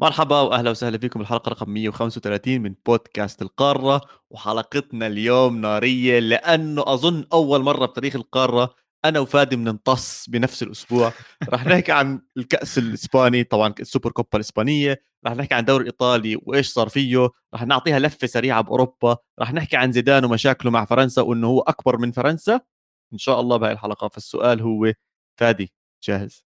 [0.00, 7.24] مرحبا وأهلا وسهلا فيكم الحلقة رقم 135 من بودكاست القارة وحلقتنا اليوم نارية لأنه أظن
[7.32, 8.74] أول مرة بتاريخ القارة
[9.04, 11.12] أنا وفادي بننتص بنفس الأسبوع.
[11.52, 16.68] رح نحكي عن الكأس الإسباني طبعا السوبر كوبا الإسبانية رح نحكي عن الدوري الايطالي وإيش
[16.68, 21.46] صار فيه رح نعطيها لفة سريعة بأوروبا رح نحكي عن زيدان ومشاكله مع فرنسا وإنه
[21.46, 22.60] هو أكبر من فرنسا.
[23.12, 24.08] إن شاء الله بهاي الحلقة.
[24.08, 24.92] فالسؤال هو
[25.40, 26.44] فادي جاهز؟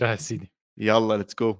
[0.00, 0.52] جاهز سيدي.
[0.78, 1.56] يلا let's go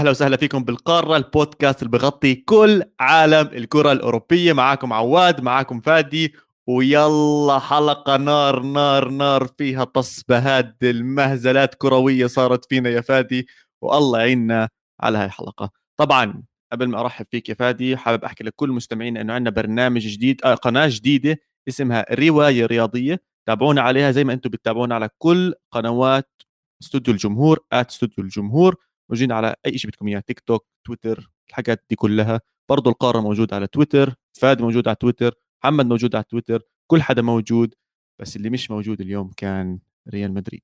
[0.00, 4.52] أهلا وسهلا فيكم بالقارة البودكاست اللي بغطي كل عالم الكرة الأوروبية.
[4.52, 6.34] معاكم عواد معاكم فادي
[6.66, 13.46] ويلا حلقة نار نار نار فيها تصبهات المهزلات كروية صارت فينا يا فادي
[13.82, 14.68] والله يعيننا
[15.00, 15.70] على هاي الحلقة.
[15.96, 16.42] طبعا
[16.72, 20.54] قبل ما أرحب فيك يا فادي حابب أحكي لكل مستمعينا إنه عندنا برنامج جديد آه
[20.54, 23.20] قناة جديدة اسمها رواية رياضية.
[23.46, 26.30] تابعونا عليها زي ما أنتم بتتابعونا على كل قنوات
[26.82, 28.76] استوديو الجمهور آت استوديو الجمهور.
[29.10, 32.40] موجودين على أي شيء بدكم إياه تيك توك تويتر الحاجات دي كلها.
[32.68, 37.22] برضو القارة موجود على تويتر فادي موجود على تويتر محمد موجود على تويتر كل حدا
[37.22, 37.74] موجود
[38.18, 40.62] بس اللي مش موجود اليوم كان ريال مدريد.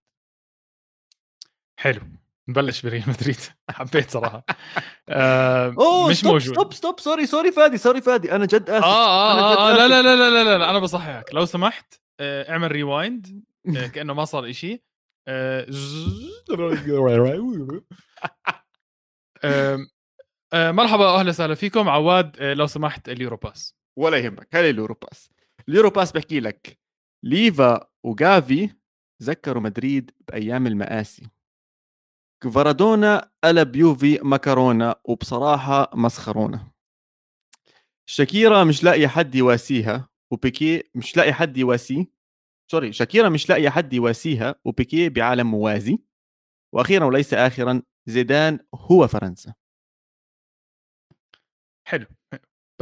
[1.76, 2.00] حلو.
[2.48, 3.36] نبلش بريال مدريد.
[3.70, 4.44] حبيت صراحة.
[5.08, 6.52] آه أوه مش stop موجود.
[6.54, 8.32] stop stop sorry sorry فادي sorry فادي.
[8.32, 8.84] أنا جد آسف.
[8.84, 11.34] آه آه, آه, آه لا, لا لا لا لا لا أنا بصححك.
[11.34, 13.44] لو سمحت آه اعمل rewind
[13.76, 14.82] آه كأنه ما صار إشي.
[20.54, 21.88] مرحبا واهلا وسهلا فيكم.
[21.88, 23.76] عواد لو سمحت ال Euro Buzz.
[23.98, 25.30] ولا يهمك هاي ال Euro Buzz.
[25.68, 26.78] ال Euro Buzz بحكي لك
[27.22, 28.70] ليفا وجافي
[29.22, 31.28] ذكروا مدريد بأيام المآسي.
[32.42, 36.72] كفارادونا قلب يوفي مكرونة وبصراحة مسخرونة
[38.06, 42.15] شاكيرا مش لاقي حد يواسيها وبيكي مش لاقي حد يواسيه.
[42.70, 45.98] sorry شاكيرا مش لاقي حد يواسيها وبيكي بعالم موازي.
[46.74, 49.54] وأخيرا وليس آخرا زيدان هو فرنسا.
[51.88, 52.06] حلو.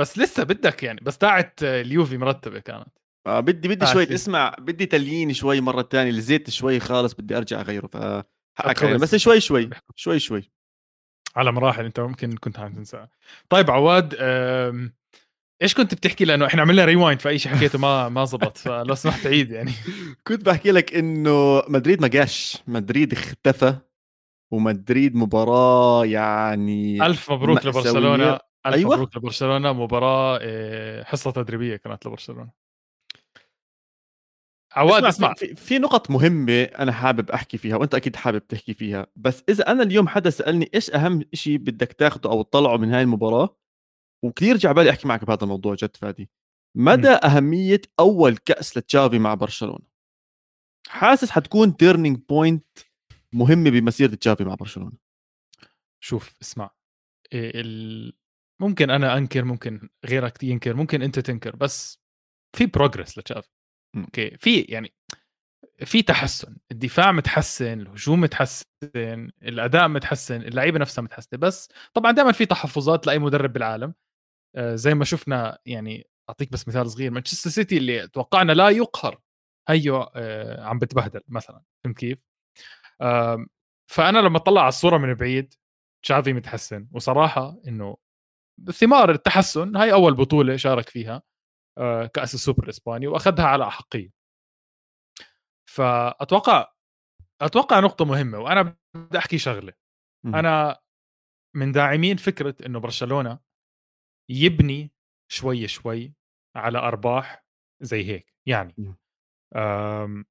[0.00, 2.98] بس لسه بدك يعني بس تاعت اليوفي مرتبة كانت.
[3.26, 7.60] آه بدي بدي شوي اسمع بدي تليني شوي مرة ثانية الزيت شوي خالص بدي أرجع
[7.60, 7.96] أغيره ف
[8.84, 10.50] بس شوي شوي شوي شوي.
[11.36, 13.06] على مراحل أنت ممكن كنت عم تنسى
[13.48, 14.14] طيب عواد
[15.64, 19.26] إيش كنت بتحكي لأنه إحنا عملنا rewind فاي شيء حكيته ما ما زبط فلو سمحت
[19.26, 19.72] عيد يعني.
[20.26, 22.62] كنت بحكي لك إنه مدريد ما جاش.
[22.66, 23.74] مدريد اختفى
[24.52, 28.38] ومدريد مباراة يعني ألف مبروك لبرشلونة.
[28.66, 28.94] ألف أيوة.
[28.94, 29.72] مبروك لبرشلونة.
[29.72, 32.50] مباراة آه، حصة تدريبية كانت لبرشلونة.
[34.76, 35.34] عواد اسمع, اسمع.
[35.34, 39.06] في, في نقط مهمة أنا حابب أحكي فيها وأنت أكيد حابب تحكي فيها.
[39.16, 43.02] بس إذا أنا اليوم حدا سألني إيش أهم شيء بدك تاخده أو تطلعه من هاي
[43.02, 43.63] المباراة
[44.24, 46.30] وكثير جعبالي أحكي معك بهذا الموضوع جد فادي.
[46.76, 47.18] مدى م.
[47.24, 49.84] أهمية أول كأس لتشافي مع برشلونة؟
[50.88, 52.66] حاسس حتكون turning point
[53.32, 54.92] مهمة بمسيرة تشافي مع برشلونة؟
[56.00, 56.70] شوف اسمع
[57.32, 58.12] ال...
[58.60, 62.00] ممكن أنا أنكر ممكن غيرك ينكر ممكن أنت تنكر بس
[62.56, 63.48] في progress لتشافي.
[63.96, 64.94] أوكي؟ في يعني
[65.84, 66.56] في تحسن.
[66.72, 68.64] الدفاع متحسن الهجوم متحسن
[69.42, 73.94] الأداء متحسن اللعيبة نفسها متحسنة بس طبعا دائما في تحفظات لأي مدرب بالعالم.
[74.58, 79.20] زي ما شفنا يعني أعطيك بس مثال صغير مانشستر سيتي اللي توقعنا لا يقهر
[79.68, 82.24] هيو آه، عم بتبهدل مثلا فهمت كيف؟
[83.90, 85.54] فأنا لما أطلع على الصورة من بعيد
[86.04, 87.96] تشافي متحسن وصراحة إنه
[88.72, 91.22] ثمار التحسن هاي أول بطولة شارك فيها
[91.78, 94.10] آه، كأس السوبر الإسباني وأخذها على احقيه
[95.70, 96.72] فأتوقع
[97.42, 99.72] أتوقع نقطة مهمة وأنا بدي أحكي شغلة.
[100.26, 100.80] أنا
[101.56, 103.38] من داعمين فكرة إنه برشلونة
[104.30, 104.90] يبني
[105.32, 106.12] شوي شوي
[106.56, 107.44] على أرباح
[107.82, 108.94] زي هيك يعني
[109.56, 110.24] آمم،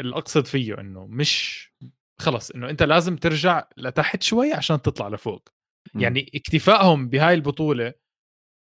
[0.00, 1.66] اللي اقصد فيه إنه مش
[2.20, 5.48] خلص إنه أنت لازم ترجع لتحت شوي عشان تطلع لفوق.
[5.94, 7.94] يعني اكتفائهم بهاي البطولة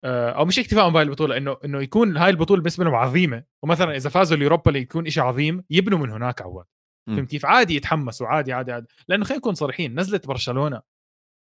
[0.04, 3.44] آه، أو مش اكتفائهم بهاي البطولة إنه إنه يكون هاي البطولة بالنسبة لهم عظيمة.
[3.62, 6.66] ومثلا إذا فازوا اليوروبا ليج يكون شيء عظيم يبنوا من هناك عواد
[7.16, 8.86] فهمت كيف؟ عادي يتحمسوا عادي عادي عادي.
[9.08, 10.82] لأنه خلينا نكون صريحين نزله برشلونة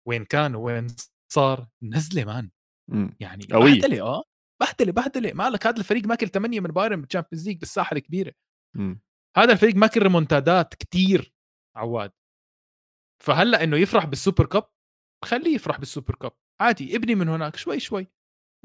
[0.08, 0.88] وين كان وين
[1.32, 2.50] صار؟ نزلة مان.
[2.92, 3.16] إمم.
[3.20, 4.24] يعني بهدلة آه
[4.62, 5.34] بهدلة بهدلة.
[5.34, 8.34] مالك هذا الفريق ماكل 8 من بايرن بال Champions League بالساحة الكبيرة.
[8.76, 9.02] إمم.
[9.38, 11.34] هذا الفريق ماكل ريمونتادات كتير
[11.76, 12.12] عواد.
[13.24, 14.64] فهلأ إنه يفرح بال Super Cup
[15.26, 16.32] خليه يفرح بال Super Cup.
[16.62, 18.08] عادي ابني من هناك شوي شوي.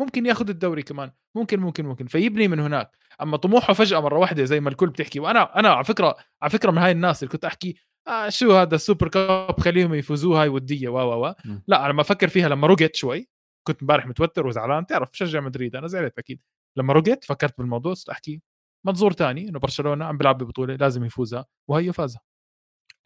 [0.00, 1.10] ممكن ياخذ الدوري كمان.
[1.36, 2.06] ممكن ممكن ممكن.
[2.06, 2.98] فيبني من هناك.
[3.22, 5.20] أما طموحه فجأة مرة واحدة زي ما الكل بتحكي.
[5.20, 7.76] وأنا أنا على فكرة على فكرة من هاي الناس اللي كنت أحكي
[8.08, 10.88] آه شو هذا ال Super Cup؟ خليهم يفوزوها هاي ودية.
[10.88, 11.34] و و و
[11.68, 13.28] لا أنا ما أفكر فيها لما رقت شوي.
[13.66, 16.42] كنت امبارح متوتر وزعلان تعرف بشجع مدريد أنا زعلت أكيد.
[16.76, 18.42] لما رقت فكرت بالموضوع صرت أحكي
[18.86, 22.20] منظور تاني إنه برشلونة عم بيلعب ببطولة لازم يفوزها وهي فازها.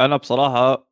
[0.00, 0.88] أنا بصراحة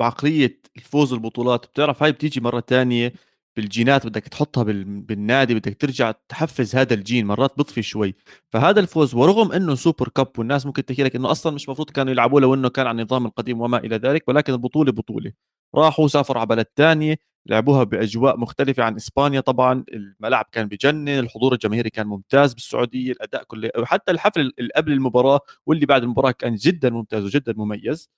[0.00, 3.12] بعقلية الفوز البطولات بتعرف هاي بتيجي مرة تانية
[3.58, 8.14] بالجينات بدك تحطها بالنادي بدك ترجع تحفز هذا الجين مرات بطفي شوي.
[8.52, 12.12] فهذا الفوز ورغم إنه Super Cup والناس ممكن تحكي لك إنه أصلا مش مفروض كانوا
[12.12, 15.32] يلعبوه لو انه كان على النظام القديم وما إلى ذلك ولكن البطوله بطولة.
[15.74, 17.16] راحوا سافروا على بلد ثانية
[17.46, 19.40] لعبوها بأجواء مختلفة عن إسبانيا.
[19.40, 23.70] طبعا الملعب كان بجنن الحضور الجماهيري كان ممتاز بالسعودية الأداء كله.
[23.78, 28.10] وحتى الحفل اللي قبل المباراة واللي بعد المباراة كان جدا ممتاز وجدا مميز.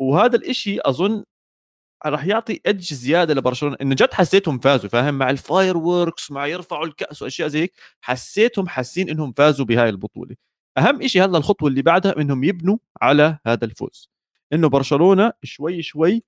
[0.00, 1.24] وهذا الإشي أظن
[2.06, 3.76] راح يعطي edge زيادة لبرشلونة.
[3.82, 8.68] إنه جد حسيتهم فازوا فاهم؟ مع ال fireworks مع يرفعوا الكأس وأشياء زي هيك حسيتهم
[8.68, 10.36] حاسين إنهم فازوا بهاي البطولة.
[10.78, 14.10] أهم شيء هلأ الخطوة اللي بعدها إنهم يبنوا على هذا الفوز.
[14.52, 16.22] إنه برشلونة شوي شوي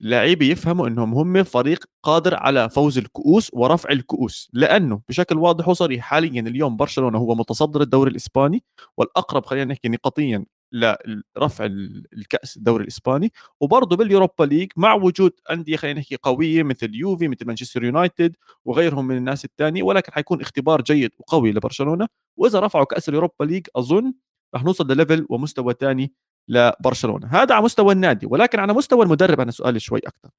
[0.00, 4.50] لعيبة يفهموا إنهم هم فريق قادر على فوز الكؤوس ورفع الكؤوس.
[4.52, 8.64] لأنه بشكل واضح وصريح حاليا اليوم برشلونة هو متصدر الدوري الإسباني
[8.96, 11.64] والأقرب خلينا نحكي نقطيا لرفع
[12.12, 17.46] الكأس الدوري الإسباني وبرضه باليوروبا ليج مع وجود أندية خلينا نحكي قوية مثل يوفي مثل
[17.46, 22.08] مانشستر يونايتد وغيرهم من الناس الثانية ولكن حيكون اختبار جيد وقوي لبرشلونة.
[22.36, 24.12] وإذا رفعوا كأس ال Europa League أظن
[24.54, 26.12] رح نوصل لل level ومستوى ثاني
[26.48, 27.26] لبرشلونة.
[27.26, 30.30] هذا على مستوى النادي ولكن على مستوى المدرب أنا سؤالي شوي أكثر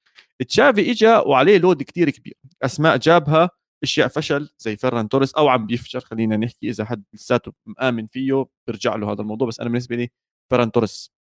[0.48, 2.34] تشافي اجى وعليه load كثير كبير.
[2.64, 3.50] أسماء جابها
[3.84, 8.46] أشياء فشل زي فيران توريس أو عم بيفشل خلينا نحكي إذا حد لساته مآمن فيه
[8.68, 10.10] بيرجع له هذا الموضوع بس أنا بالنسبة لي
[10.50, 11.18] فيران توريس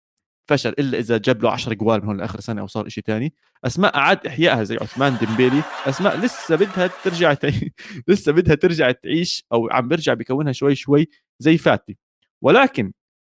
[0.49, 3.33] فشل إلا إذا جاب له 10 جوال من هون لآخر سنة أو صار شيء ثاني
[3.65, 7.35] أسماء اعاد إحيائها زي عثمان ديمبيلي أسماء لسه بدها ترجع.
[8.07, 11.07] لسه بدها ترجع تعيش أو عم بيرجع بكونها شوي شوي
[11.39, 11.97] زي فاتي
[12.41, 12.91] ولكن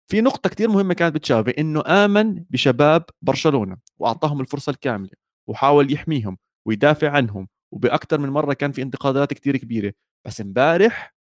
[0.09, 5.11] في نقطة كثير مهمة كانت بتشافي إنه آمن بشباب برشلونة وأعطاهم الفرصة الكاملة
[5.47, 9.93] وحاول يحميهم ويدافع عنهم وباكثر من مرة كان في انتقادات كثير كبيرة.
[10.27, 11.15] بس امبارح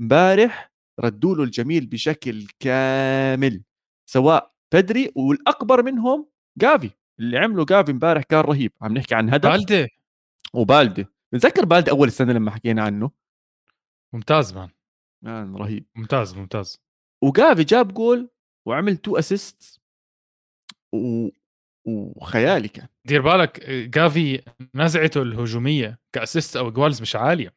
[0.00, 3.62] امبارح ردوا له الجميل بشكل كامل
[4.06, 6.28] سواء بدري والأكبر منهم
[6.58, 6.90] جافي.
[7.18, 8.72] اللي عمله جافي امبارح كان رهيب.
[8.82, 9.88] عم نحكي عن هدف بالدي
[10.54, 13.10] وبالدي بتذكر بالدي أول السنة لما حكينا عنه؟
[14.12, 14.68] ممتاز man.
[15.22, 15.86] man رهيب.
[15.94, 16.80] ممتاز ممتاز.
[17.22, 18.28] وجافي جاب جول
[18.66, 19.80] وعمل two assist
[20.92, 21.28] و...
[21.86, 24.42] وخيالي كان دير بالك جافي
[24.74, 27.54] نزعته الهجومية ك assist أو goals مش عالية.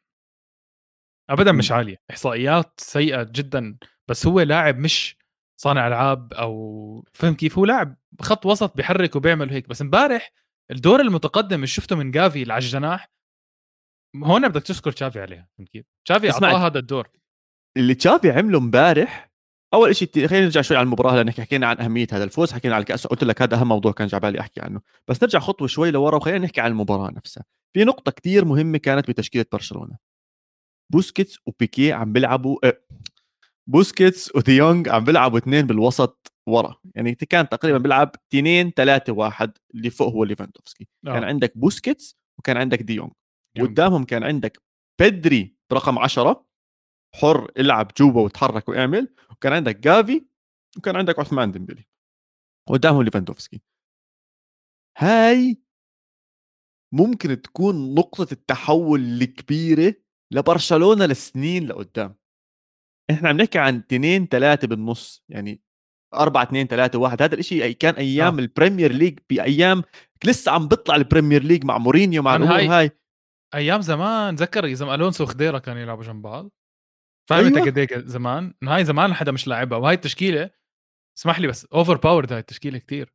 [1.30, 2.02] ابدا مش عالية.
[2.12, 3.78] إحصائيات سيئة جدا.
[4.08, 5.18] بس هو لاعب مش
[5.62, 9.70] صانع ألعاب أو فهم كيف هو لاعب خط وسط بيحرك وبيعمل هيك.
[9.70, 10.32] بس امبارح
[10.72, 13.12] الدور المتقدم اللي شفته من جافي على الجناح
[14.16, 17.10] هون بدك تشكر تشافي عليها فهمت كيف؟ تشافي أعطاه هذا الدور.
[17.78, 19.29] اللي تشافي عمله امبارح
[19.74, 22.82] أول شيء خلينا نرجع شوي على المباراة لأن حكينا عن أهمية هذا الفوز حكينا على
[22.82, 24.82] الكأس قلت لك هذا أهم موضوع كان جعبالي أحكي عنه.
[25.08, 27.44] بس نرجع خطوة شوي لورا وخلينا نحكي عن المباراة نفسها.
[27.74, 29.98] في نقطة كثير مهمة كانت بتشكيلة برشلونة.
[30.92, 32.86] بوسكيتس وبيكي عم بيلعبوا إيه،
[33.68, 36.76] بوسكيتس وديونج عم بيلعبوا اثنين بالوسط ورا.
[36.96, 40.88] يعني كان تقريبا بيلعب 2 3 1 اللي فوق هو ليفاندوفسكي.
[41.08, 41.14] آه.
[41.14, 43.12] كان عندك بوسكيتس وكان عندك ديونج
[43.60, 44.62] قدامهم كان عندك
[45.02, 46.49] بدري برقم 10
[47.16, 49.16] حر العب جوا وتحرك واعمل.
[49.32, 50.26] وكان عندك جافي
[50.78, 51.86] وكان عندك عثمان ديمبلي.
[52.68, 53.62] قدامهم ليفاندوفسكي.
[54.98, 55.62] هاي
[56.94, 59.96] ممكن تكون نقطة التحول الكبيرة
[60.32, 62.16] لبرشلونة لسنين لقدام.
[63.12, 65.62] إحنا عم نحكي عن اثنين ثلاثة بالنص يعني
[66.14, 67.22] أربعة اثنين ثلاثة واحد.
[67.22, 68.40] هذا الإشي كان أيام آه.
[68.40, 69.84] ال Premier League بأيام
[70.26, 72.92] لسه عم بيطلع ال Premier League مع مورينيو مع الأمور هاي, هاي.
[73.54, 74.36] أيام زمان.
[74.36, 76.52] تذكر إذا ألونسو وخديرا كانوا يلعبوا جنب بعض؟
[77.30, 77.70] فاهم انت أيوة.
[77.70, 80.50] قد إيه زمان؟ هاي زمان حدا مش لاعبها وهاي التشكيلة
[81.18, 83.14] اسمح لي بس overpowered هاي التشكيلة كثير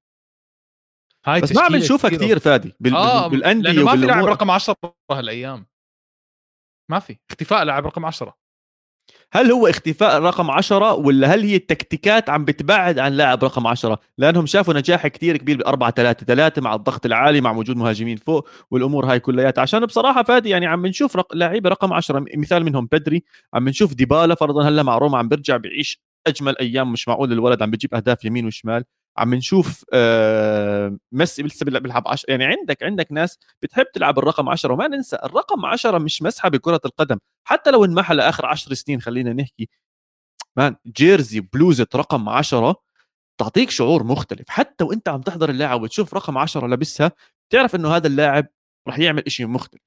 [1.27, 2.95] هاي بس ما عم نشوفها كثير فادي بال...
[2.95, 4.77] آه بالأندية ما في لاعب رقم 10
[5.11, 5.67] هالأيام.
[6.91, 7.19] ما في.
[7.31, 8.39] اختفاء لاعب رقم 10
[9.33, 13.99] هل هو اختفاء رقم 10 ولا هل هي التكتيكات عم بتبعد عن لاعب رقم 10
[14.19, 18.17] لأنهم شافوا نجاح كثير كبير ب 4 3 3 مع الضغط العالي مع وجود مهاجمين
[18.17, 19.63] فوق والأمور هاي كلياتها.
[19.63, 21.35] عشان بصراحة فادي يعني عم بنشوف رق...
[21.37, 25.57] لعيبة رقم 10 مثال منهم بدري عم بنشوف ديبالا فرضا هلأ مع روما عم بيرجع
[25.57, 28.85] بيعيش أجمل أيام مش معقول الولد عم بيجيب أهداف يمين وشمال.
[29.17, 34.73] عم نشوف آه ميسي لسه بيلعب 10 يعني عندك عندك ناس بتحب تلعب الرقم 10
[34.73, 37.19] وما ننسى الرقم 10 مش مسحه بكره القدم.
[37.45, 39.69] حتى لو انمحى لآخر 10 سنين خلينا نحكي
[40.57, 42.77] مان جيرزي بلوزة رقم 10
[43.41, 44.49] تعطيك شعور مختلف.
[44.49, 47.13] حتى وانت عم تحضر اللاعب وتشوف رقم 10 لابسها
[47.51, 48.47] بتعرف إنه هذا اللاعب
[48.89, 49.83] راح يعمل شيء مختلف.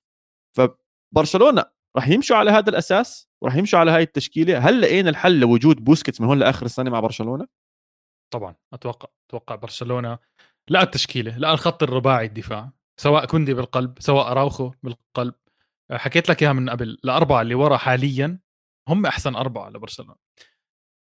[0.57, 1.65] فبرشلونة
[1.98, 4.57] راح يمشوا على هذا الأساس وراح يمشوا على هاي التشكيلة.
[4.60, 7.48] هل لقينا الحل لوجود بوسكيتس من هون لآخر السنة مع برشلونة؟
[8.34, 10.19] طبعا أتوقع أتوقع برشلونة
[10.69, 15.34] لا التشكيلة لا الخط الرباعي الدفاع سواء كوندي بالقلب سواء أراوخو بالقلب.
[15.91, 18.39] حكيت لك إياها من قبل الأربعة اللي ورا حاليا
[18.89, 20.15] هم أحسن أربعة لبرشلونة.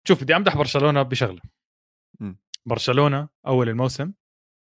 [0.07, 1.41] شوف بدي أمدح برشلونة بشغلة.
[2.19, 2.33] م.
[2.65, 4.13] برشلونة أول الموسم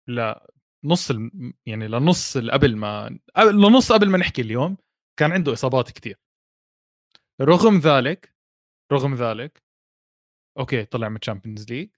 [0.08, 1.54] لنص الم...
[1.66, 4.76] يعني لنص قبل ما لنص قبل ما نحكي اليوم
[5.18, 6.18] كان عنده إصابات كثير
[7.40, 8.34] رغم ذلك
[8.92, 9.62] رغم ذلك
[10.58, 11.90] okay طلع من ال Champions League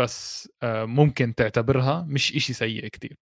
[0.00, 3.18] بس آه، ممكن تعتبرها مش إشي سيء كتير.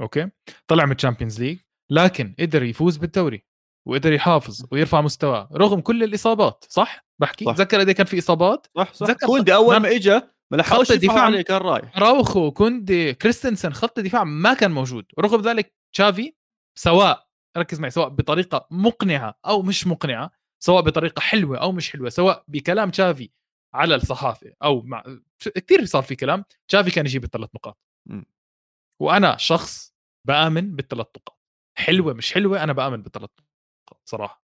[0.00, 0.28] okay؟
[0.66, 1.58] طلع من ال Champions League
[1.90, 3.44] لكن قدر يفوز بالدوري
[3.88, 7.54] وقدر يحافظ ويرفع مستواه رغم كل الإصابات صح؟ بحكي؟ صح.
[7.54, 9.12] تذكر قد كان في إصابات؟ صح صح.
[9.12, 10.20] كوندي أول ما اجى
[10.52, 11.98] ما لحقوش الدفاع عليه كان رايح.
[11.98, 15.04] أراوخو كوندي كريستنسن خط الدفاع ما كان موجود.
[15.18, 16.34] ورغم ذلك تشافي
[16.78, 17.26] سواء
[17.56, 20.30] ركز معي سواء بطريقة مقنعة أو مش مقنعة
[20.62, 23.30] سواء بطريقة حلوة أو مش حلوة سواء بكلام تشافي
[23.74, 25.04] على الصحافة أو مع
[25.38, 27.78] كثير صار في كلام تشافي كان يجيب الثلاث نقاط.
[28.06, 28.22] م.
[29.00, 29.94] وأنا شخص
[30.28, 31.40] بآمن بالثلاث نقاط.
[31.78, 34.44] حلوة مش حلوة أنا بآمن بالثلاث نقاط صراحة.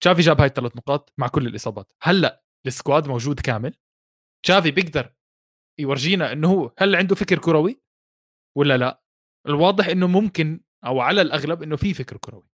[0.00, 1.92] تشافي جاب هاي الثلاث نقاط مع كل الإصابات.
[2.02, 3.74] هلأ السكواد موجود كامل.
[4.42, 5.14] تشافي بيقدر
[5.78, 7.80] يورجينا إنه هو هل عنده فكر كروي
[8.56, 9.02] ولا لا؟
[9.46, 12.48] الواضح إنه ممكن أو على الأغلب إنه في فكر كروي.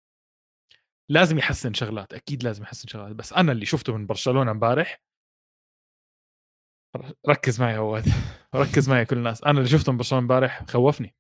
[1.10, 3.16] لازم يحسن شغلات أكيد لازم يحسن شغلات.
[3.16, 5.00] بس أنا اللي شفته من برشلونة امبارح
[7.28, 8.04] ركز معي عواد
[8.54, 9.44] ركز معي كل الناس.
[9.44, 11.14] أنا اللي شفته من برشلونة امبارح خوفني.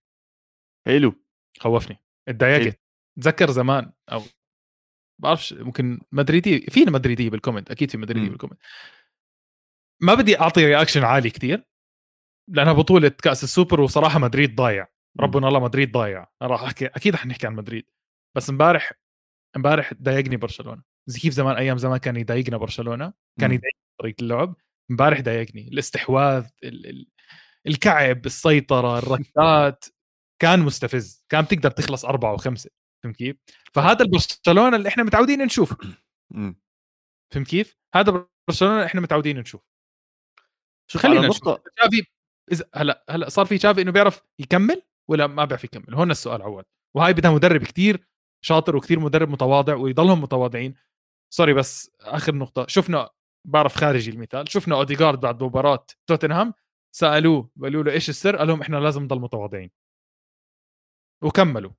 [0.86, 1.14] حلو.
[1.60, 1.98] خوفني.
[2.28, 2.80] اتضايقت.
[3.20, 4.22] تذكر زمان أو
[5.22, 8.60] بعرفش ممكن مدريدي في مدريدي بال comment أكيد في مدريدي بال comment.
[10.02, 11.64] ما بدي أعطي reaction عالي كثير
[12.48, 14.88] لأنها بطولة كأس السوبر وصراحة مدريد ضايع.
[15.20, 16.26] ربنا الله مدريد ضايع.
[16.42, 17.86] راح أحكي أكيد رح نحكي عن مدريد.
[18.36, 18.92] بس امبارح
[19.56, 20.82] امبارح ضايقني برشلونة.
[21.06, 24.56] زي كيف زمان أيام زمان كان يضايقنا برشلونة كان يضايقني طريقة اللعب.
[24.90, 27.06] امبارح ضايقني الاستحواذ ال ال
[27.66, 29.84] الكعب السيطرة الركلات
[30.42, 32.70] كان مستفز كان تقدر تخلص أربعة وخمسة
[33.04, 33.36] فهمت كيف؟
[33.74, 35.76] فهذا البرشلونة اللي إحنا متعودين نشوفه
[37.32, 39.62] فهمت كيف؟ هذا برشلونه اللي إحنا متعودين نشوف.
[40.90, 41.58] شو خلينا نشوف.
[41.76, 42.06] تشافي
[42.52, 46.42] إذا هلا هلا صار في تشافي إنه بيعرف يكمل ولا ما بيعرف يكمل؟ هون السؤال
[46.42, 46.64] عواد
[46.96, 48.08] وهاي بدها مدرب كتير
[48.44, 50.74] شاطر وكثير مدرب متواضع ويضلهم متواضعين.
[51.30, 52.66] sorry بس آخر نقطة.
[52.68, 53.10] شفنا
[53.44, 54.50] بعرف خارجي المثال.
[54.52, 56.54] شفنا اوديجارد بعد مباراة توتنهام
[56.96, 59.70] سألوه قالوا له إيش السر؟ قال لهم إحنا لازم نضل متواضعين.
[61.22, 61.70] وكملوا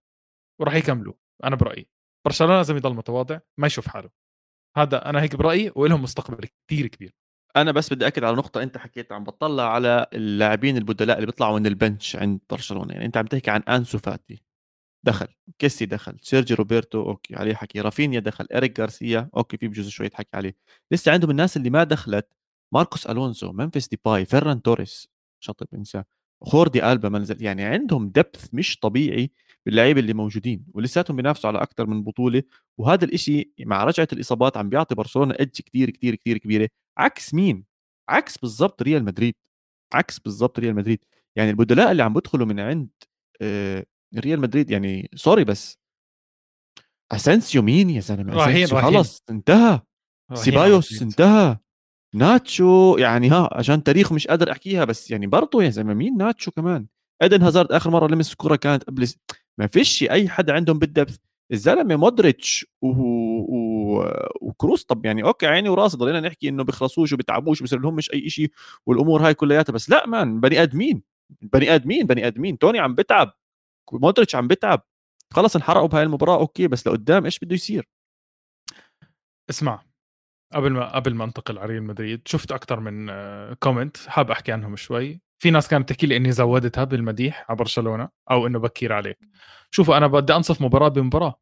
[0.62, 1.88] وراح يكملوا أنا برأيي.
[2.26, 4.10] برشلونة لازم يضل متواضع ما يشوف حاله.
[4.78, 7.16] هذا أنا هيك برأيي ولهم مستقبل كثير كبير.
[7.56, 11.60] أنا بس بدي أكد على نقطة أنت حكيت عم بطلع على اللاعبين البدلاء اللي بيطلعوا
[11.60, 12.94] من ال bench عند برشلونة.
[12.94, 14.45] يعني أنت عم تحكي عن أنسو فاتي.
[15.06, 15.28] دخل
[15.60, 17.82] كيسي دخل سيرجي روبرتو okay عليه حكي.
[17.82, 20.56] رافينيا دخل اريك غارسيا okay في بجوز شوية حكي عليه.
[20.92, 22.28] لسه عندهم الناس اللي ما دخلت
[22.74, 25.10] ماركوس الونسو ممفيس ديباي فيران توريس
[25.40, 26.04] شطب انسى
[26.42, 29.32] جوردي ألبا منزل يعني عندهم depth مش طبيعي
[29.66, 32.44] باللعيبة اللي موجودين ولساتهم بينافسوا على أكثر من بطولة.
[32.78, 36.70] وهذا الإشي مع رجعة الإصابات عم بيعطي برشلونة اج كثير كثير كثير كبيرة.
[36.98, 37.66] عكس مين؟
[38.10, 39.36] عكس بالضبط ريال مدريد.
[39.94, 41.00] عكس بالضبط ريال مدريد.
[41.36, 42.90] يعني البدلاء اللي عم بدخلوا من عند
[43.42, 43.86] آه،
[44.18, 45.80] ريال مدريد يعني sorry بس.
[47.12, 49.82] اسنسيو مين يا زلمة؟ اسنسيو خلص انتهى.
[50.34, 51.58] سيبايوس انتهى.
[52.16, 56.52] ناتشو يعني ها عشان تاريخ مش قادر أحكيها بس يعني برضه يا زلمة مين ناتشو
[56.52, 56.88] كمان؟
[57.22, 59.08] إيدن هازارد آخر مرة لمس الكرة كانت قبل
[59.58, 61.18] ما فيش أي حد عندهم بال depth.
[61.52, 62.88] الزلمة مودريتش و...
[62.88, 64.04] و...
[64.42, 68.30] وكروس طب يعني okay عيني وراسي ضلينا نحكي إنه بيخلصوش وبيتعبوش بصير لهم مش أي
[68.30, 68.52] شيء
[68.86, 69.74] والأمور هاي كلياتها.
[69.74, 71.04] بس لأ man بني آدمين.
[71.42, 72.58] بني آدمين بني آدمين.
[72.58, 73.34] توني عم بتعب
[73.94, 74.82] مودريتش عم بتعب
[75.34, 77.90] خلص انحرقوا بهاي المباراة okay بس لقدام إيش بده يصير؟
[79.50, 79.84] اسمع
[80.54, 83.12] قبل ما قبل ما انتقل على ريال مدريد شفت أكثر من
[83.54, 85.22] comment حاب أحكي عنهم شوي.
[85.42, 89.20] في ناس كانت تحكي لي إني زودتها بالمديح على برشلونة أو إنه بكير عليك.
[89.72, 91.40] شوفوا أنا بدي أنصف مباراة بمباراة.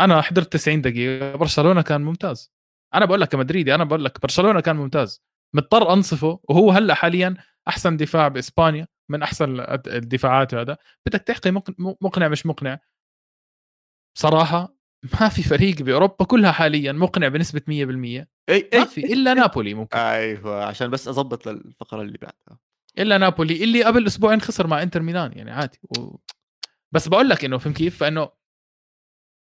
[0.00, 2.52] أنا حضرت 90 دقيقة برشلونة كان ممتاز.
[2.94, 5.22] أنا بقول لك كمدريدي أنا بقول لك برشلونة كان ممتاز.
[5.54, 7.36] مضطر أنصفه وهو هلأ حاليا
[7.68, 8.86] أحسن دفاع بإسبانيا.
[9.10, 10.76] من أحسن الدفاعات هذا
[11.06, 12.78] بدك تحكي مقنع مش مقنع.
[14.16, 14.74] بصراحه
[15.20, 18.78] ما في فريق بأوروبا كلها حاليا مقنع بنسبة 100% إي إي.
[18.78, 19.98] ما في إلا نابولي ممكن.
[19.98, 22.58] أيوه عشان بس اظبط للفقرة اللي بعدها.
[22.98, 25.78] إلا نابولي اللي قبل أسبوعين خسر مع إنتر ميلان يعني عادي.
[25.98, 26.16] و...
[26.92, 28.30] بس بقول لك إنه فهم كيف؟ فإنه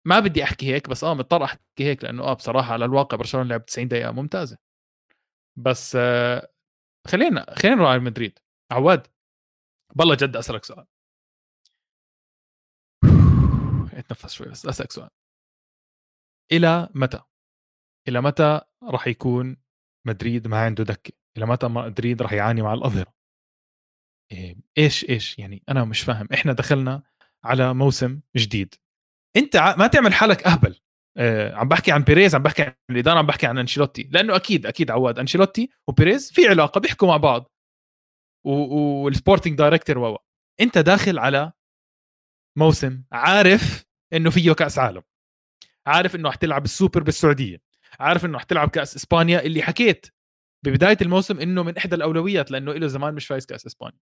[0.07, 3.49] ما بدي أحكي هيك بس آه مضطر أحكي هيك لأنه آه بصراحة على الواقع برشلونة
[3.49, 4.59] لعب 90 دقيقة ممتازة.
[5.59, 6.49] بس آه
[7.07, 8.39] خلينا خلينا نروح على مدريد.
[8.73, 9.07] عواد.
[9.97, 10.87] بالله جد أسألك سؤال.
[13.99, 15.11] اتنفس شوي بس أسألك سؤال.
[16.53, 17.21] إلى متى؟
[18.09, 19.57] إلى متى راح يكون
[20.07, 23.15] مدريد ما عنده دكة؟ إلى متى مدريد راح يعاني مع الأظهرة؟
[24.33, 26.29] إيه، إيش إيش؟ يعني أنا مش فاهم.
[26.35, 27.03] إحنا دخلنا
[27.45, 28.75] على موسم جديد.
[29.37, 30.81] أنت ما تعمل حالك أهبل.
[31.17, 34.09] آه عم بحكي عن بيريز عم بحكي عن الإدارة عم بحكي عن أنشيلوتي.
[34.13, 35.19] لأنه أكيد أكيد عواد.
[35.19, 37.53] أنشيلوتي وبيريز في علاقة بيحكوا مع بعض.
[38.45, 40.19] وال sporting director و
[40.61, 41.53] انت داخل على
[42.59, 45.03] موسم عارف انه فيه كأس عالم.
[45.87, 47.63] عارف انه حتلعب السوبر بالسعودية.
[48.01, 49.41] عارف انه حتلعب كأس إسبانيا.
[49.41, 50.07] اللي حكيت
[50.65, 53.99] ببداية الموسم إنه من إحدى الأولويات لأنه له زمان مش فايز كأس إسبانيا.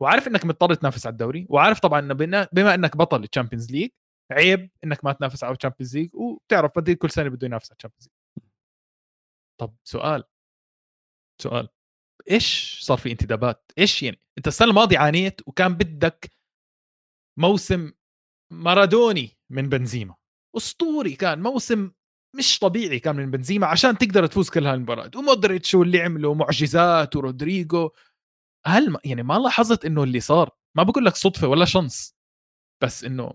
[0.00, 1.46] وعارف إنك مضطر تنافس على الدوري.
[1.48, 2.14] وعارف طبعا إنه
[2.52, 3.90] بما إنك بطل ال Champions League
[4.32, 7.76] عيب إنك ما تنافس على ال Champions League وبتعرف مدريد كل سنة بده ينافس على
[7.76, 8.48] ال Champions League
[9.60, 10.24] طب سؤال.
[11.42, 11.68] سؤال.
[12.30, 16.30] إيش صار في انتدابات؟ إيش يعني؟ أنت السنة الماضية عانيت وكان بدك
[17.38, 17.92] موسم
[18.52, 20.14] مارادوني من بنزيما.
[20.56, 21.90] أسطوري كان موسم
[22.36, 27.90] مش طبيعي كان من بنزيما عشان تقدر تفوز كل هالمباريات ومودريتش واللي عمله معجزات ورودريجو.
[28.66, 32.16] هل يعني ما لاحظت إنه اللي صار؟ ما بقول لك صدفة ولا شنص
[32.82, 33.34] بس إنه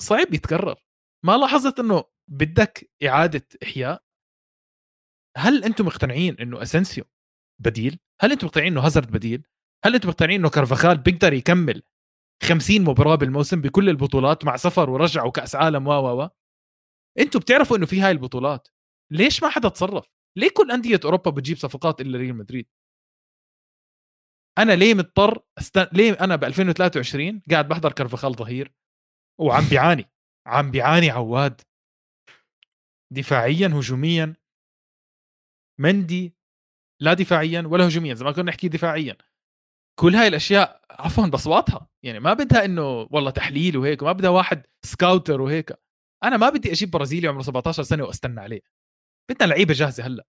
[0.00, 0.76] صعب يتكرر.
[1.24, 4.04] ما لاحظت إنه بدك إعادة إحياء؟
[5.36, 7.04] هل أنتم مقتنعين إنه اسنسيو
[7.62, 9.46] بديل؟ هل أنتم مقتنعين إنه هازارد بديل؟
[9.84, 11.82] هل أنتم مقتنعين إنه كارفاخال بيقدر يكمل
[12.42, 15.90] 50 مباراة بالموسم بكل البطولات مع سفر ورجع وكأس عالم و
[16.22, 16.28] و
[17.18, 18.68] أنتم بتعرفوا إنه في هاي البطولات.
[19.12, 20.08] ليش ما حدا تصرف؟
[20.38, 22.68] ليه كل أندية أوروبا بتجيب صفقات إلا ريال مدريد؟
[24.58, 25.86] أنا ليه مضطر استن...
[25.92, 28.72] ليه أنا ب 2023 قاعد بحضر كارفاخال ظهير؟
[29.40, 30.10] وعم بيعاني.
[30.46, 31.60] عم بيعاني عواد.
[33.12, 34.36] دفاعيا هجوميا.
[35.80, 36.36] مندي.
[37.00, 39.16] لا دفاعيا ولا هجوميا زي ما كنا نحكي دفاعيا.
[40.00, 41.88] كل هاي الأشياء عفوا بصواتها.
[42.04, 45.72] يعني ما بدها إنه والله تحليل وهيك ما بدها واحد سكاوتر وهيك.
[46.24, 48.60] أنا ما بدي أجيب برازيلي عمره 17 سنة وأستنى عليه.
[49.30, 50.26] بدنا لعيبة جاهزة هلأ.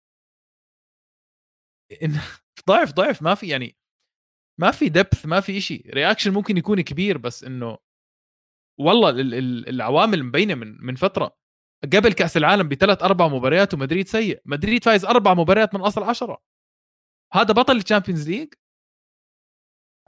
[2.69, 3.21] ضعف ضعف.
[3.21, 3.75] ما في يعني
[4.61, 7.77] ما في depth ما في شيء reaction ممكن يكون كبير بس إنه
[8.79, 9.09] والله
[9.69, 11.37] العوامل مبينة من من فترة.
[11.93, 14.41] قبل كأس العالم بثلاث أربع مباريات ومدريد سيء.
[14.45, 16.41] مدريد فايز أربع مباريات من أصل عشرة.
[17.35, 18.53] هذا بطل ال Champions League.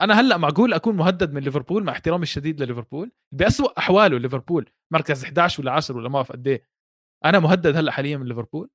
[0.01, 5.23] أنا هلأ معقول أكون مهدد من ليفربول مع احترامي الشديد لليفربول؟ بأسوأ أحواله ليفربول مركز
[5.23, 6.69] 11 ولا 10 ولا ما بعرف قد إيه.
[7.25, 8.69] أنا مهدد هلأ حاليا من ليفربول؟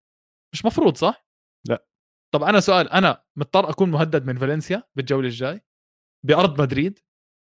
[0.55, 1.27] مش مفروض صح؟
[1.69, 1.87] لا.
[2.35, 5.61] طب أنا سؤال أنا مضطر أكون مهدد من فالنسيا بالجولة الجاي؟
[6.27, 6.99] بأرض مدريد؟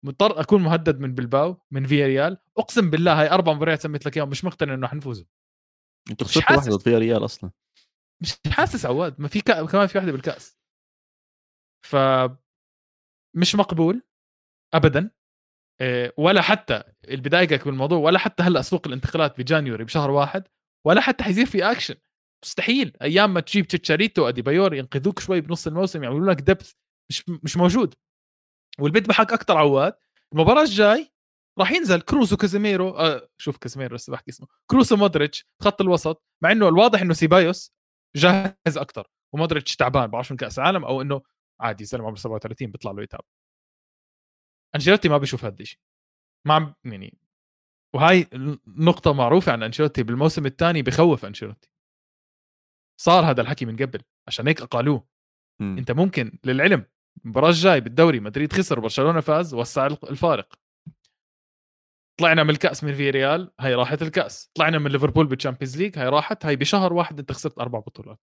[0.05, 4.17] مضطر أكون مهدد من بلباو؟ من فيا ريال أقسم بالله هاي أربع مباريات سميت لك
[4.17, 5.25] إياهم مش مقتنع إنه حنفوز
[6.11, 7.51] أنتوا خسرتوا واحدة ضد فيا ريال أصلا.
[8.21, 9.65] مش حاسس عواد ما في كا...
[9.65, 10.62] كمان في واحدة بالكأس.
[11.86, 11.96] ف
[13.36, 14.02] مش مقبول
[14.74, 15.12] ابدا.
[15.82, 20.48] آه، ولا حتى اللي بضايقك بالموضوع ولا حتى هلأ سوق الانتقالات بجانيوري بشهر واحد
[20.86, 21.96] ولا حتى حيصير في اكشن
[22.46, 22.98] مستحيل.
[23.02, 26.73] أيام ما تجيب تشيتشاريتو اديبايور ينقذوك شوي بنص الموسم يعملوا لك depth
[27.10, 27.96] مش مش موجود.
[28.80, 29.93] بيذبحك أكثر عواد.
[30.34, 31.13] المباراة الجاي
[31.60, 34.48] راح ينزل كروس وكازيميرو آه شوف كازيميرو بس بحكي اسمه.
[34.72, 37.74] كروس ومودريتش خط الوسط مع إنه الواضح إنه سيبايوس
[38.15, 41.22] جاهز أكثر ومودريتش تعبان بعرفش من كاس العالم أو إنه
[41.59, 43.25] عادي زلمه عمره 37 بيطلع له يتعب.
[44.75, 45.79] أنشيلوتي ما بيشوف هذا الشيء
[46.47, 47.17] ما عم يعني
[47.95, 48.27] وهاي
[48.67, 51.69] نقطة معروفة عن أنشيلوتي بالموسم الثاني بخوف أنشيلوتي.
[53.01, 55.07] صار هذا الحكي من قبل عشان هيك اقالوه
[55.61, 56.85] أنت ممكن للعلم
[57.25, 60.53] المباراة الجاي بالدوري مدريد خسر برشلونة فاز وسع الفارق.
[62.19, 64.51] طلعنا من الكأس من فيا ريال هاي راحت الكأس.
[64.55, 68.19] طلعنا من ليفربول بال Champions League هاي راحت هاي بشهر واحد أنت خسرت أربع بطولات.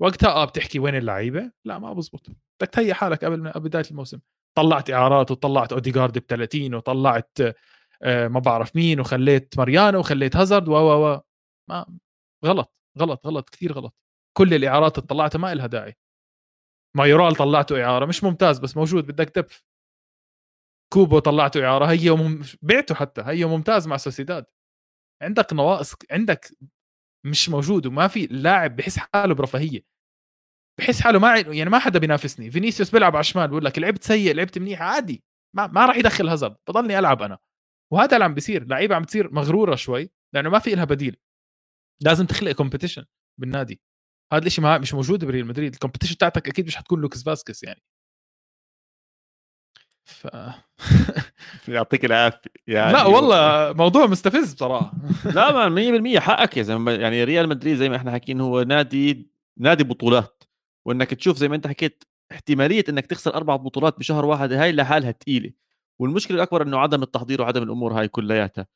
[0.00, 2.26] وقتها آه بتحكي وين اللعيبة؟ لا ما بزبط.
[2.60, 4.20] بدك تهيئ حالك قبل بداية الموسم.
[4.58, 7.38] طلعت إعارات وطلعت اوديجارد ب 30 وطلعت
[8.02, 11.20] آه ما بعرف مين وخليت ماريانو وخليت هازارد و و
[11.70, 11.86] ما
[12.46, 13.94] غلط غلط غلط كثير غلط.
[14.38, 15.96] كل الإعارات اللي طلعتها ما لها داعي.
[16.96, 19.60] مايورال طلعته إعارة مش ممتاز بس موجود بدك depth
[20.92, 22.42] كوبو طلعته إعارة هي مم...
[22.62, 24.44] بعته حتى هي ممتاز مع سوسيداد.
[25.22, 26.56] عندك نواقص عندك
[27.26, 29.84] مش موجود وما في لاعب بحس حاله برفاهية.
[30.78, 32.50] بحس حاله ما يعني ما حدا بينافسني.
[32.50, 35.24] فينيسيوس بيلعب على الشمال بقول لك لعبت سيء لعبت منيح عادي.
[35.56, 37.38] ما, ما راح يدخل هازارد بضلني ألعب أنا.
[37.92, 38.64] وهذا اللي عم بيصير.
[38.66, 41.16] لعيبة عم تصير مغرورة شوي لأنه ما في لها بديل.
[42.02, 43.04] لازم تخلق competition
[43.40, 43.80] بالنادي.
[44.32, 45.72] هذا الشيء مش موجود بريال مدريد.
[45.72, 47.82] ال competition تاعتك أكيد مش حتكون لوكس فاسكس يعني.
[50.04, 50.26] ف
[51.68, 54.92] يعطيك العافية يعني لا والله موضوع مستفز بصراحة.
[55.24, 55.68] لا ما
[56.16, 56.92] 100% حقك يا زلمة.
[56.92, 60.44] يعني ريال مدريد زي ما إحنا حاكيين هو نادي نادي بطولات.
[60.86, 65.12] وانك تشوف زي ما انت حكيت احتمالية انك تخسر أربع بطولات بشهر واحد هاي لحالها
[65.12, 65.50] ثقيله
[65.98, 68.66] والمشكلة الأكبر إنه عدم التحضير وعدم الأمور هاي كلياتها.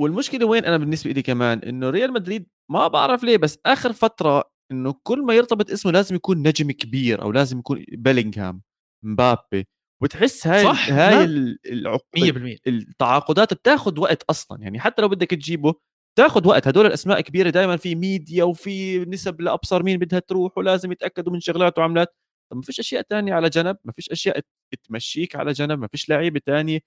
[0.00, 4.44] والمشكلة وين؟ أنا بالنسبة لي كمان إنه ريال مدريد ما بعرف ليه بس آخر فترة
[4.72, 8.62] إنه كل ما يرتبط اسمه لازم يكون نجم كبير أو لازم يكون بيلينغهام
[9.04, 9.68] مبابي.
[10.02, 11.24] وتحس هاي صح، هاي لا.
[11.24, 12.04] ال- العق...
[12.18, 14.62] 100% التعاقدات بتاخذ وقت أصلا.
[14.62, 15.74] يعني حتى لو بدك تجيبه
[16.18, 16.68] تاخذ وقت.
[16.68, 21.40] هدول الأسماء كبيرة دائما في ميديا وفي نسب لأبصر مين بدها تروح ولازم يتأكدوا من
[21.40, 22.16] شغلات وعملات.
[22.50, 23.76] طب ما فيش أشياء تانية على جنب.
[23.84, 24.40] ما فيش أشياء
[24.88, 25.78] تمشيك على جنب.
[25.78, 26.80] ما فيش لعيبة تانية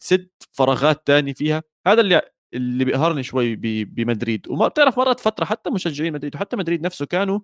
[0.00, 1.62] تسد فراغات تانية فيها.
[1.86, 2.22] هذا اللي
[2.54, 4.48] اللي بيقهرني شوي بمدريد.
[4.48, 7.40] وما بتعرف مرات فترة حتى مشجعين مدريد وحتى مدريد نفسه كانوا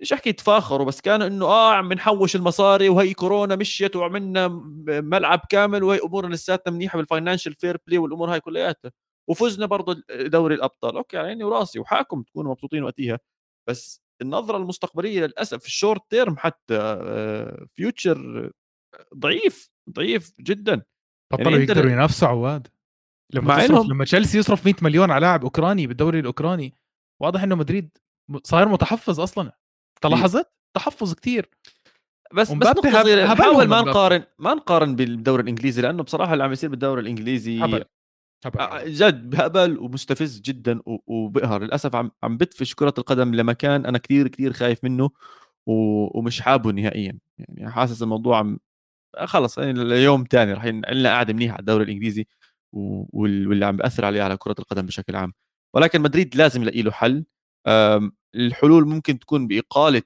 [0.00, 4.48] مش أحكي؟ يتفاخروا بس كانوا إنه آه عم بنحوش المصاري وهي كورونا مشيت وعملنا
[4.88, 8.92] ملعب كامل وهي أمورنا لساتنا منيحة بال financial fair play والأمور هاي كلياتها.
[9.28, 10.96] وفزنا برضه دوري الأبطال.
[10.96, 13.18] okay على عيني وراسي وحاكم تكونوا مبسوطين وقتها
[13.68, 16.76] بس النظرة المستقبلية للأسف ال short term حتى
[17.74, 18.50] future
[19.16, 20.82] ضعيف ضعيف جدا.
[21.32, 22.68] بطلوا يعني يقدروا ينافسوا عواد.
[23.32, 26.74] لما مع إنهم- لما تشيلسي يصرف 100 مليون على لاعب أوكراني بالدوري الأوكراني
[27.22, 27.90] واضح إنه مدريد
[28.44, 29.52] صاير متحفظ أصلا.
[30.00, 31.50] تلاحظت؟ تحفظ كتير.
[32.34, 32.66] بس بس
[33.02, 33.80] صغيره هبلهم نحاول ما.
[33.90, 37.84] نقارن ما نقارن بالدوري الإنجليزي لأنه بصراحة اللي عم يصير بالدوري الإنجليزي هبل
[38.44, 41.62] هبل آه، جد هبل ومستفز جدا وبقهر.
[41.62, 45.10] للأسف عم عم بدفش كرة القدم لمكان أنا كثير كثير خايف منه
[45.66, 47.18] و- ومش حابه نهائيا.
[47.38, 48.58] يعني حاسس الموضوع عم
[49.16, 52.26] آه، خلص يعني اليوم تاني رح لنا قاعدة منيحة على الدوري الإنجليزي
[52.72, 55.32] واللي عم بأثر عليه على كرة القدم بشكل عام.
[55.76, 57.24] ولكن مدريد لازم يلاقي له حل.
[58.34, 60.02] الحلول ممكن تكون بإقالة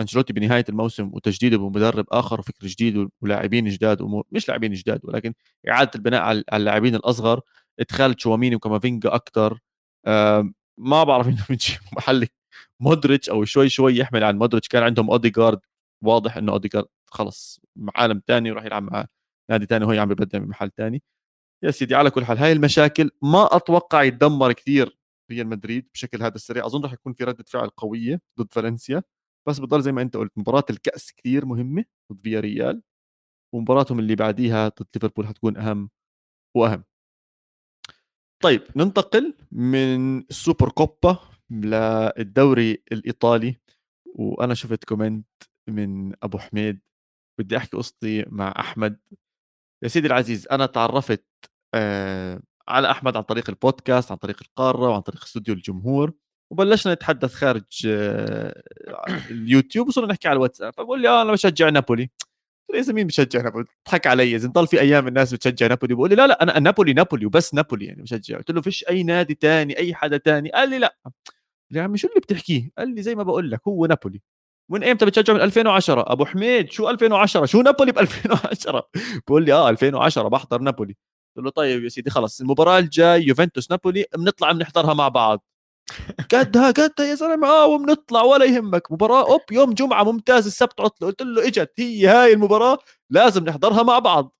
[0.00, 4.24] أنشيلوتي بنهاية الموسم وتجديده بمدرب آخر وفكر جديد ولاعبين جداد ومو...
[4.32, 5.34] مش لاعبين جداد ولكن
[5.68, 7.40] إعادة البناء على اللاعبين الأصغر
[7.80, 9.58] إدخال تشواميني وكامافينجا أكثر
[10.78, 12.26] ما بعرف إنه بنجيب محل
[12.80, 14.68] مودريتش أو شوي شوي يحمل عن مودريتش.
[14.68, 15.60] كان عندهم اوديجارد
[16.04, 17.60] واضح إنه اوديجارد خلص
[17.96, 19.06] عالم تاني وراح يلعب مع
[19.50, 21.02] نادي تاني وهو عم ببدع بمحل تاني.
[21.64, 24.98] يا سيدي على كل حال هاي المشاكل ما أتوقع يتدمر كثير
[25.30, 26.66] ريال مدريد بشكل هذا السريع.
[26.66, 29.02] أظن راح يكون في ردة فعل قوية ضد فالنسيا.
[29.48, 32.82] بس بضل زي ما أنت قلت مباراة الكأس كثير مهمة ضد فيا ريال
[33.54, 35.90] ومباراتهم اللي بعديها ضد ليفربول حتكون أهم
[36.56, 36.84] وأهم.
[38.42, 41.18] طيب ننتقل من السوبر كوبا
[41.50, 43.56] للدوري الإيطالي
[44.06, 45.26] وأنا شفت comment
[45.68, 46.80] من أبو حميد.
[47.38, 48.98] بدي أحكي قصتي مع أحمد.
[49.82, 51.24] يا سيدي العزيز أنا تعرفت
[51.74, 56.12] آه على أحمد عن طريق البودكاست عن طريق القارة وعن طريق استوديو الجمهور
[56.50, 58.62] وبلشنا نتحدث خارج آه
[59.30, 60.72] اليوتيوب وصرنا نحكي على الواتساب.
[60.74, 62.10] فبقول لي آه أنا بشجع نابولي.
[62.74, 64.36] يا زلمه مين بشجع نابولي؟ ضحك علي.
[64.36, 67.54] إذا ضل في أيام الناس بتشجع نابولي؟ بقول لي لا لا أنا نابولي نابولي وبس
[67.54, 68.36] نابولي يعني بشجع.
[68.36, 70.96] قلت له فيش أي نادي تاني أي حدا تاني؟ قال لي لا.
[71.70, 74.22] يا عمي شو اللي بتحكيه؟ قال لي زي ما بقول لك هو نابولي.
[74.70, 78.88] من إمتى بتشجع من 2010 أبو حميد شو 2010 شو نابولي ب 2010
[79.28, 80.96] بقول لي آه 2010 بحضر نابولي.
[81.36, 85.44] قلت له طيب يا سيدي خلص المباراة الجاي يوفنتوس نابولي بنطلع بنحضرها مع بعض.
[86.32, 88.92] قدها قدها يا زلمة آه وبنطلع ولا يهمك.
[88.92, 91.08] مباراة أوب يوم جمعة ممتاز السبت عطلة.
[91.08, 92.78] قلت له إجت هي هاي المباراة
[93.10, 94.36] لازم نحضرها مع بعض.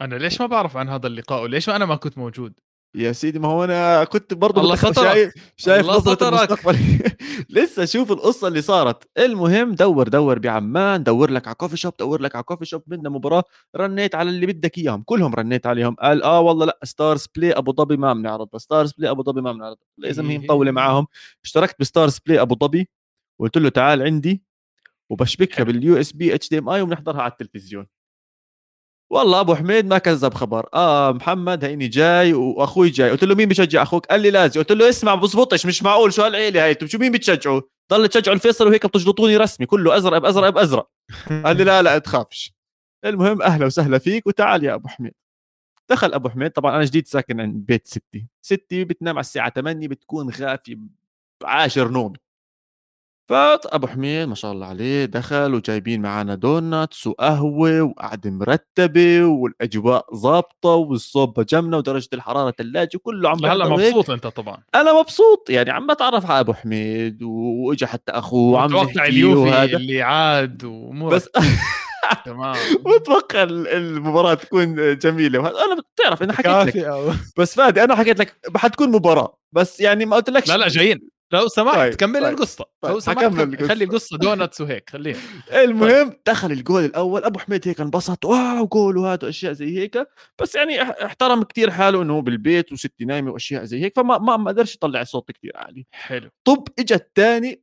[0.00, 2.54] أنا ليش ما بعرف عن هذا اللقاء وليش أنا ما كنت موجود؟
[2.94, 4.94] يا سيدي ما هو أنا كنت برضه الله سترك.
[4.94, 5.96] شايف شايف الله.
[5.96, 6.76] المستقبل.
[7.50, 9.04] لسه شوف القصة اللي صارت.
[9.18, 13.08] المهم دور دور بعمان دور لك على coffee shop دور لك على coffee shop بدنا
[13.08, 13.44] مباراة.
[13.76, 15.02] رنيت على اللي بدك إياهم.
[15.02, 15.94] كلهم رنيت عليهم.
[15.94, 20.26] قال آه والله لا StarzPlay ابو ظبي ما بنعرضها StarzPlay ابو ظبي ما بنعرضها لازم
[20.30, 21.06] هي مطولة معاهم.
[21.44, 22.88] اشتركت ب Starzplay ابو ظبي
[23.40, 24.42] قلت له تعال عندي
[25.10, 25.64] وبشبكها.
[25.64, 27.86] باليو اس بي اتش دي ام اي وبنحضرها على التلفزيون.
[29.10, 30.68] والله أبو حميد ما كذب خبر.
[30.74, 33.10] آه محمد هيني جاي وأخوي جاي.
[33.10, 36.12] قلت له مين بشجع أخوك؟ قال لي لازم قلت له اسمع بزبطش مش معقول.
[36.12, 39.66] شو هالعيلة هاي؟ أنتم شو مين بتشجعوا ضل تشجعوا الفيصل وهيك بتجلطوني رسمي.
[39.66, 40.90] كله أزرق بأزرق بأزرق.
[41.44, 42.52] قال لي لا لا تخافش.
[43.04, 45.14] المهم أهلا وسهلا فيك وتعال يا أبو حميد.
[45.90, 46.50] دخل أبو حميد.
[46.50, 48.26] طبعا أنا جديد ساكن عند بيت ستي.
[48.42, 50.78] ستي بتنام على الساعة 8 بتكون غافي
[51.44, 52.12] عاشر نوم.
[53.28, 60.68] فابو حميد ما شاء الله عليه دخل وجايبين معنا دوناتس وقهوة وقعده مرتبة والأجواء ظابطة
[60.68, 63.68] والصوب جمنا ودرجة الحرارة ثلاجه كله عم هلا.
[63.68, 64.56] مبسوط أنت طبعا.
[64.74, 69.50] أنا مبسوط يعني عم بتعرف على أبو حميد و- وإجا حتى أخوه وعم متوقع اليوفي
[69.50, 69.76] وهذا.
[69.76, 71.28] اللي عاد وامورك بس
[72.24, 72.56] تمام.
[72.86, 77.14] متوقع ال- المباراة تكون جميلة وهذا أنا بتعرف أنا حكيت لك.
[77.38, 79.38] بس فادي أنا حكيت لك حتكون مباراة.
[79.52, 81.17] بس يعني ما قلت لكش لا لا جايين.
[81.32, 82.64] لو سمحت طيب، كمل طيب، القصة.
[82.80, 83.68] طيب، لو سمحت القصة.
[83.68, 84.16] خلي القصة.
[84.18, 85.16] دونتس وهيك خليها.
[85.52, 90.08] المهم دخل الجول الأول أبو حميد هيك انبسط wow جول وهذا أشياء زي هيك.
[90.42, 94.36] بس يعني إح- احترم كتير حاله إنه بالبيت وستي نايمة وأشياء زي هيك فما ما
[94.36, 95.86] ما قدرش يطلع صوت كتير عالي.
[95.92, 96.30] حلو.
[96.44, 97.62] طب اجى الثاني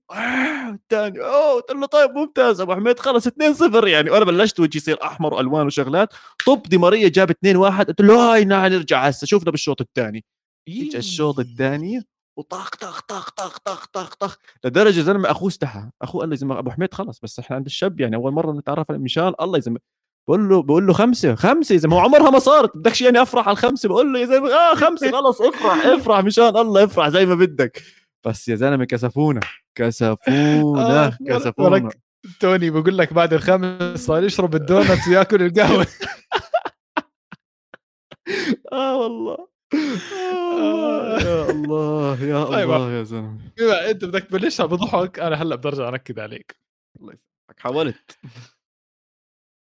[0.73, 4.09] الثاني أوه قلت له طيب ممتاز أبو حميد خلص 2-0 يعني.
[4.09, 6.13] وأنا بلشت وجهي يصير أحمر وألوان وشغلات.
[6.45, 10.25] طب دي ماريا جاب 2-1 قلت له هاي نرجع هسه شوفنا بالشوط الثاني.
[10.69, 12.01] اجى الشوط الثاني
[12.37, 15.89] وطخ طخ طخ طخ طخ طخ طخ لدرجة زلمة أخوه استحى.
[16.01, 18.91] أخوه قال لي زلمة أبو حميد خلص بس إحنا عند الشاب يعني أول مرة نتعرف
[18.91, 19.75] على مشان الله يزم
[20.27, 21.95] بقول له بقول له خمسة خمسة يا زلمة.
[21.95, 22.77] هو عمرها ما صارت.
[22.77, 25.11] بدكش يعني أفرح على الخمسة؟ بقول له يا زلمة آه خمسة.
[25.17, 26.19] خلص افرح افرح.
[26.19, 27.81] مشان الله افرح زي ما بدك.
[28.25, 29.39] بس يا زلمة كسفونا
[29.75, 31.89] كسفونا آه، كسفونا.
[32.39, 35.87] توني بقول لك بعد الخامس صار يشرب الدونت وياكل القهوة.
[38.73, 39.54] آه والله.
[41.25, 42.71] يا الله يا طيب.
[42.71, 43.37] الله يا زلمة.
[43.57, 46.55] بما أنت بدك تبلشها بضحك أنا هلأ بدي أرجع انكد عليك.
[47.01, 48.19] الله يسامحك حاولت.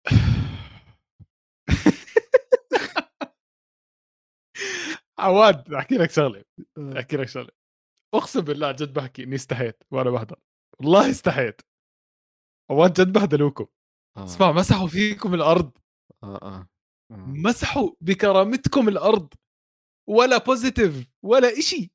[5.18, 6.44] عواد أحكي لك شغلة
[6.78, 6.98] آه.
[6.98, 7.50] أحكي لك شغلة.
[8.14, 10.36] أقسم بالله جد بحكي إني استحيت وأنا بحضر
[10.80, 11.60] والله استحيت.
[12.70, 13.66] عواد جد بهدلوكم.
[14.16, 14.24] آه.
[14.24, 15.70] اسمع مسحوا فيكم الأرض.
[16.22, 16.68] آه آه.
[17.12, 17.16] آه.
[17.26, 19.34] مسحوا بكرامتكم الأرض.
[20.08, 21.90] ولا بوزيتيف ولا إشي.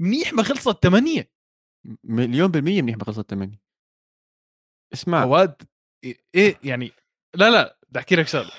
[0.00, 1.30] منيح ما خلصت ثمانية
[2.04, 3.62] مليون بالمية منيح بخلصت ثمانية
[4.92, 5.20] اسمع.
[5.20, 5.62] عواد
[6.34, 6.92] إيه يعني
[7.34, 8.50] لا لا بدي أحكي لك شغلة.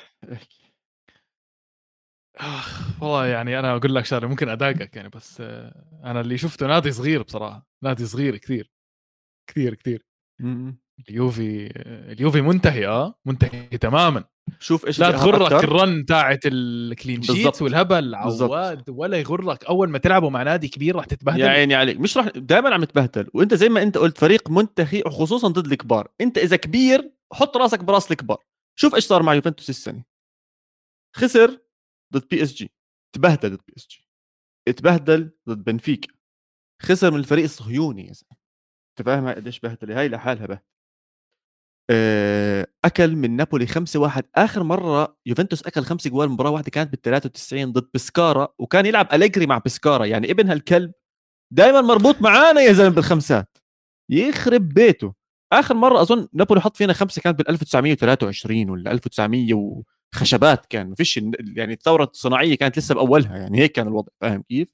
[3.02, 6.92] والله يعني أنا أقول لك شغلة ممكن أضايقك يعني بس آه، أنا اللي شفته نادي
[6.92, 8.72] صغير بصراحة نادي صغير كثير
[9.50, 10.06] كثير كثير.
[11.10, 11.68] اليوفي
[12.12, 14.26] اليوفي منتهي آه منتهي تماما.
[14.60, 15.64] شوف إيش لا تغرك.
[15.64, 18.16] ال run تاعت ال clean sheets والهبل.
[18.16, 19.66] عواد ولا يغرك.
[19.66, 21.42] أول ما تلعبوا مع نادي كبير راح تتبهدل.
[21.42, 22.00] يا عيني عليك.
[22.00, 26.12] مش راح دائما عم تبهدل وأنت زي ما أنت قلت فريق منتهي وخصوصا ضد الكبار.
[26.22, 28.44] أنت إذا كبير حط راسك براس الكبار.
[28.80, 30.04] شوف إيش صار مع يوفنتوس السنة.
[31.16, 31.62] خسر
[32.14, 32.72] ضد بي إس جي.
[33.16, 34.08] تبهدل ضد بي إس جي.
[34.68, 36.14] اتبهدل ضد بنفيكا.
[36.82, 38.38] خسر من الفريق الصهيوني يا زلمة.
[38.90, 40.70] أنت فاهم قديش بهدلة؟ هاي لحالها بهدلة.
[41.92, 42.39] آه،
[42.86, 47.02] أكل من نابولي 5 1 آخر مرة يوفنتوس أكل خمس جوال مباراة واحدة كانت بال
[47.02, 50.92] 93 ضد بسكارا وكان يلعب أليجري مع بسكارا يعني ابن هالكلب
[51.54, 53.58] دائما مربوط معانا يا زلمة بالخمسات.
[54.12, 55.14] يخرب بيته.
[55.54, 59.54] آخر مرة أظن نابولي حط فينا خمسة كانت بال 1923 ولا 1900
[60.16, 60.90] وخشبات كان.
[60.90, 61.18] ما فيش
[61.56, 63.38] يعني الثورة الصناعية كانت لسه بأولها.
[63.38, 64.12] يعني هيك كان الوضع.
[64.22, 64.68] فاهم كيف؟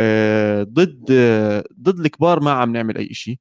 [0.00, 3.38] آه، ضد آه، ضد الكبار ما عم نعمل أي شيء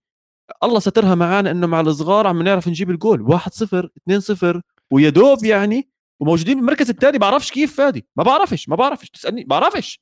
[0.64, 3.22] الله سترها معانا إنه مع الصغار عم نعرف نجيب الجول.
[3.22, 4.62] 1 0 2 0
[4.92, 8.08] ويا دوب يعني وموجودين بالمركز الثاني بعرفش كيف فادي.
[8.16, 9.10] ما بعرفش ما بعرفش.
[9.10, 10.02] تسألني بعرفش.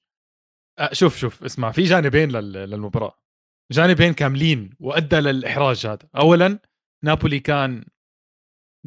[0.80, 3.20] آه، شوف شوف اسمع في جانبين لل- للمباراة.
[3.72, 6.10] جانبين كاملين وأدى للإحراج هذا.
[6.16, 6.60] اولا
[7.04, 7.86] نابولي كان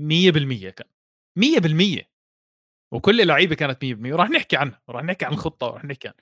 [0.01, 0.88] 100% كان.
[1.38, 2.11] 100%
[2.92, 6.14] وكل اللعيبة كانت 100% وراح نحكي عنها وراح نحكي عن الخطة وراح نحكي عن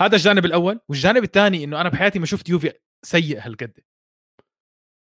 [0.00, 0.80] هذا الجانب الأول.
[0.88, 3.78] والجانب الثاني إنه أنا بحياتي ما شفت يوفي سيء هالقد.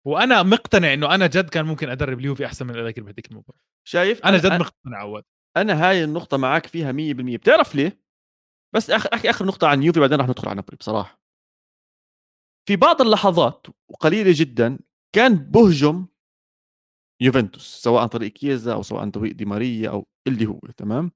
[0.06, 4.24] وأنا مقتنع إنه أنا جد كان ممكن أدرب اليوفي أحسن من الأداء بهذيك المباراه شايف
[4.24, 5.24] أنا جد مقتنع عواد
[5.56, 8.00] أنا هاي النقطة معك فيها 100% بتعرف ليه؟
[8.74, 11.20] بس اخر احكي آخر نقطة عن يوفي بعدين رح ندخل على نابولي بصراحة.
[12.68, 14.78] في بعض اللحظات وقليلة جدا
[15.14, 16.06] كان بهجم
[17.22, 21.12] يوفنتوس سواء عن طريق كيزا أو سواء عن طريق دي ماريا أو اللي هو تمام؟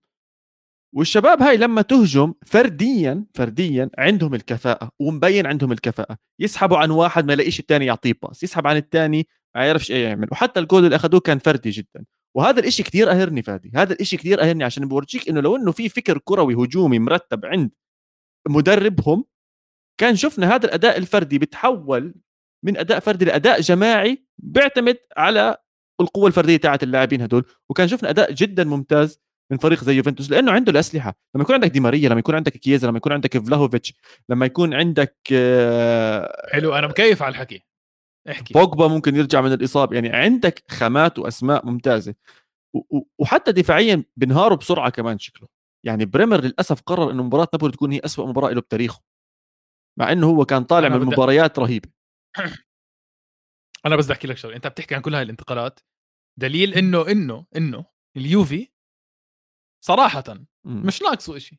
[0.94, 6.16] والشباب هاي لما تهجم فرديا فرديا عندهم الكفاءة ومبين عندهم الكفاءة.
[6.38, 9.26] يسحبوا عن واحد ما يلاقيش الثاني يعطيه pass يسحب عن الثاني
[9.56, 10.28] ما يعرفش إيه يعمل.
[10.32, 12.04] وحتى الجول اللي أخذوه كان فردي جدا.
[12.36, 15.88] وهذا الإشي كتير قاهرني فادي هذا الإشي كتير قاهرني عشان بورجيك إنه لو إنه في
[15.88, 17.70] فكر كروي هجومي مرتب عند
[18.48, 19.24] مدربهم
[20.00, 22.14] كان شفنا هذا الأداء الفردي بتحول
[22.64, 25.56] من أداء فردي لأداء جماعي بيعتمد على
[26.00, 27.44] القوة الفردية تاعت اللاعبين هدول.
[27.70, 29.20] وكان شفنا أداء جدا ممتاز
[29.52, 31.14] من فريق زي يوفنتوس لأنه عنده الأسلحة.
[31.34, 33.94] لما يكون عندك دي ماريا لما يكون عندك كييزا لما يكون عندك فلاهوفيتش
[34.28, 37.62] لما يكون عندك آه، حلو أنا مكيف على الحكي.
[38.30, 38.54] احكي.
[38.54, 39.94] بوجبا ممكن يرجع من الإصابة.
[39.94, 42.14] يعني عندك خامات وأسماء ممتازة.
[43.18, 45.48] وحتى دفاعيا بنهاروا بسرعة كمان شكله.
[45.86, 49.00] يعني بريمر للأسف قرر إنه مباراة نابولي تكون هي أسوأ مباراة له بتاريخه.
[49.98, 51.88] مع إنه هو كان طالع من بدي- مباريات رهيبة.
[53.86, 54.56] أنا بس بدي أحكي لك شغلة.
[54.56, 55.80] أنت بتحكي عن كل هاي الانتقالات.
[56.38, 57.84] دليل إنه إنه إنه
[58.16, 58.68] اليوفي
[59.80, 60.24] صراحة
[60.64, 60.86] مم.
[60.86, 61.58] مش ناقصه شيء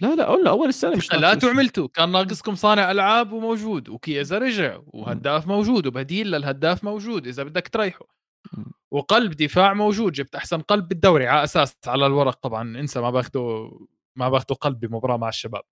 [0.00, 1.38] لا لا قلنا أول السنة مش لا.
[1.44, 7.68] عملتوا كان ناقصكم صانع ألعاب وموجود وكيزا رجع وهداف موجود وبديل للهداف موجود إذا بدك
[7.68, 8.06] تريحه.
[8.90, 13.70] وقلب دفاع موجود جبت أحسن قلب بالدوري على أساس على الورق طبعا انسى ما باخذوا
[14.16, 15.62] ما باخذوا قلب بمباراة مع الشباب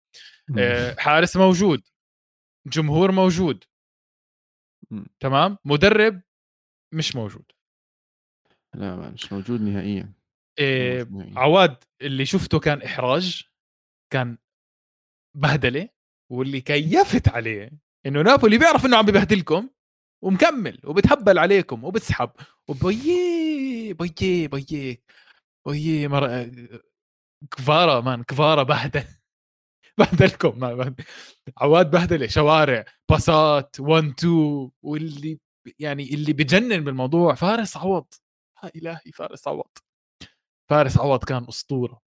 [0.48, 0.56] مم.
[0.58, 1.82] آه، حارس موجود
[2.66, 3.64] جمهور موجود
[4.90, 5.06] مم.
[5.20, 6.22] تمام مدرب
[6.92, 7.44] مش موجود
[8.74, 10.12] لا مش موجود نهائيا
[10.58, 11.08] إيه.
[11.36, 13.42] عواد اللي شفته كان إحراج
[14.12, 14.38] كان
[15.36, 15.88] بهدلة
[16.32, 17.70] واللي كيفت عليه
[18.06, 19.70] إنه نابولي بيعرف إنه عم ببهدلكم
[20.24, 22.30] ومكمل وبتهبل عليكم وبتسحب
[22.68, 25.02] وبيي بيي بيي
[25.66, 26.50] بيي مر...
[27.50, 29.04] كفارة مان كفارة بهدل
[29.98, 30.64] بهدلكم.
[31.58, 35.38] عواد بهدلة شوارع باسات 1 2 واللي
[35.78, 38.06] يعني اللي بجنن بالموضوع فارس عوض
[38.64, 39.68] يا الهي فارس عوض
[40.70, 42.00] فارس عوض كان أسطورة.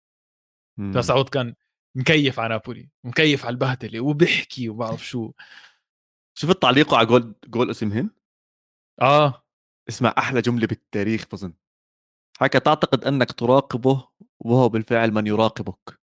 [0.78, 0.92] مم.
[0.94, 1.56] فارس عوض كان
[1.96, 5.32] مكيف على نابولي مكيف على البهدلة وبيحكي وبعرف شو.
[6.38, 8.10] شفت تعليقه على جول جول اسمهن
[9.02, 9.44] آه.
[9.90, 11.54] اسمع أحلى جملة بالتاريخ بظن.
[12.40, 14.08] حكى تعتقد أنك تراقبه
[14.40, 16.00] وهو بالفعل من يراقبك.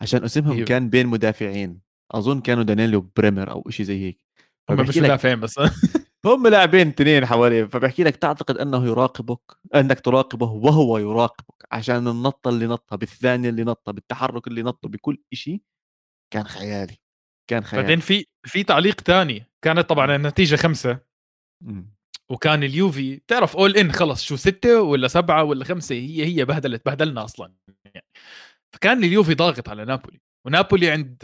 [0.00, 0.66] عشان اسمهم أيوه.
[0.66, 1.80] كان بين مدافعين.
[2.10, 4.24] أظن كانوا دانيلو بريمر أو شيء زي هيك.
[4.70, 5.54] هم مش مدافعين بس.
[6.24, 9.40] هم لاعبين اثنين حواليه فبحكي لك تعتقد أنه يراقبك
[9.74, 15.18] أنك تراقبه وهو يراقبك عشان النطة اللي نطها بالثانية اللي نطها بالتحرك اللي نطه بكل
[15.32, 15.60] شيء
[16.32, 16.98] كان خيالي
[17.50, 17.82] كان خيالي.
[17.82, 20.98] بعدين في في تعليق تاني كانت طبعا النتيجة خمسة.
[21.64, 21.98] مم.
[22.30, 26.86] وكان اليوفي تعرف اول ان خلص شو ستة ولا سبعة ولا خمسة هي هي بهدلت
[26.86, 27.52] بهدلنا أصلا
[27.84, 28.06] يعني.
[28.74, 31.16] فكان اليوفي ضاغط على نابولي ونابولي عند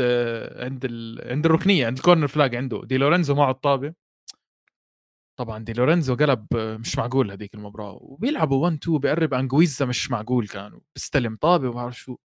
[0.57, 1.31] عند ال...
[1.33, 4.04] عند الركنية عند الكورنر فلاج عنده دي لورينزو معه الطابة.
[5.37, 10.11] طبعا دي لورينزو قلب آه، مش معقول هذيك المباراة وبيلعبوا 1 2 بيقرب أنجويزا مش
[10.11, 12.17] معقول كان بيستلم طابة وما بعرف شو.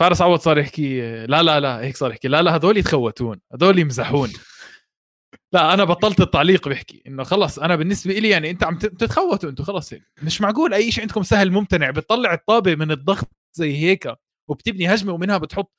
[0.00, 3.78] فارس عوض صار يحكي لا لا لا هيك صار يحكي لا لا هذول يتخوتون هذول
[3.78, 4.28] يمزحون.
[5.52, 9.64] لا أنا بطلت التعليق بيحكي إنه خلص أنا بالنسبة لي يعني أنت عم تتخوتوا أنتم
[9.64, 10.02] خلص هيك.
[10.22, 14.14] مش معقول أي شيء عندكم سهل ممتنع بتطلع الطابة من الضغط زي هيك
[14.50, 15.72] وبتبني هجمة ومنها بتحط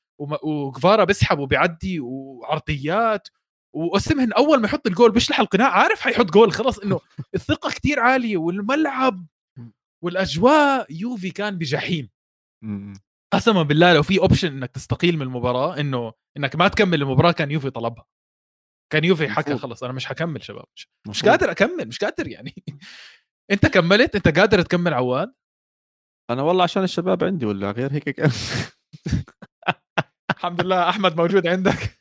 [0.43, 3.27] وكفارا بيسحب وبيعدي وعرضيات
[3.73, 6.99] واسمهن أول ما يحط الجول بيشلح القناع عارف حيحط جول خلص إنه
[7.35, 9.25] الثقة كتير عالية والملعب
[10.03, 12.09] والأجواء يوفي كان بجحيم.
[13.33, 17.51] قسما بالله لو في اوبشن إنك تستقيل من المباراة إنه إنك ما تكمل المباراة كان
[17.51, 18.05] يوفي طلبها.
[18.93, 22.55] كان يوفي حكى خلص أنا مش حكمل شباب مش, مش قادر أكمل مش قادر يعني.
[23.51, 25.33] أنت كملت؟ أنت قادر تكمل عواد؟
[26.29, 28.19] أنا والله عشان الشباب عندي ولا غير هيك
[30.31, 32.00] الحمد لله أحمد موجود عندك.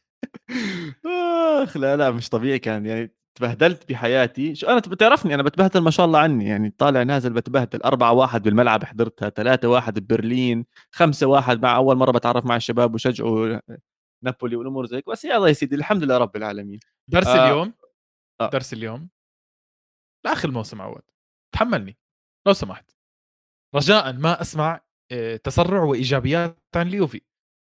[1.65, 4.55] اخ لا لا مش طبيعي كان يعني تبهدلت بحياتي.
[4.55, 7.83] شو أنا بتعرفني أنا بتبهدل ما شاء الله عني يعني طالع نازل بتبهدل.
[7.83, 12.95] 4 1 بالملعب حضرتها 3 1 ببرلين 5 1 مع أول مرة بتعرف مع الشباب
[12.95, 13.61] وشجعوا
[14.25, 16.81] نابولي والأمور زي بس يلا يا سيدي الحمد لله رب العالمين.
[17.09, 17.45] درس آه.
[17.47, 17.73] اليوم؟
[18.41, 18.51] آه.
[18.51, 19.09] درس اليوم؟
[20.25, 21.03] لآخر الموسم عود.
[21.55, 21.99] تحملني.
[22.47, 22.91] لو سمحت.
[23.75, 24.81] رجاء ما أسمع
[25.13, 27.21] آه، تسرع وإيجابيات عن اليوفي.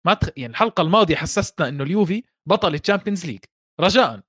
[0.05, 0.29] ما تخ...
[0.37, 3.39] يعني الحلقة الماضية حسستنا إنه اليوفي بطل ال Champions League.
[3.81, 4.21] رجاء.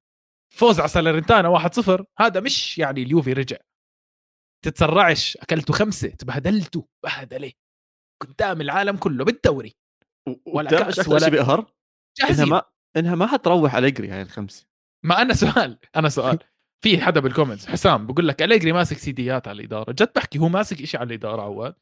[0.54, 3.56] فوز على سالرنتانا 1-0 هذا مش يعني اليوفي رجع.
[4.64, 6.82] تتسرعش أكلتوا خمسة تبهدلتوا.
[7.04, 7.52] بهدلة.
[8.22, 9.76] قدام العالم كله بالدوري.
[10.46, 11.72] ولا كأس ولا شيء بقهر
[12.30, 12.62] إنها ما
[12.96, 14.66] إنها ما حتروح أليجري هاي الخمسة.
[15.04, 16.38] ما أنا سؤال أنا سؤال.
[16.84, 19.92] في حدا بال comments حسام بقول لك أليجري ماسك CDيات على الإدارة.
[19.92, 21.74] جد بحكي هو ماسك شيء على الإدارة عواد.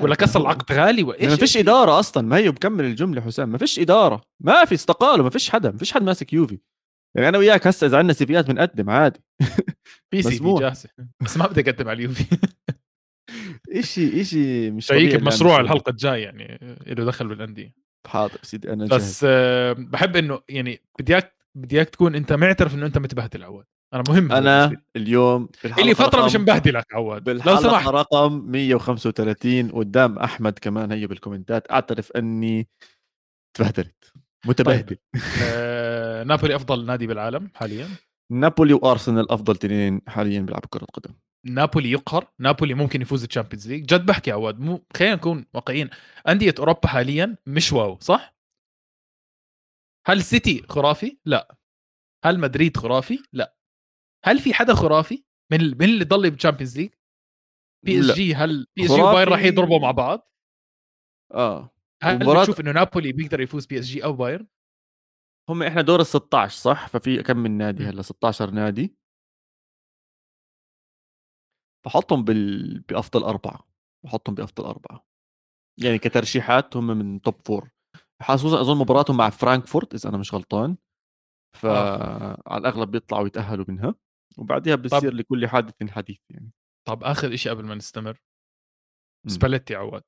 [0.00, 2.26] ولا كسر العقد غالي وايش ما فيش إدارة أصلا.
[2.26, 3.48] ما هي بكمل الجملة حسام.
[3.48, 4.22] ما فيش إدارة.
[4.40, 5.70] ما في استقالوا ما فيش حدا.
[5.70, 6.60] ما فيش حد ماسك يوفي.
[7.16, 9.20] يعني أنا وياك هسه إذا عندنا CVيات بنقدم عادي.
[10.10, 10.88] في CV جاهزة.
[11.22, 12.24] بس ما بدي أقدم على اليوفي
[13.70, 17.74] إشي إشي مش طبيعي مشروع الحلقة الجاية يعني له دخل بالأندية.
[18.06, 19.02] حاضر سيدي أنا جاهز.
[19.02, 19.24] بس
[19.78, 23.64] بحب إنه يعني بدي اياك بدي اياك تكون أنت معترف إنه أنت متبهدل عواد.
[23.94, 25.48] أنا مهم أنا اليوم
[25.78, 27.28] اللي فترة مش مبهدلك عواد.
[27.28, 27.88] لو سمحت.
[27.88, 31.70] رقم 135 قدام أحمد كمان هي بالكومنتات.
[31.70, 32.68] أعترف إني
[33.56, 34.12] تبهدلت.
[34.46, 34.86] متبهدل.
[34.86, 34.98] طيب.
[35.42, 37.88] آه، نابولي أفضل نادي بالعالم حاليا.
[38.32, 41.14] نابولي وأرسنال أفضل اثنين حاليا بيلعبوا كرة قدم
[41.46, 42.32] نابولي يقهر.
[42.38, 43.84] نابولي ممكن يفوز ال Champions League.
[43.84, 45.90] جد بحكي عواد مو خلينا نكون واقعيين.
[46.28, 48.36] أندية أوروبا حاليا مش واو صح؟
[50.06, 51.56] هل سيتي خرافي؟ لا.
[52.24, 53.56] هل مدريد خرافي؟ لا.
[54.24, 56.90] هل في حدا خرافي من من اللي ضل بال Champions League؟
[57.84, 60.32] بي إس جي هل بي إس جي وبايرن راح يضربوا مع بعض؟
[61.34, 61.75] آه.
[62.02, 62.40] هل ومباراة...
[62.40, 64.46] بتشوف إنه نابولي بيقدر يفوز PSG أو بايرن؟
[65.50, 68.96] هم إحنا دور ال 16 صح؟ ففي كم من نادي هلأ؟ 16 نادي.
[71.86, 72.80] بحطهم بال...
[72.80, 73.68] بأفضل أربعة.
[74.04, 75.06] بحطهم بأفضل أربعة.
[75.80, 77.70] يعني كترشيحات هم من top four
[78.22, 80.76] خصوصا أظن مباراتهم مع فرانكفورت إذا أنا مش غلطان.
[81.56, 82.56] فعلى آه.
[82.56, 83.94] الأغلب بيطلعوا يتأهلوا منها.
[84.38, 86.52] وبعدها بصير لكل حادث حديث يعني.
[86.88, 88.22] طب آخر شيء قبل ما نستمر.
[89.26, 90.02] سباليتي عواد.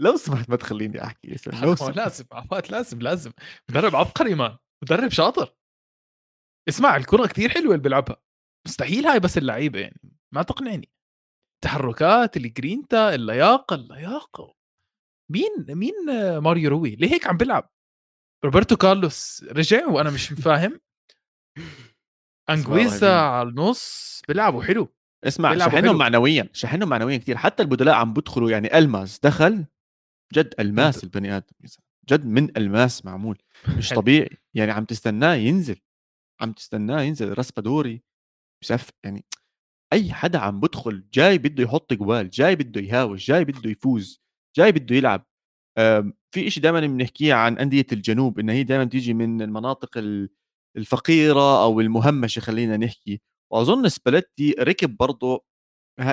[0.00, 1.96] لو سمحت ما تخليني أحكي لو سمحت.
[1.96, 3.32] لازم عواد لازم لازم.
[3.70, 5.54] مدرب عبقري man مدرب شاطر.
[6.68, 8.16] اسمع الكرة كثير حلوة اللي بيلعبها.
[8.66, 10.00] مستحيل هاي بس اللعيبة يعني
[10.34, 10.88] ما تقنعني.
[11.64, 14.54] تحركات الجرينتا اللياقة اللياقة.
[15.32, 15.94] مين مين
[16.38, 17.70] ماريو روي؟ ليه هيك عم بيلعب؟
[18.44, 20.80] روبرتو كارلوس رجع وأنا مش فاهم.
[22.50, 24.94] أنجويزا على النص بيلعبوا حلو.
[25.24, 29.64] اسمع شحنهم معنويا شحنهم معنويا كثير حتى البدلاء عم بدخلوا يعني ألماس دخل
[30.34, 31.46] جد ألماس البني آدم
[32.10, 33.38] جد من ألماس معمول.
[33.78, 34.30] مش طبيعي.
[34.54, 35.76] يعني عم تستناه ينزل
[36.40, 38.02] عم تستناه ينزل راسبادوري
[38.62, 39.24] بسف يعني
[39.92, 44.20] أي حدا عم بدخل جاي بده يحط جوال جاي بده يهاوش جاي بده يفوز
[44.56, 45.26] جاي بده يلعب.
[46.34, 49.98] في شيء دائما بنحكيه عن أندية الجنوب إنها هي دائما تيجي من المناطق
[50.76, 53.20] الفقيرة أو المهمشة خلينا نحكي.
[53.52, 55.44] وأظن سباليتي ركب برضه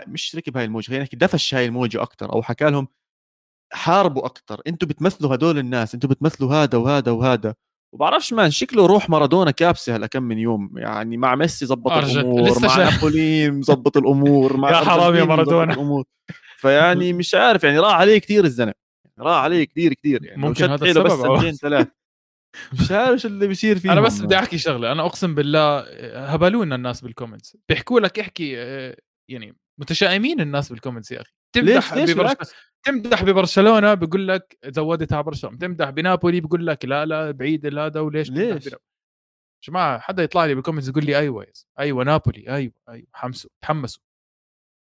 [0.08, 2.88] مش ركب هاي الموجة خلينا نحكي دفش هاي الموجة أكثر أو حكى لهم
[3.74, 7.56] حاربوا أكثر أنتم بتمثلوا هدول الناس أنتم بتمثلوا هذا وهذا وهذا.
[7.94, 12.60] وبعرفش man شكله روح مارادونا كابسة هلا كم من يوم يعني مع ميسي زبط الأمور
[12.62, 12.84] مع شا...
[12.84, 16.04] نابولين مزبط الأمور مع يا حرام يا مارادونا.
[16.58, 18.74] فيعني مش عارف يعني راح عليه كثير الزلمة
[19.20, 21.88] راح عليه كثير كثير يعني ممكن هذا السبب بس سنتين ثلاث
[22.74, 24.92] مش عارف اللي بيصير فيه أنا بس بدي أحكي شغلة.
[24.92, 25.80] أنا أقسم بالله
[26.34, 28.98] هبلونا الناس بال comments بيحكوا لك احكي آه،
[29.30, 31.32] يعني متشائمين الناس بال comments يا أخي.
[31.56, 32.36] تمدح ليش؟ ليش
[32.84, 35.58] تمدح ببرشلونة بقول لك زودتها برشلونة.
[35.58, 38.70] تمدح بنابولي بقول لك لا لا بعيد هذا وليش؟ ليش؟
[39.68, 41.48] جماعة حدا يطلع لي بال comments يقول لي أيوه
[41.80, 44.04] أيوه نابولي أيوه أيوه حمسوا تحمسوا.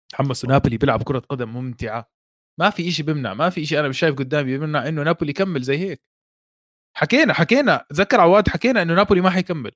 [0.09, 0.49] تحمسوا.
[0.49, 2.11] نابولي بيلعب كرة قدم ممتعة.
[2.59, 5.61] ما في شيء بيمنع ما في شيء أنا مش شايف قدامي بيمنع إنه نابولي يكمل
[5.61, 6.01] زي هيك.
[6.97, 7.85] حكينا حكينا.
[7.89, 9.71] تذكر عواد حكينا إنه نابولي ما حيكمل.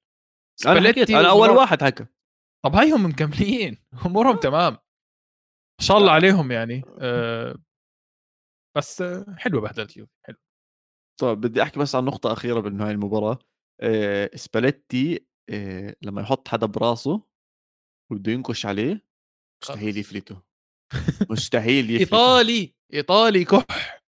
[0.66, 2.06] أنا حكيت أنا أول واحد حكى.
[2.66, 3.78] طب هايهم مكملين.
[4.06, 4.74] أمورهم تمام.
[5.80, 6.84] ما شاء الله عليهم يعني.
[7.02, 7.56] أه
[8.78, 9.04] بس
[9.38, 10.38] حلوة بهدلة اليوفي حلو.
[11.22, 13.40] طيب بدي أحكي بس عن نقطة أخيرة بهاي المباراة.
[13.82, 17.22] أه سباليتي أه لما يحط حدا براسه
[18.12, 19.06] وبده ينكش عليه
[19.64, 20.42] مستحيل يفلته.
[21.30, 22.16] مستحيل يفلته.
[22.16, 24.05] إيطالي إيطالي كح.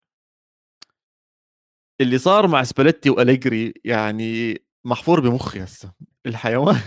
[2.01, 5.91] اللي صار مع سباليتي وأليجري يعني محفور بمخي هسه
[6.25, 6.77] الحيوان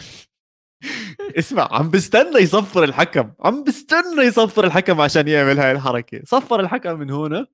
[1.38, 6.20] اسمع عم بستنى يصفر الحكم عم بستنى يصفر الحكم عشان يعمل هاي الحركة.
[6.24, 7.46] صفر الحكم من هنا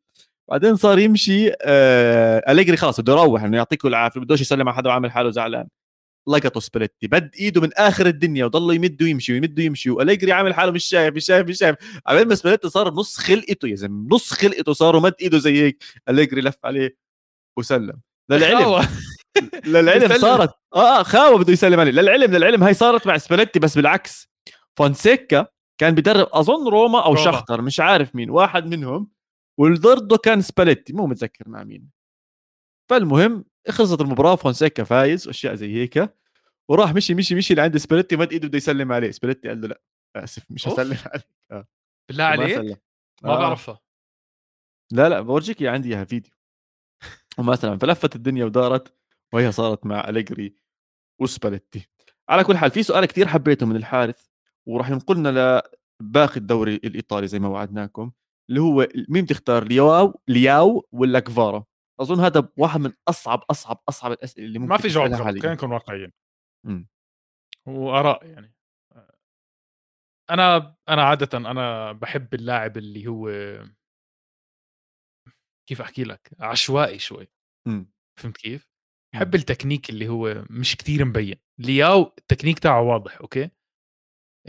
[0.50, 4.88] بعدين صار يمشي آه أليجري خلاص بده يروح إنه يعطيكم العافية بدوش يسلم على حدا
[4.90, 5.68] وعامل حاله زعلان.
[6.28, 10.72] لقطه سباليتي مد إيده من آخر الدنيا وضل يمد ويمشي ويمد ويمشي وأليجري عامل حاله
[10.72, 11.76] مش شايف مش شايف مش شايف.
[12.06, 15.84] عبين ما سباليتي صار بنص خلقته يا زلمة نص خلقته صار ومد إيده زي هيك.
[16.08, 17.01] أليجري لف عليه.
[17.58, 18.00] وسلم.
[18.30, 18.88] للعلم
[19.66, 20.54] للعلم صارت.
[20.74, 21.90] آه خاوة بده يسلم عليه.
[21.90, 24.28] للعلم للعلم هاي صارت مع سباليتي بس بالعكس.
[24.78, 25.46] فونسيكا
[25.80, 27.32] كان بدرب أظن روما أو روما.
[27.32, 29.10] شاختار مش عارف مين واحد منهم.
[29.58, 31.90] والضرده كان سباليتي مو متذكر مع مين.
[32.90, 36.14] فالمهم خلصت المباراة فونسيكا فايز وأشياء زي هيك.
[36.68, 39.10] وراح مشي مشي مشي لعند سباليتي مد إيده بده يسلم عليه.
[39.10, 39.80] سباليتي قال له لا
[40.16, 41.26] آسف مش هسلم عليك.
[41.50, 41.66] آه.
[42.08, 42.76] بالله عليك؟ ما,
[43.22, 43.38] ما آه.
[43.38, 43.80] بعرفها.
[44.92, 46.32] لا لا بورجيك عندي إياها فيديو.
[47.38, 48.94] ومثلا فلفت الدنيا ودارت
[49.32, 50.56] وهي صارت مع أليجري
[51.20, 51.88] وسباليتي.
[52.28, 54.26] على كل حال في سؤال كثير حبيته من الحارث
[54.68, 55.62] وراح ينقلنا
[56.02, 58.12] لباقي الدوري الإيطالي زي ما وعدناكم
[58.50, 61.64] اللي هو مين بتختار لياو لياو ولا كفارا؟
[62.00, 65.72] أظن هذا واحد من أصعب أصعب أصعب الأسئلة اللي ممكن ما في جواب خلينا نكون
[65.72, 66.12] واقعيين.
[67.66, 68.54] وآراء يعني.
[70.30, 73.28] أنا أنا عاده أنا بحب اللاعب اللي هو
[75.68, 77.28] كيف أحكي لك؟ عشوائي شوي.
[77.66, 77.92] إمم.
[78.20, 78.68] فهمت كيف؟
[79.14, 79.34] بحب إمم.
[79.34, 81.36] التكنيك اللي هو مش كتير مبين.
[81.58, 83.50] لياو التكنيك تاعه واضح أوكي؟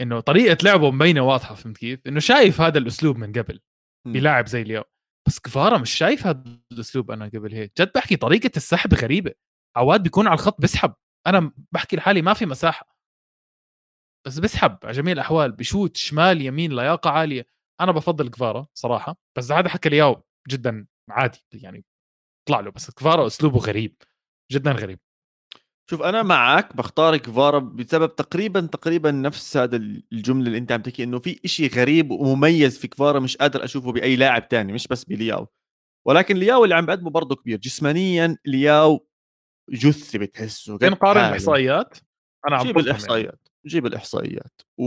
[0.00, 3.60] إنه طريقة لعبه مبينة واضحة فهمت كيف؟ إنه شايف هذا الأسلوب من قبل
[4.06, 4.14] إمم.
[4.14, 4.84] بلاعب زي لياو
[5.28, 7.72] بس كفارا مش شايف هذا الأسلوب أنا قبل هيك.
[7.80, 9.34] جد بحكي طريقة السحب غريبة.
[9.76, 10.94] عواد بيكون على الخط بسحب.
[11.26, 12.94] أنا بحكي لحالي ما في مساحة.
[14.26, 17.46] بس بسحب على جميع الأحوال بشوت شمال يمين لياقة عالية.
[17.80, 19.16] أنا بفضل كفارة صراحة.
[19.38, 21.84] بس هذا حكى لياو جدا عادي يعني
[22.48, 23.96] طلع له بس كفارا أسلوبه غريب
[24.52, 24.98] جدا غريب.
[25.90, 31.04] شوف أنا معك بختار كفارا بسبب تقريبا تقريبا نفس هذا الجملة اللي أنت عم تحكي
[31.04, 35.04] إنه في إشي غريب ومميز في كفارا مش قادر أشوفه بأي لاعب تاني مش بس
[35.04, 35.46] بلياو.
[36.06, 37.58] ولكن لياو اللي عم بقدمه برضه كبير.
[37.58, 39.06] جسمانيا لياو
[39.70, 41.98] جثة بتحسه نقارن الإحصائيات؟
[42.48, 43.40] أنا عم جيب الاحصائيات يعني.
[43.66, 44.60] جيب الإحصائيات.
[44.78, 44.84] و...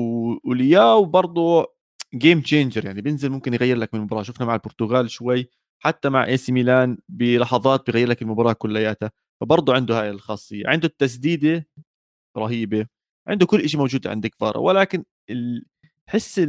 [0.50, 1.74] ولياو برضه
[2.16, 4.24] game changer يعني بينزل ممكن يغير لك من المباراة.
[4.24, 5.50] شفنا مع البرتغال شوي
[5.80, 9.12] حتى مع اي سي ميلان بلحظات بغير لك المباراة كلياتها
[9.42, 11.68] فبرضه عنده هاي الخاصية عنده التسديدة
[12.38, 12.88] رهيبة
[13.28, 15.04] عنده كل شيء موجود عند كفارا ولكن.
[16.08, 16.42] حس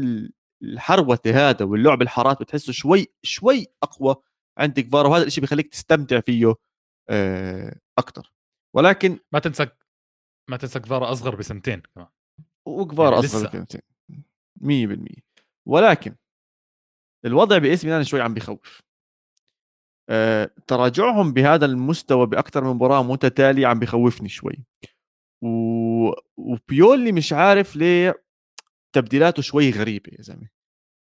[0.62, 4.16] الحروته هذا واللعب الحارات بتحسه شوي شوي أقوى
[4.58, 6.54] عندك فارا وهذا الشيء بيخليك تستمتع فيه
[7.10, 8.32] آه، أكثر
[8.76, 9.66] ولكن ما تنسى
[10.50, 12.06] ما تنسى كفارا أصغر بسنتين كمان.
[12.66, 13.80] وكفارا يعني أصغر بسنتين
[14.60, 15.22] 100%
[15.66, 16.14] ولكن
[17.24, 18.82] الوضع باس ميلان شوي عم بخوف
[20.66, 24.64] تراجعهم بهذا المستوى بأكثر من مباراة متتالية عم بخوفني شوي.
[25.42, 25.48] و...
[26.36, 28.24] وبيولي مش عارف ليه
[28.94, 30.48] تبديلاته شوي غريبة يا زلمة.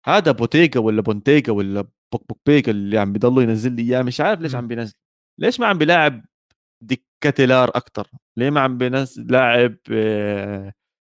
[0.06, 1.82] هذا بوتيجا ولا بونتيجا ولا
[2.14, 4.94] بوك بوك بيجا اللي عم بيضلوا ينزل لي إياه مش عارف ليش عم بينزل.
[5.40, 6.26] ليش ما عم بيلاعب
[6.82, 10.74] ديكاتيلار أكثر ليه ما عم بينزل لاعب آه،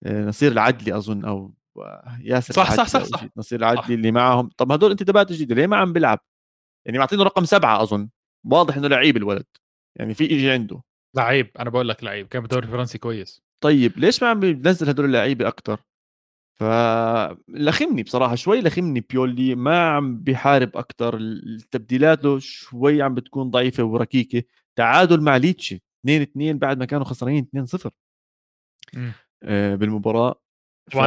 [0.05, 3.25] آه، نصير العدلي أظن أو وياسر صح صح صح صح.
[3.37, 4.49] نصير العدلي اللي معهم.
[4.57, 6.19] طب هدول انتدابات جديده ليه ما عم بيلعب؟
[6.87, 8.09] يعني معطينه رقم سبعة أظن.
[8.45, 9.45] واضح إنه لعيب الولد.
[9.99, 10.81] يعني في إشي عنده.
[11.15, 11.51] لعيب.
[11.59, 12.27] أنا بقول لك لعيب.
[12.27, 13.41] كان بالدوري الفرنسي كويس.
[13.63, 15.79] طيب ليش ما عم بينزل هدول اللعيبة أكثر
[16.59, 19.55] فلخمني بصراحة شوي لخمني بيولي.
[19.55, 24.43] ما عم بيحارب أكثر التبديلات له شوي عم بتكون ضعيفة وركيكة.
[24.75, 25.83] تعادل مع ليتشي.
[26.05, 27.91] 2 2 بعد ما كانوا خسرانين 2 0
[29.43, 30.41] آه بالمباراة.
[30.91, 30.97] ف...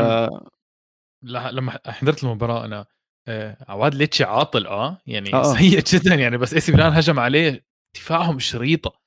[1.23, 2.87] لما حضرت المباراة أنا
[3.69, 5.43] عواد ليتشي عاطل آه يعني آه.
[5.57, 6.15] سيء جدا.
[6.15, 7.65] يعني بس إي سي ميلان هجم عليه
[7.97, 9.01] دفاعهم شريطة.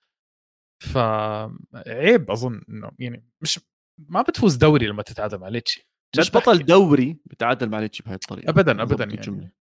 [0.83, 3.59] فعيب أظن إنه يعني مش
[3.97, 5.87] ما بتفوز دوري لما تتعادل مع ليتشي.
[6.19, 8.49] مش بطل دوري بتعادل مع ليتشي بهي الطريقة.
[8.49, 9.53] ابدا ابدا يعني.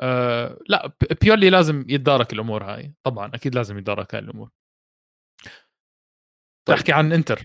[0.00, 0.92] آه لا
[1.22, 2.94] بيولي لازم يتدارك الأمور هاي.
[3.06, 4.50] طبعا أكيد لازم يتدارك هاي الأمور.
[6.68, 6.76] طيب.
[6.76, 7.44] تحكي عن إنتر.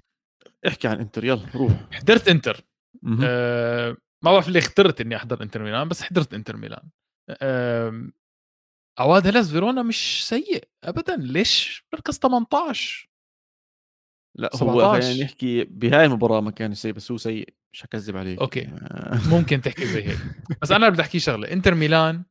[0.67, 1.71] احكي عن إنتر يلا روح.
[1.91, 2.61] حضرت إنتر.
[3.23, 6.89] آه ما بعرف ليه اخترت إني أحضر إنتر ميلان بس حضرت إنتر ميلان.
[7.29, 8.09] آه
[8.99, 11.15] عواد هلاس فيرونا مش سيء ابدا.
[11.15, 13.09] ليش؟ مركز 18
[14.37, 14.85] لا 17.
[14.85, 17.53] هو خلينا نحكي بهاي المباراة ما كان سيء بس هو سيء.
[17.73, 18.39] مش حكذب عليك.
[18.39, 18.69] أوكي.
[19.35, 20.17] ممكن تحكي زي هيك.
[20.61, 21.51] بس أنا بدي أحكي شغلة.
[21.51, 22.23] إنتر ميلان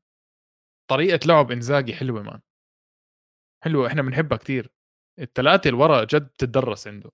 [0.91, 2.41] طريقة لعب إنزاجي حلوة man.
[3.65, 3.87] حلوة.
[3.87, 4.71] إحنا بنحبها كثير
[5.21, 7.11] الثلاثه اللي ورا جد بتدرس عنده.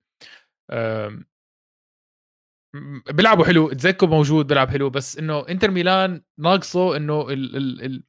[3.11, 8.03] بيلعبوا حلو دزيكو موجود بيلعب حلو بس إنه إنتر ميلان ناقصه إنه ال ال ال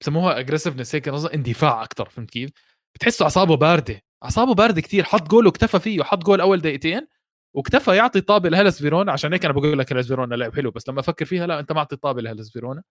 [0.00, 2.50] بسموها aggressiveness هيك اندفاع أكثر فهمت كيف؟
[2.94, 7.06] بتحسه أعصابه باردة أعصابه باردة كثير حط جول واكتفى فيه حط جول أول دقيقتين
[7.56, 10.88] واكتفى يعطي طابه لهيلاس فيرونا عشان هيك أنا بقول لك هيلاس فيرونا لعب حلو بس
[10.88, 12.82] لما أفكر فيها لا أنت ما اعطي طابه لهيلاس فيرونا.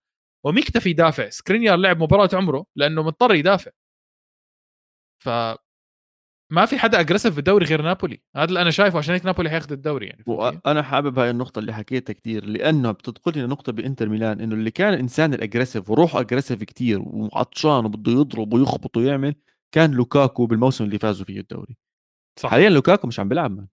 [0.44, 3.70] ومكتفي يدافع سكرينيار لعب مباراة عمره لأنه مضطر يدافع.
[5.18, 5.28] ف
[6.52, 8.20] ما في حدا aggressive في الدوري غير نابولي.
[8.36, 11.74] هذا اللي أنا شايفه عشان هيك نابولي حياخذ الدوري يعني وأنا حابب هاي النقطة اللي
[11.74, 16.64] حكيتها كثير لأنه بتدخلني نقطه بإنتر ميلان إنه اللي كان الانسان ال aggressive وروحه aggressive
[16.64, 19.34] كثير وعطشان وبده يضرب ويخبط ويعمل
[19.74, 21.76] كان لوكاكو بالموسم اللي فازوا فيه الدوري.
[22.40, 22.50] صح.
[22.50, 23.66] حاليا لوكاكو مش عم بيلعب من.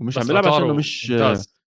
[0.00, 1.12] ومش عم بيلعب عشانه مش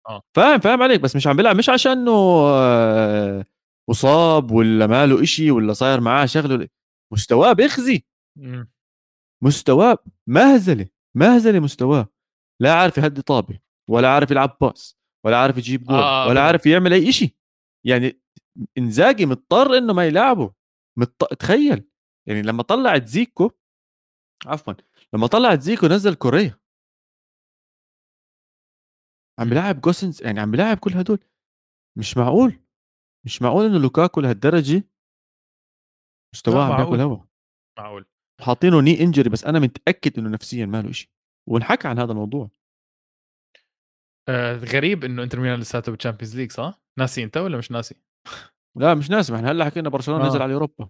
[0.10, 0.22] آه.
[0.36, 3.46] فاهم فاهم عليك بس مش عم بيلعب مش عشانه آه
[3.90, 6.68] مصاب ولا ماله إشي ولا صاير معاه شغلة
[7.14, 8.06] مستواه بيخزي.
[9.44, 12.08] مستواه مهزله مهزله مستواه.
[12.62, 13.60] لا عارف يهدي طابة
[13.90, 17.36] ولا عارف يلعب pass ولا عارف يجيب جول آه ولا عارف يعمل أي شيء
[17.86, 18.22] يعني
[18.78, 20.54] إنزاجي مضطر إنه ما يلعبه.
[20.98, 21.24] مط...
[21.24, 21.90] تخيل.
[22.28, 23.52] يعني لما طلعت زيكو
[24.46, 24.74] عفوا
[25.14, 26.60] لما طلعت زيكو نزل كوريا.
[29.40, 31.20] عم بيلاعب جوسنز يعني عم بيلاعب كل هدول.
[31.98, 32.60] مش معقول.
[33.26, 34.84] مش معقول إنه لوكاكو لهالدرجة
[36.34, 37.26] مستواه عم بياكل هوا.
[37.80, 38.06] معقول.
[38.42, 41.10] حاطينه ني انجري بس أنا متأكد إنه نفسيا ما له شيء
[41.50, 42.50] ونحكى عن هذا الموضوع.
[44.30, 47.96] آه غريب إنه إنتر ميلان لساته بال Champions League صح؟ ناسي أنت ولا مش ناسي؟
[48.76, 49.36] لا مش ناسي.
[49.36, 50.28] إحنا هلأ حكينا برشلونة آه.
[50.28, 50.90] نزل على أوروبا.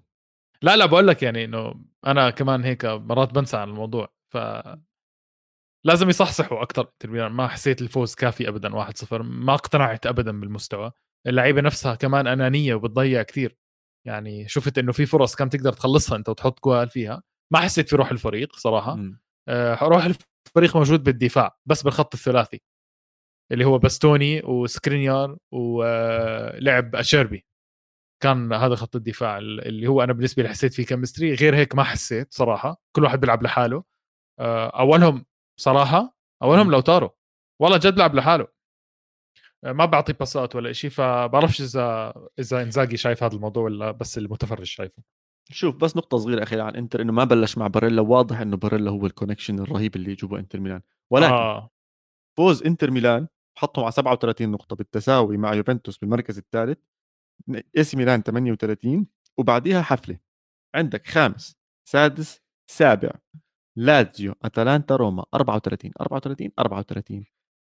[0.61, 4.13] لا لا بقول لك يعني إنه أنا كمان هيك مرات بنسى عن الموضوع.
[4.33, 4.37] ف
[5.85, 7.31] لازم يصحصحوا أكثر إنتر ميلان.
[7.31, 10.91] ما حسيت الفوز كافي ابدا 1-0 ما اقتنعت ابدا بالمستوى.
[11.27, 13.57] اللعيبة نفسها كمان أنانية وبتضيع كثير
[14.07, 17.23] يعني شفت إنه في فرص كم تقدر تخلصها أنت وتحط جول فيها.
[17.53, 18.99] ما حسيت في روح الفريق صراحة.
[19.47, 20.05] آه روح
[20.47, 22.61] الفريق موجود بالدفاع بس بالخط الثلاثي
[23.51, 27.45] اللي هو باستوني وسكرينيار ولعب أشيربي.
[28.23, 31.33] كان هذا خط الدفاع اللي هو أنا بالنسبة لي حسيت فيه chemistry.
[31.33, 32.81] غير هيك ما حسيت صراحة.
[32.95, 33.83] كل واحد بيلعب لحاله.
[34.39, 35.25] آه، أولهم
[35.59, 37.09] صراحة أولهم لاوتارو
[37.61, 38.47] والله جد بيلعب لحاله.
[39.63, 44.17] آه، ما بعطي باسات ولا شيء فبعرفش إذا إذا إنزاجي شايف هذا الموضوع ولا بس
[44.17, 45.03] المتفرج شايفه.
[45.51, 48.91] شوف بس نقطة صغيرة أخيرة عن إنتر إنه ما بلش مع باريلا واضح إنه باريلا
[48.91, 50.81] هو ال connection الرهيب اللي بجيبه إنتر ميلان.
[51.11, 51.69] ولكن آه.
[52.37, 53.27] فوز إنتر ميلان
[53.57, 56.77] حطهم على 37 نقطة بالتساوي مع يوفنتوس بالمركز الثالث
[57.77, 60.19] إي سي ميلان 38 وبعديها حفلة.
[60.75, 61.57] عندك خامس
[61.89, 62.41] سادس
[62.71, 63.11] سابع
[63.77, 67.25] لازيو أتلانتا روما 34 34 34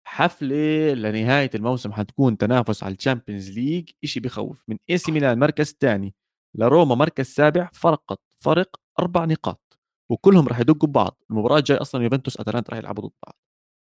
[0.07, 4.63] حفلة لنهاية الموسم حتكون تنافس على ال Champions League شيء بخوف.
[4.67, 6.15] من إي سي ميلان مركز ثاني.
[6.57, 9.79] لروما مركز سابع فرقت فرق أربع نقاط
[10.11, 11.23] وكلهم راح يدقوا ببعض.
[11.31, 13.35] المباراة الجاية أصلا يوفنتوس أتلانتا راح يلعبوا ضد بعض.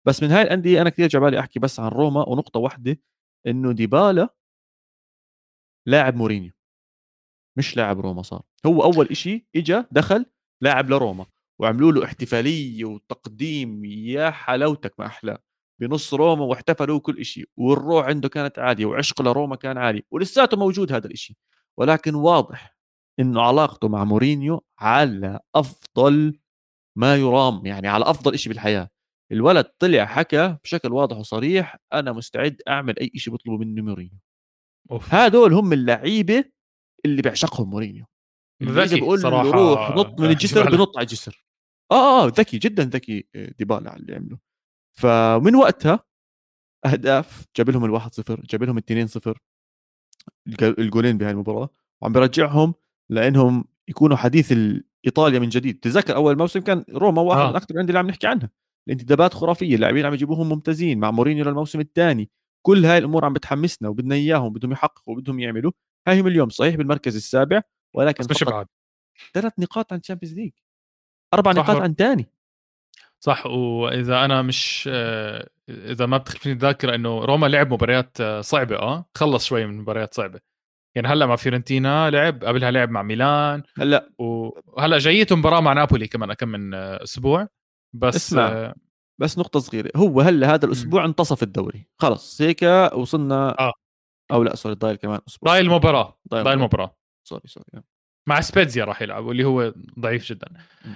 [0.07, 2.99] بس من هاي الأندية أنا كثير جبالي أحكي بس عن روما ونقطة واحدة
[3.47, 4.35] إنه ديبالا
[5.87, 6.51] لاعب مورينيو.
[7.57, 8.43] مش لاعب روما صار.
[8.65, 10.25] هو أول إشي اجى دخل
[10.61, 11.25] لاعب لروما.
[11.61, 15.39] وعملوا له احتفالية وتقديم يا حلاوتك ما احلاه
[15.81, 20.91] بنص روما واحتفلوا كل شيء والروح عنده كانت عالية وعشقه لروما كان عالي ولساته موجود
[20.91, 21.37] هذا الشيء
[21.79, 22.77] ولكن واضح
[23.19, 26.39] إنه علاقته مع مورينيو على أفضل
[26.97, 28.89] ما يرام يعني على أفضل شيء بالحياة.
[29.31, 34.19] الولد طلع حكى بشكل واضح وصريح أنا مستعد أعمل أي شيء بطلبه مني مورينيو.
[34.91, 35.13] أوف.
[35.13, 36.43] هدول هم اللعيبة
[37.05, 38.05] اللي بيعشقهم مورينيو.
[38.63, 40.69] ذكي بقول له صراحة روح نط من آه، الجسر.
[40.71, 41.45] بنط على الجسر.
[41.91, 44.39] آه آه ذكي جدا ذكي آه، ديبالا على اللي عمله.
[44.99, 45.99] فمن وقتها
[46.85, 49.31] أهداف جاب لهم الواحد صفر جاب لهم التنين صفر.
[49.31, 49.52] الج-
[50.61, 51.69] الجولين بهاي المباراة
[52.01, 52.73] وعم برجعهم
[53.09, 55.79] لإنهم يكونوا حديث ال- إيطاليا من جديد.
[55.79, 57.49] تذكر أول موسم كان روما واحد آه.
[57.49, 58.49] من أكثر الأندية اللي عم نحكي عنها.
[58.87, 62.29] الانتدابات خرافية اللاعبين عم يجيبوهم ممتازين مع مورينيو للموسم الثاني.
[62.61, 65.71] كل هاي الأمور عم بتحمسنا وبدنا إياهم بدهم يحققوا وبدهم يعملوا.
[66.07, 67.61] هاي هم اليوم صحيح بالمركز السابع
[67.93, 68.43] ولكن بس مش
[69.33, 70.51] ثلاث نقاط عن ال Champions League
[71.33, 72.25] أربع صح نقاط عن ثاني.
[73.23, 73.45] صح.
[73.45, 79.05] وإذا أنا مش آه، إذا ما بتخلفني الذاكره إنه روما لعب مباريات آه، صعبة آه
[79.15, 80.39] خلص شوي من مباريات صعبة.
[80.95, 83.63] يعني هلأ مع فيورنتينا لعب قبلها لعب مع ميلان.
[83.77, 84.09] هلأ.
[84.19, 87.47] وهلا جايته مباراة مع نابولي كمان كم من آه، أسبوع.
[87.93, 88.47] بس اسمع.
[88.47, 88.75] آه،
[89.21, 89.91] بس نقطة صغيرة.
[89.95, 91.87] هو هلأ هذا الأسبوع انتصف الدوري.
[92.01, 92.61] خلص هيك
[92.93, 93.73] وصلنا آه.
[94.31, 95.51] أو لأ sorry ضايل كمان أسبوع.
[95.53, 96.47] ضايل المباراه ضايل.
[96.47, 96.95] المباراه
[97.27, 97.65] sorry sorry
[98.27, 100.47] مع سبيتزيا راح يلعب واللي هو ضعيف جدا.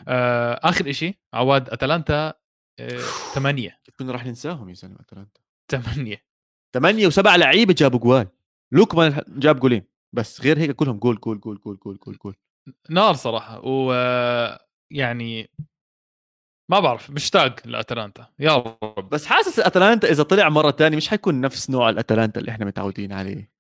[0.08, 2.34] آه آخر شيء عواد أتلانتا
[2.80, 3.00] آه،
[3.34, 3.80] ثمانية.
[3.86, 6.26] كيف كنا راح ننساهم يا زلمة أتلانتا؟ ثمانية.
[6.74, 8.28] ثمانية وسبع لعيبة جابوا جوال.
[8.74, 9.84] لوكمان جاب جولين
[10.16, 12.36] بس غير هيك كلهم جول جول جول جول جول جول جول.
[12.90, 13.60] نار صراحة.
[13.66, 14.60] و آه،
[14.92, 15.50] يعني
[16.72, 18.28] ما بعرف مشتاق لأتلانتا.
[18.40, 19.10] يا رب.
[19.10, 23.14] بس حاسس الأتلانتا إذا طلع مرة تانية مش حيكون نفس نوع الأتلانتا اللي إحنا متعودين
[23.14, 23.57] عليه.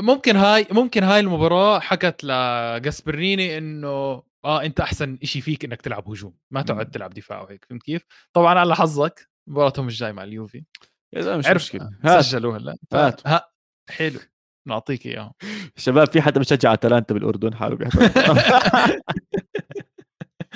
[0.00, 6.08] ممكن هاي ممكن هاي المباراة حكت لجاسبيريني إنه آه أنت أحسن شيء فيك إنك تلعب
[6.08, 6.90] هجوم ما تقعد.
[6.90, 10.64] تلعب دفاع وهيك فهمت كيف؟ طبعا على حظك مباراتهم الجاي مع اليوفي.
[11.12, 11.90] يا زلمة مش عرف مشكلة.
[12.04, 12.24] هات.
[12.24, 13.26] سجلوا هلا هات.
[13.26, 13.50] ها
[13.90, 14.20] حلو.
[14.68, 15.32] نعطيك إياهم.
[15.76, 17.78] شباب في حدا بشجع أتلانتا بالأردن؟ حاله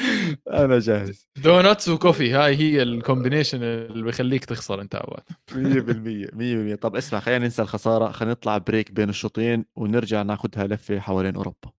[0.50, 1.28] أنا جاهز.
[1.36, 5.28] donuts و coffee هاي هي ال combination اللي بيخليك تخسر أنت أوقات.
[5.52, 10.98] 100% 100% طب اسمع خلينا ننسى الخسارة خلينا نطلع break بين الشوطين ونرجع ناخذها لفة
[11.00, 11.70] حوالين أوروبا.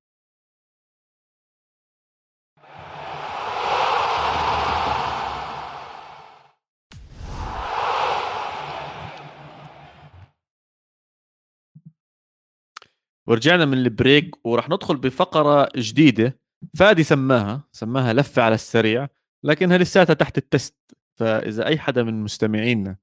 [13.28, 16.40] ورجعنا من ال break وراح ندخل بفقرة جديدة.
[16.76, 19.07] فادي سماها سماها لفه على السريع
[19.43, 20.76] لكنها لساتها تحت ال test.
[21.16, 22.97] فإذا أي حدا من مستمعينا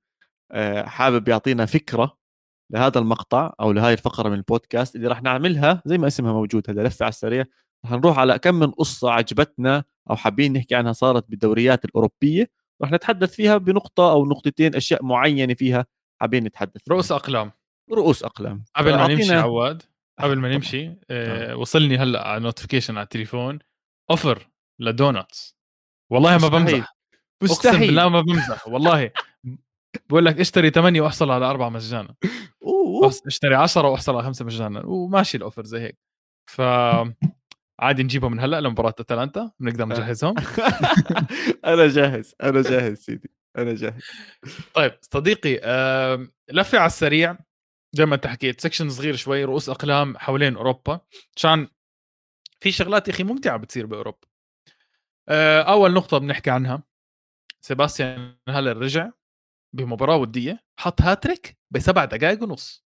[0.52, 2.18] آه، حابب يعطينا فكرة
[2.72, 6.82] لهذا المقطع أو لهاي الفقرة من البودكاست اللي راح نعملها زي ما اسمها موجود هذا
[6.82, 7.44] لفه على السريع
[7.84, 12.50] راح نروح على كم من قصة عجبتنا أو حابين نحكي عنها صارت بالدوريات الأوروبية
[12.82, 15.86] راح نتحدث فيها بنقطة أو نقطتين أشياء معينة فيها
[16.20, 16.80] حابين نتحدث.
[16.88, 17.52] رؤوس أقلام.
[17.92, 18.64] رؤوس أقلام.
[18.76, 19.82] قبل ما نمشي عواد
[20.20, 20.48] قبل ما.
[20.56, 21.56] نمشي آه.
[21.56, 23.58] وصلني هلأ على notification على التليفون
[24.10, 24.48] offer
[24.80, 25.56] ل donuts
[26.12, 26.60] والله ما مستحيل.
[26.60, 26.92] بمزح
[27.42, 29.10] اقسم بالله مستحيل ما بمزح والله.
[30.10, 32.14] بقول لك اشتري ثمانية واحصل على أربعة مجانا.
[33.26, 34.82] اشتري 10 واحصل على خمسة مجانا.
[34.86, 35.98] وماشي ال offer زي هيك.
[36.50, 36.60] ف
[37.80, 40.34] عادي نجيبهم من هلأ لمباراة أتلانتا بنقدر نجهزهم.
[41.64, 44.02] أنا جاهز أنا جاهز سيدي أنا جاهز.
[44.74, 45.54] طيب صديقي
[46.50, 47.36] لفه على السريع.
[47.94, 51.00] زي ما انت حكيت section صغير شوي رؤوس أقلام حوالين أوروبا
[51.36, 51.68] عشان
[52.60, 54.28] في شغلات يا أخي ممتعة بتصير بأوروبا.
[55.28, 56.82] آه، أول نقطة بنحكي عنها
[57.60, 59.10] سيباستيان هالر رجع
[59.74, 62.84] بمباراة ودية حط هاتريك بسبع دقائق ونص.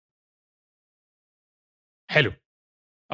[2.12, 2.34] حلو.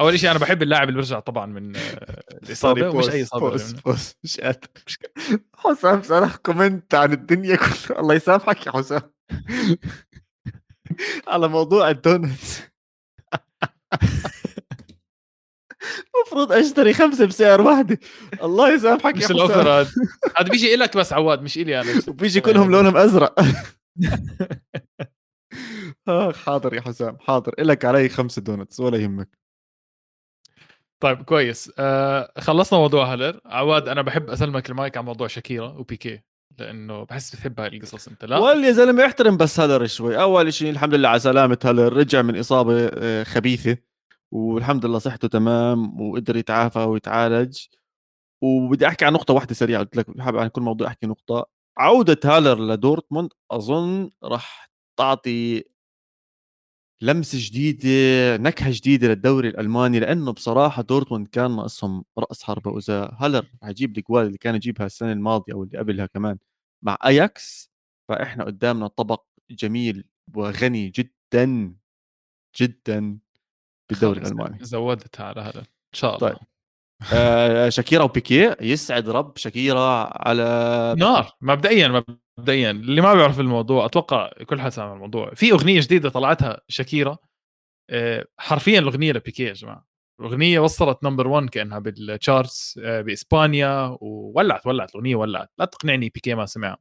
[0.00, 1.80] أول شيء أنا بحب اللاعب اللي بيرجع طبعا من آه،
[2.42, 3.82] الإصابة ومش أي إصابة بوس يعني.
[3.86, 5.42] بوس مش قادر مش قادر.
[5.56, 8.00] حسام صراحة comment عن الدنيا كلها.
[8.00, 9.12] الله يسامحك يا حسام.
[11.28, 12.62] على موضوع ال donuts.
[16.16, 17.98] المفروض أشتري خمسة بسعر واحدة.
[18.42, 19.90] الله يسامحك مش ال offer هذا
[20.36, 22.02] هذا بيجي لك بس عواد مش إلي أنا.
[22.08, 23.40] وبيجي كلهم لونهم أزرق.
[26.08, 27.52] اخ حاضر يا حسام حاضر.
[27.58, 29.38] إلك علي خمسة donuts ولا يهمك.
[31.00, 31.72] طيب كويس.
[31.78, 33.40] آه خلصنا موضوع هالر.
[33.46, 36.22] عواد أنا بحب أسلمك المايك على موضوع شاكيرا وبيكي
[36.58, 38.08] لأنه بحس بتحب هاي القصص.
[38.08, 38.38] أنت لا.
[38.38, 40.20] وال يا زلمة احترم بس هالر شوي.
[40.20, 43.76] أول شيء الحمد لله على سلامة هالر رجع من إصابة آه، خبيثة.
[44.32, 47.58] والحمد لله صحته تمام وقدر يتعافى ويتعالج.
[48.42, 49.82] وبدي أحكي عن نقطة واحدة سريعة.
[49.82, 51.46] قلت لك حابب عن كل موضوع أحكي نقطة.
[51.78, 55.64] عودة هالر لدورتموند أظن راح تعطي
[57.00, 57.88] لمسة جديدة
[58.36, 62.70] نكهة جديدة للدوري الألماني لأنه بصراحة دورتموند كان ناقصهم رأس حربة.
[62.70, 66.38] وإذا هالر رح يجيب الجوال اللي كان يجيبها السنة الماضية أو اللي قبلها كمان
[66.82, 67.70] مع أياكس
[68.08, 71.74] فإحنا قدامنا طبق جميل وغني جدا
[72.60, 73.18] جدا
[73.90, 74.64] بالدوري الألماني.
[74.64, 76.28] زودتها على هذا إن شاء الله.
[76.28, 76.38] طيب.
[77.12, 80.42] آه شاكيرا وبيكيه يسعد رب شاكيرا على
[80.98, 82.04] نار مبدئيا
[82.38, 82.70] مبدئيا.
[82.70, 85.34] اللي ما بيعرف الموضوع أتوقع كل حد سامع الموضوع.
[85.34, 87.16] في أغنية جديدة طلعتها شاكيرا
[87.90, 89.86] آه، حرفيا الأغنية لبيكي يا جماعة.
[90.20, 95.50] الأغنية وصلت number 1 كأنها بال charts آه، بإسبانيا وولعت ولعت الأغنية ولعت.
[95.58, 96.78] لا تقنعني بيكي ما سمعها.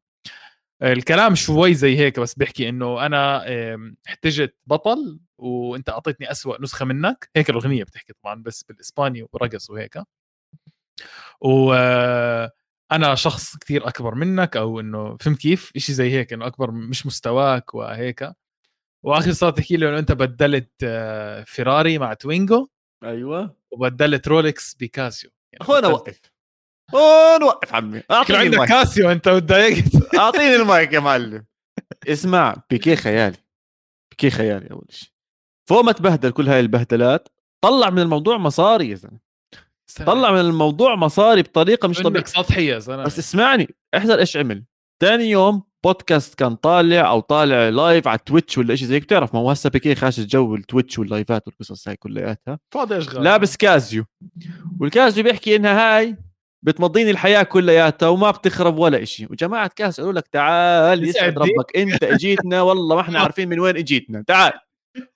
[0.83, 3.45] الكلام شوي زي هيك بس بيحكي إنه أنا
[4.07, 7.29] احتجت بطل وأنت أعطيتني أسوأ نسخة منك.
[7.35, 9.97] هيك الأغنية بتحكي طبعا بس بالإسباني ورقص وهيك.
[11.41, 11.73] و
[12.91, 17.05] أنا شخص كثير أكبر منك أو إنه فهمت كيف؟ شيء زي هيك إنه أكبر مش
[17.05, 18.31] مستواك وهيك.
[19.03, 22.67] وآخر صار تحكي له إنه أنت بدلت آه، فيراري مع توينجو
[23.03, 23.55] أيوه.
[23.71, 26.21] وبدلت رولكس بكاسيو يعني هون اوقف
[26.95, 29.83] هون وقف عمي أعطيني عندك كاسيو أنت وتضايقت.
[30.19, 31.45] أعطيني المايك يا معلم.
[32.07, 33.37] اسمع بيكي خيالي.
[34.11, 35.09] بيكي خيالي أول شيء.
[35.69, 37.27] فوق ما تبهدل كل هاي البهدلات
[37.63, 39.19] طلع من الموضوع مصاري يا زلمة.
[40.05, 42.25] طلع من الموضوع مصاري بطريقة مش طبيعية.
[42.25, 43.03] سطحية زلمة.
[43.03, 44.63] بس اسمعني احذر إيش عمل.
[45.01, 49.33] ثاني يوم بودكاست كان طالع أو طالع live على تويتش ولا شيء زي هيك بتعرف
[49.33, 52.59] ما هو هسه بكي خاش جو التويتش واللايفات والقصص هاي كلياتها.
[52.73, 53.23] فاضي أشغال.
[53.23, 54.05] لابس كازيو.
[54.79, 56.17] والكازيو بيحكي إنها هاي
[56.63, 62.03] بتمضيني الحياة كلياتها وما بتخرب ولا شيء وجماعة كاسيو قالوا لك تعال يسعد ربك إنت
[62.03, 64.23] إجيتنا والله ما إحنا عارفين من وين إجيتنا.
[64.27, 64.53] تعال.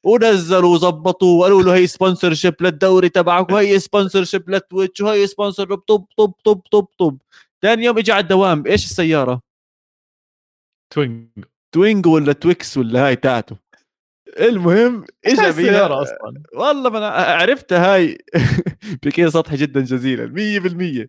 [0.03, 6.31] ونزلوا وظبطوا وقالوا له هي sponsorship للدوري تبعك وهي sponsorship للتويتش وهي sponsor طب طب
[6.45, 7.17] طب طب طب.
[7.61, 9.41] ثاني يوم اجى على الدوام إيش السيارة؟
[10.93, 11.27] توينج
[11.71, 13.55] توينج ولا تويكس ولا هاي تاعته.
[14.39, 16.43] المهم اجى فيها أصلا.
[16.55, 18.17] والله ما أنا عرفتها هاي.
[19.03, 21.07] بكي سطحي جدا جزيلا 100%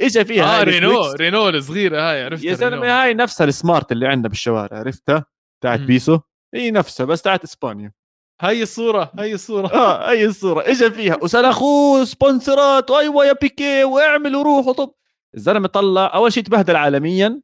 [0.00, 4.28] اجى فيها آه رينو رينو الصغيرة هاي عرفتها يا زلمة هاي نفسها السمارت اللي عندنا
[4.28, 5.24] بالشوارع عرفتها؟
[5.62, 6.18] تاعت بيسو.
[6.54, 7.92] هي نفسها بس تاعت إسبانيا.
[8.40, 9.66] هاي الصورة هاي الصورة.
[9.74, 10.62] آه هاي الصورة.
[10.70, 11.18] اجى فيها.
[11.22, 14.90] وسلخوه سبونسرات وايوه يا بيكي واعمل وروح وطب.
[15.34, 17.40] الزلمة طلع أول شيء تبهدل عالميا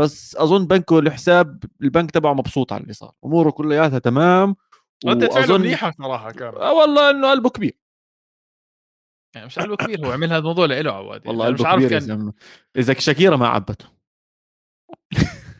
[0.00, 3.12] بس أظن بنكه الحساب البنك تبعه مبسوط على اللي صار.
[3.24, 4.56] أموره كلياتها تمام.
[5.06, 7.78] ردة فعله منيحة صراحة كان آه والله إنه قلبه كبير.
[9.34, 12.32] يعني مش قلبه كبير هو عمل هذا الموضوع له عواد والله يعني قلبه كبير كان...
[12.76, 13.86] إذا شاكيرا ما عبته.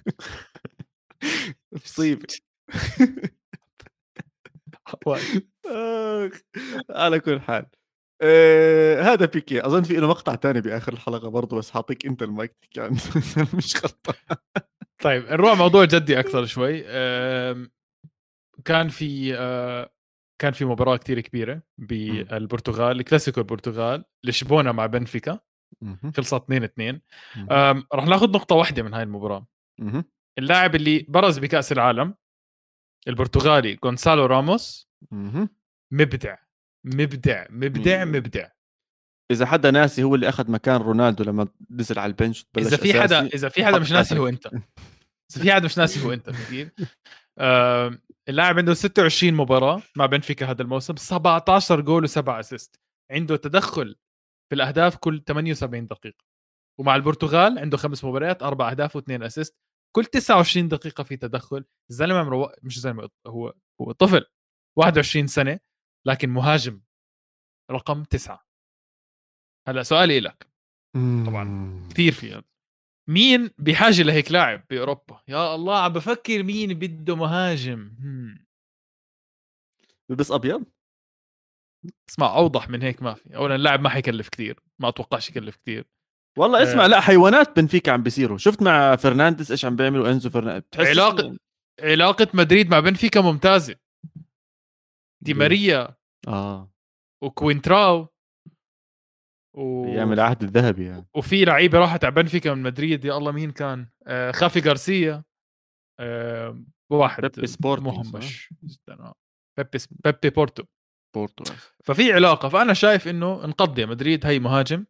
[1.73, 2.27] مصيبة.
[6.91, 7.67] على كل حال.
[8.23, 9.67] آه هذا بيكي.
[9.67, 13.01] أظن في له مقطع ثاني بآخر الحلقة برضه بس حاعطيك أنت المايك تحكي عنه
[13.55, 14.37] مش غلطان.
[15.03, 16.83] طيب نروح موضوع جدي أكثر شوي.
[16.87, 17.67] آه
[18.65, 19.91] كان في آه
[20.41, 25.41] كان في مباراة كثير كبيرة بالبرتغال الكلاسيكو البرتغال لشبونة مع بنفيكا
[26.17, 27.01] خلصت 2 2
[27.95, 29.47] راح ناخذ نقطة واحدة من هاي المباراة.
[30.39, 32.15] اللاعب اللي برز بكأس العالم
[33.09, 34.91] البرتغالي غونسالو راموس
[35.93, 36.37] مبدع
[36.85, 38.49] مبدع مبدع مبدع.
[39.31, 43.01] إذا حدا ناسي هو اللي أخذ مكان رونالدو لما نزل على ال bench إذا في
[43.01, 44.47] حدا إذا في حدا مش ناسي هو أنت.
[44.47, 46.31] إذا في حدا مش ناسي هو أنت
[48.29, 53.97] اللاعب عنده 26 مباراة مع بنفيكا هذا الموسم 17 جول و7 assist عنده تدخل
[54.49, 56.25] في الأهداف كل 78 دقيقة.
[56.81, 59.57] ومع البرتغال عنده خمس مباريات أربع أهداف واثنين اسيست
[59.97, 61.65] كل 29 دقيقة في تدخل.
[61.91, 64.25] الزلمه عمره مش زلمة هو هو طفل
[64.79, 65.61] 21 سنة
[66.07, 66.83] لكن مهاجم
[67.71, 68.47] رقم تسعة.
[69.69, 70.51] هلا سؤالي لك
[71.27, 72.43] طبعا كثير في
[73.11, 77.97] مين بحاجه لهيك لاعب بأوروبا؟ يا الله عم بفكر مين بده مهاجم.
[80.09, 80.65] بس أبيض؟
[82.11, 83.37] اسمع أوضح من هيك ما في.
[83.37, 85.85] اولا اللاعب ما حيكلف كثير ما أتوقعش يكلف كثير
[86.39, 86.89] والله اسمع آه.
[86.89, 88.39] لا حيوانات بنفيكا عم بيصيروا.
[88.39, 91.37] شفت مع فرنانديز إيش عم بيعملوا إنزو فرنانديز علاقه
[91.81, 93.77] علاقة مدريد مع بنفيكا ممتازة.
[95.21, 95.97] دي ماريا.
[96.29, 96.73] آه.
[97.23, 98.09] وكوينتراو.
[99.55, 99.85] و...
[99.85, 101.07] أيام العهد الذهبي يعني.
[101.15, 105.25] وفي لعيبة راحت على بنفيكا من مدريد يا الله مين كان؟ آه خافي غارسيا
[106.01, 108.49] آه واحد بيبي سبورت مهمش
[109.59, 110.63] بيبي بيبي بورتو.
[111.15, 111.45] بورتو
[111.85, 114.87] ففي علاقة فأنا شايف إنه انقضي مدريد هي مهاجم.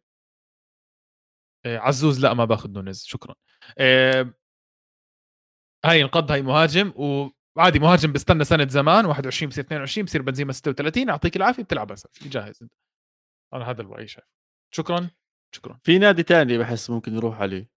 [1.65, 3.35] آه عزوز لا ما باخذ نونيز شكرا.
[3.77, 4.33] آه
[5.85, 11.07] هاي انقض هاي مهاجم وعادي مهاجم بيستنى سنة زمان 21 بصير 22 بصير بنزيما 36
[11.07, 12.73] يعطيك العافية بتلعب اساسي جاهز أنت.
[13.53, 14.40] أنا هذا الراي شايف
[14.71, 15.09] شكرا.
[15.55, 15.79] شكرا.
[15.83, 17.69] في نادي تاني بحس ممكن نروح عليه.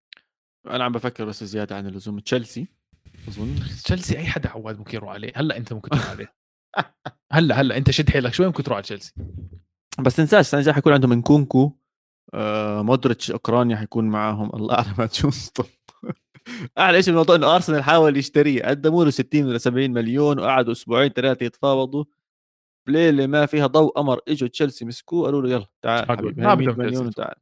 [0.66, 2.18] أنا عم بفكر بس زيادة عن اللزوم.
[2.18, 2.66] تشيلسي.
[3.28, 3.54] أظن.
[3.84, 5.32] تشيلسي أي حدا عواد ممكن يروح عليه.
[5.36, 6.34] هلأ أنت ممكن تروح عليه.
[7.32, 8.34] هلأ هلأ أنت شد حيلك.
[8.34, 9.14] شوي ممكن تروح على تشيلسي.
[9.98, 11.72] بس تنساش السنة الجايه حيكون عندهم نكونكو.
[12.34, 14.50] آه مودريتش أوكرانيا حيكون معاهم.
[14.56, 15.64] الله أعلم ما تشوفوا
[16.78, 21.08] أعلى شيء الموضوع إنه أرسنال حاول يشتريه قدموا له 60 ولا 70 مليون وقعدوا أسبوعين
[21.08, 22.04] ثلاثة يتفاوضوا.
[22.86, 27.06] بليله ما فيها ضوء قمر إجوا تشيلسي مسكوه قالوا له يلا تعال حبيبي 100 مليون
[27.06, 27.34] وتعال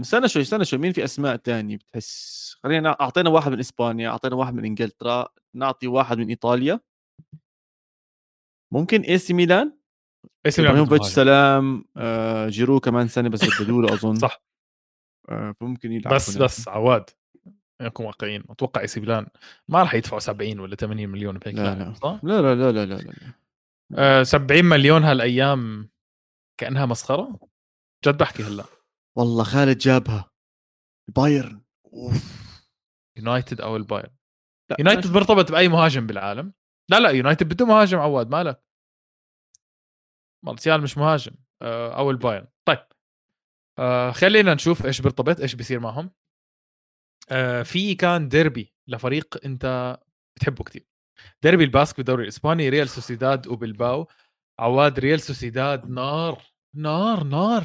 [0.00, 4.34] استنى شوي استنى شوي مين في أسماء تانية بتحس خلينا أعطينا واحد من إسبانيا أعطينا
[4.36, 6.80] واحد من إنجلترا نعطي واحد من إيطاليا
[8.72, 9.72] ممكن إي سي ميلان
[10.46, 11.02] إي سي ميلان.
[11.02, 14.42] سلام آه جيرو كمان سنة بس جددوا له أظن صح
[15.28, 16.36] آه فممكن يلعب بس.
[16.38, 17.10] بس عواد
[17.82, 19.26] نكون واقعيين أتوقع AC ميلان
[19.68, 22.94] ما راح يدفعوا 70 ولا 80 مليون بهيك لا لا؟ لا لا لا لا لا,
[22.94, 23.12] لا.
[23.98, 25.90] آه 70 مليون هالأيام
[26.60, 27.40] كأنها مسخرة؟
[28.06, 28.64] جد بحكي هلأ.
[29.16, 30.30] والله خالد جابها.
[31.16, 31.62] بايرن.
[31.94, 32.40] أوف.
[33.16, 34.10] يونايتد أو البايرن.
[34.78, 36.52] يونايتد مرتبط بأي مهاجم بالعالم.
[36.90, 38.64] لا لا يونايتد بده مهاجم عواد مالك.
[40.44, 41.32] مارسيال مش مهاجم
[41.62, 42.46] آه، أو البايرن.
[42.64, 42.86] طيب
[43.78, 46.10] آه، خلينا نشوف إيش بيرتبط إيش بيصير معهم.
[47.30, 49.96] آه، في كان ديربي لفريق أنت
[50.36, 50.89] بتحبه كتير.
[51.42, 54.08] ديربي الباسك بالدوري الإسباني ريال سوسيداد وبلباو.
[54.60, 56.42] عواد ريال سوسيداد نار
[56.76, 57.64] نار نار.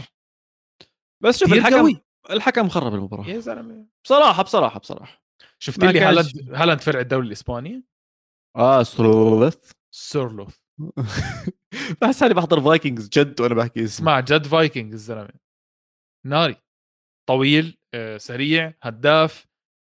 [1.23, 2.01] بس شوف الحكم قوي.
[2.29, 3.25] الحكم خرب المباراة.
[3.27, 3.85] يا زلمة.
[4.03, 5.25] بصراحة بصراحة بصراحة.
[5.59, 7.83] شفت لي هالاند هالاند فرع الدوري الإسباني؟
[8.55, 10.57] آه سلوث سورلوث.
[12.01, 15.39] بحس حالي بحضر Vikings جد وأنا بحكي اسمع جد فايكنج الزلمه
[16.25, 16.55] ناري.
[17.29, 19.47] طويل آه، سريع هداف.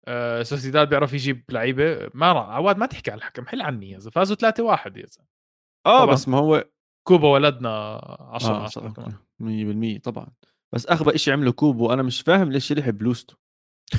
[0.09, 2.11] آه، سوسيداد بيعرف يجيب لعيبة.
[2.15, 5.07] ما راح عواد ما تحكي على الحكم حل عني يا زلمه فازوا 3 1 يا
[5.07, 5.29] زلمة.
[5.87, 6.05] آه.
[6.05, 6.65] بس ما هو
[7.09, 7.71] كوبو ولدنا
[8.21, 9.13] 10 آه 10 كمان.
[9.99, 10.27] 100% طبعا.
[10.75, 13.37] بس أغبى شيء عمله كوبو أنا مش فاهم ليش يلحق بلوزته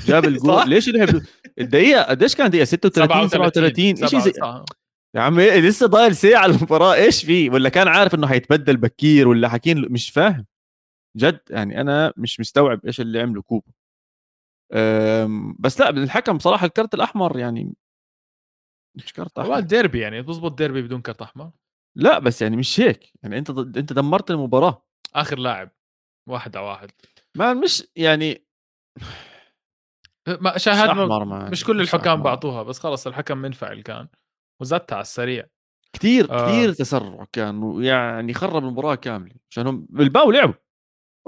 [0.06, 1.20] جاب الجول؟ ليش بلو...
[1.58, 4.32] الدقيقة قديش كان دقيقة؟ 36 37 شيء زي.
[5.14, 9.28] يا عم إيه لسه ضايل ساعة المباراة إيش في؟ ولا كان عارف إنه حيتبدل بكير
[9.28, 10.46] ولا حكين له- مش فاهم.
[11.16, 13.72] جد يعني أنا مش مستوعب إيش اللي عمله كوبو أم،
[15.58, 17.74] بس لا الحكم بصراحة الكرت الأحمر يعني
[18.96, 19.60] مش كرت أحمر.
[19.60, 21.50] ديربي يعني تزبط ديربي بدون كرت أحمر؟
[21.96, 23.12] لا بس يعني مش هيك.
[23.22, 24.86] يعني أنت أنت دمرت المباراة.
[25.14, 25.70] آخر لاعب
[26.28, 26.90] واحد على واحد.
[27.36, 28.44] ما مش يعني
[30.28, 32.22] ما مش شاهدنا أحمر ما مش كل مش الحكام.
[32.22, 34.08] بعطوها بس خلص الحكم منفعل كان
[34.60, 35.46] وزتها على السريع.
[35.92, 36.46] كثير آه.
[36.48, 40.54] كثير تسرع كان ويعني خرب المباراة كاملة عشان هم بلباو لعبوا.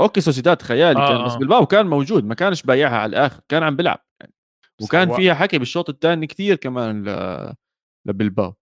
[0.01, 1.39] أوكي سوسيداد خيالي آه، كان بس آه.
[1.39, 4.05] بلباو كان موجود ما كانش بايعها على الآخر كان عم بيلعب.
[4.21, 4.33] يعني.
[4.83, 5.17] وكان سواء.
[5.19, 7.55] فيها حكي بالشوط الثاني كثير كمان ل...
[8.09, 8.55] لبلباو.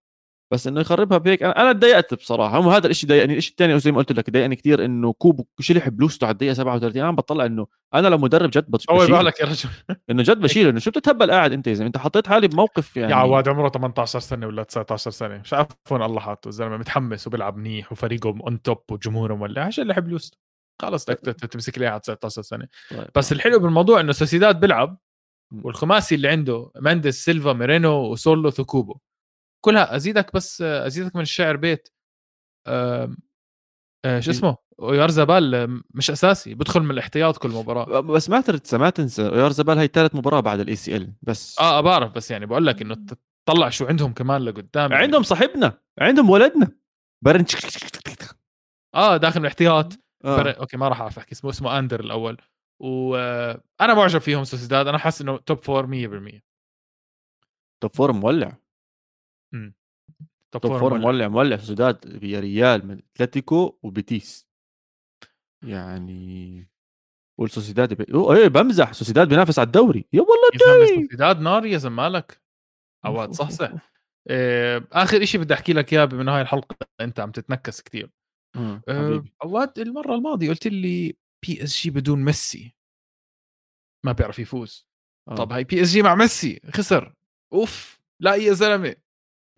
[0.53, 2.59] بس إنه يخربها بهيك أنا أنا تضايقت بصراحة.
[2.61, 3.37] هم هذا الشيء ضايقني.
[3.37, 6.99] الشيء الثاني زي ما قلت لك ضايقني كثير إنه كوبو شلح بلوزته على الدقيقة 37
[7.01, 9.19] أنا عم بطلع إنه أنا لو مدرب جد بش- اول بشيله.
[9.19, 9.69] بالك يا رجل.
[10.11, 10.71] إنه جد بشيله.
[10.71, 13.69] إنه شو بتتهبل قاعد أنت يا زلمة؟ أنت حطيت حالي بموقف يعني يا عواد عمره
[13.69, 15.39] 18 سنة ولا 19 سنة.
[15.39, 16.49] مش عارفون الله حاطه.
[16.49, 19.71] الزلمة متحمس وبيلعب منيح وفريقه on top وجمهوره مولع.
[19.79, 20.35] شلح بلوزته
[20.83, 23.09] خلص بدك تمسك على 19 سنة طيب.
[23.15, 24.99] بس الحلو بالموضوع إنه سوسيداد بيلعب.
[25.65, 28.99] والخماسي اللي عنده مانديس سيلفا ميرينو وسولو وكوبو
[29.65, 31.89] كلها أزيدك بس أزيدك من الشعر بيت
[32.67, 38.79] آه، شو؟ اسمه ويارزابال آم، مش أساسي بدخل من الاحتياط كل مباراة بس ما تنسى
[38.79, 42.31] ما تنسى يار زبال هي ثالث مباراة بعد الاي سي ال بس آه بعرف بس
[42.31, 42.97] يعني بقول لك إنه
[43.47, 45.03] تطلع شو عندهم كمان لقدام يعني.
[45.05, 46.73] عندهم صاحبنا عندهم ولدنا
[47.25, 47.45] برن
[48.95, 49.93] آه داخل من الاحتياط
[50.25, 50.37] آه.
[50.37, 50.61] بر...
[50.61, 52.37] أوكي ما راح أعرف أحكي اسمه اسمه أندر الأول.
[52.81, 56.41] وأنا معجب فيهم سوسيداد أنا حاسس إنه top four 100%
[57.83, 58.57] top four مولع.
[60.53, 61.03] top top four مولع.
[61.03, 64.49] مولع مولع سوسيداد فيا ريال من أتلتيكو وبيتيس.
[65.65, 66.69] يعني
[67.41, 68.11] والسوسيداد.
[68.11, 70.09] أوه إيه بمزح سوسيداد بينافس على الدوري.
[70.13, 72.43] يا والله يا الدوري سوسيداد نار يا زلمه مالك
[73.05, 73.71] عواد صح صح
[74.31, 78.11] آه، آخر شيء بدي أحكي لك إياه من هاي الحلقة أنت عم تتنكس كثير
[78.57, 79.33] آه، حبيبي.
[79.43, 82.75] عواد المرة الماضية قلت لي PSG بدون ميسي.
[84.07, 84.89] ما بيعرف يفوز.
[85.29, 85.35] آه.
[85.35, 87.15] طب هاي PSG مع ميسي خسر.
[87.53, 88.97] أوف لا يا زلمة.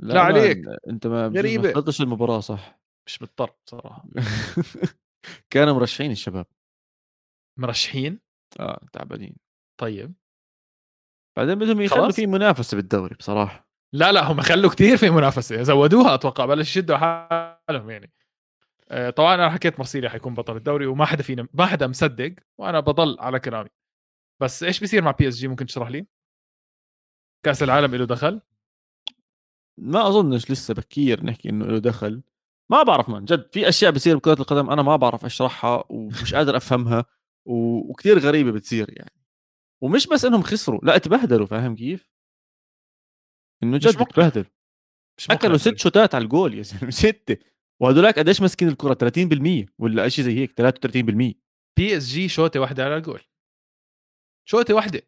[0.03, 0.67] لا, لا عليك.
[0.89, 1.29] أنت ما
[1.75, 2.81] حضرتش المباراة صح.
[3.07, 4.05] مش مضطر بصراحة.
[5.53, 6.47] كانوا مرشحين الشباب.
[7.59, 8.21] مرشحين؟
[8.61, 9.37] آه تعبانين.
[9.81, 10.15] طيب.
[11.39, 12.11] بعدين بدهم يخلوا.
[12.11, 13.69] في منافسة بالدوري بصراحة.
[13.95, 15.63] لا لا هم خلوا كثير في منافسة.
[15.63, 18.13] زودوها أتوقع بلش يشدوا حالهم يعني.
[19.17, 23.17] طبعا أنا حكيت مرسيليا حيكون بطل الدوري وما حدا فينا ما حدا مصدق وأنا بضل
[23.21, 23.69] على كلامي.
[24.41, 26.07] بس إيش بيصير مع PSG ممكن تشرح لي؟
[27.45, 28.41] كأس العالم له دخل؟
[29.79, 32.23] ما أظنش لسه بكير نحكي إنه له دخل.
[32.71, 36.57] ما بعرف من جد في أشياء بتصير بكرة القدم أنا ما بعرف أشرحها ومش قادر
[36.57, 37.05] أفهمها
[37.45, 37.55] و...
[37.91, 39.11] وكثير غريبة بتصير يعني.
[39.81, 42.11] ومش بس إنهم خسروا لا اتبهدلوا فاهم كيف؟
[43.63, 43.97] إنه جد.
[44.01, 44.45] اتبهدلوا.
[45.31, 47.37] أكلوا ست شوتات على الجول يا زلمة ستة.
[47.83, 51.35] وهدولاك قديش ماسكين الكرة؟ 30% ولا شيء زي هيك؟ 33%
[51.79, 53.23] PSG شوطة واحدة على الجول.
[54.49, 55.03] شوطة واحدة.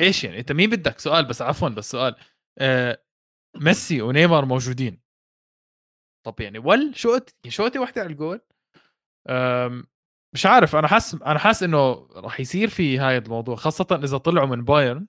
[0.00, 2.16] إيش يعني؟ أنت مين بدك؟ سؤال بس عفوا بس سؤال.
[2.58, 3.04] آه
[3.56, 5.00] ميسي ونيمار موجودين.
[6.26, 8.40] طب يعني ولا شوت شوطة واحدة على الجول.
[10.34, 14.46] مش عارف أنا حاسس أنا حاسس إنه راح يصير في هاي الموضوع خاصة إذا طلعوا
[14.46, 15.06] من بايرن.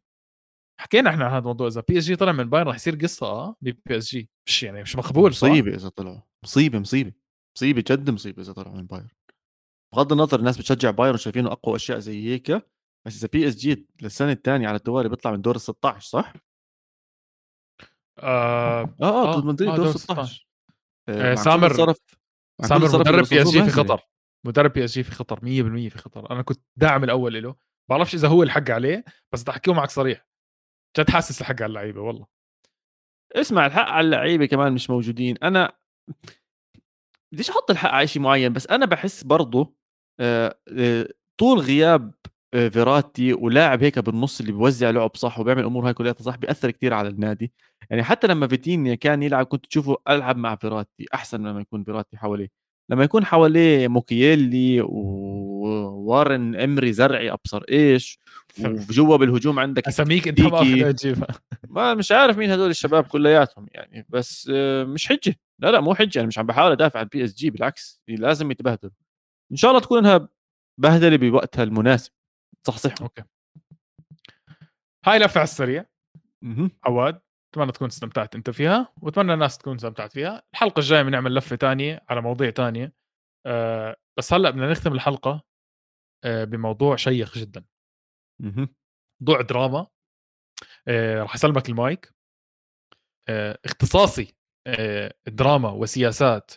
[0.79, 4.29] حكينا إحنا عن هذا الموضوع إذا PSG طلع من بايرن رح يصير قصة آه PSG
[4.47, 7.11] مش يعني مش مقبول صح؟ مصيبة إذا طلعوا مصيبة مصيبة.
[7.57, 9.07] مصيبة جد مصيبة إذا طلعوا من بايرن.
[9.93, 12.51] بغض النظر الناس بتشجع بايرن شايفينه أقوى أشياء زي هيك
[13.07, 16.33] بس إذا PSG للسنة الثانية على التوالي بيطلع من دور ال 16 صح؟
[18.19, 20.47] آه آه آه, آه مدريد دور 16
[21.09, 21.97] آه, آه سامر صرف
[22.61, 24.01] سامر مدرب PSG في خطر.
[24.45, 25.41] مدرب PSG في خطر 100%
[25.89, 26.31] في خطر.
[26.31, 27.55] أنا كنت داعم الأول له.
[27.89, 30.27] بعرفش إذا هو الحق عليه بس بدي أحكيه معك صريح.
[30.97, 32.25] جد حاسس الحق على اللعيبة والله.
[33.35, 35.35] اسمع الحق على اللعيبة كمان مش موجودين.
[35.43, 35.71] أنا
[37.33, 39.75] بديش أحط الحق على شيء معين؟ بس أنا بحس برضه
[40.19, 41.07] آه، آه،
[41.39, 42.13] طول غياب
[42.53, 46.71] آه، فيراتي ولاعب هيك بالنص اللي بيوزع لعب صح وبيعمل أمور هاي كلها صح بيأثر
[46.71, 47.53] كثير على النادي.
[47.89, 52.17] يعني حتى لما فيتينيا كان يلعب كنت تشوفه ألعب مع فيراتي أحسن لما يكون فيراتي
[52.17, 52.49] حواليه.
[52.91, 54.81] لما يكون حواليه موكييلي
[55.65, 58.19] ووارن إمري زرعي أبصر إيش؟
[58.59, 61.27] وجوا بالهجوم عندك أساميك أنت ما تجيبها.
[61.69, 64.49] ما مش عارف مين هدول الشباب كلياتهم يعني بس
[64.85, 65.35] مش حجة.
[65.59, 68.93] لا لا مو حجة أنا مش عم بحاول أدافع عن PSG بالعكس لازم يتبهدلوا.
[69.51, 70.29] إن شاء الله تكون إنها
[70.79, 72.11] بهدلة بوقتها المناسب.
[72.67, 73.23] صح صح أوكي.
[75.05, 75.85] هاي لفة على السريع.
[76.83, 77.21] عواد
[77.53, 80.43] أتمنى تكون استمتعت أنت فيها وأتمنى الناس تكون استمتعت فيها.
[80.53, 82.93] الحلقة الجاية بنعمل لفة تانية على مواضيع تانية.
[83.45, 85.43] أه بس هلأ بدنا نختم الحلقة.
[86.25, 87.65] بموضوع شيق جدا.
[89.21, 89.87] موضوع دراما
[90.87, 92.13] أه راح أسلمك المايك.
[93.29, 94.35] أه اختصاصي
[95.27, 96.51] دراما وسياسات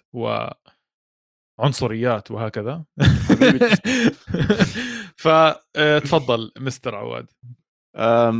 [1.58, 2.84] وعنصريات وهكذا.
[5.16, 7.30] فتفضل مستر عواد.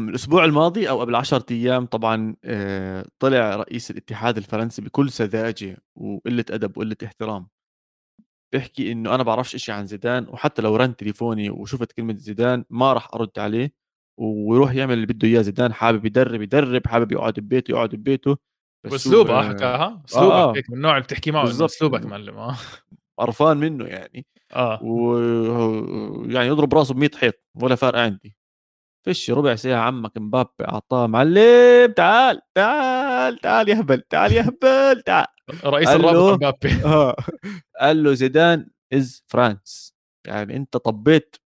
[0.08, 6.44] الأسبوع الماضي أو قبل 10 أيام طبعا آه، طلع رئيس الاتحاد الفرنسي بكل سذاجة وقلة
[6.50, 7.48] أدب وقلة احترام.
[8.52, 12.92] بيحكي إنه أنا بعرفش إشي عن زيدان وحتى لو رن تليفوني وشفت كلمة زيدان ما
[12.92, 13.72] راح أرد عليه
[14.20, 18.36] ويروح يعمل اللي بده إياه زيدان حابب يدرب يدرب حابب يقعد ببيته يقعد ببيته
[18.84, 22.56] بس اسلوبه آه حكاها اسلوبك آه هيك من النوع اللي بتحكي معه أسلوبك معلم آه.
[23.18, 24.26] قرفان منه يعني.
[24.52, 24.82] آه.
[24.82, 28.37] ويعني يضرب راسه ب 100 حيط ولا فارق عندي.
[29.04, 35.02] فيش ربع ساعة عمك مبابي أعطاه معلم تعال تعال تعال يا هبل تعال يا هبل
[35.02, 35.26] تعال.
[35.64, 36.84] رئيس الرابطة مبابي.
[36.94, 37.16] آه.
[37.80, 39.94] قال له زيدان is France
[40.26, 41.36] يعني أنت طبيت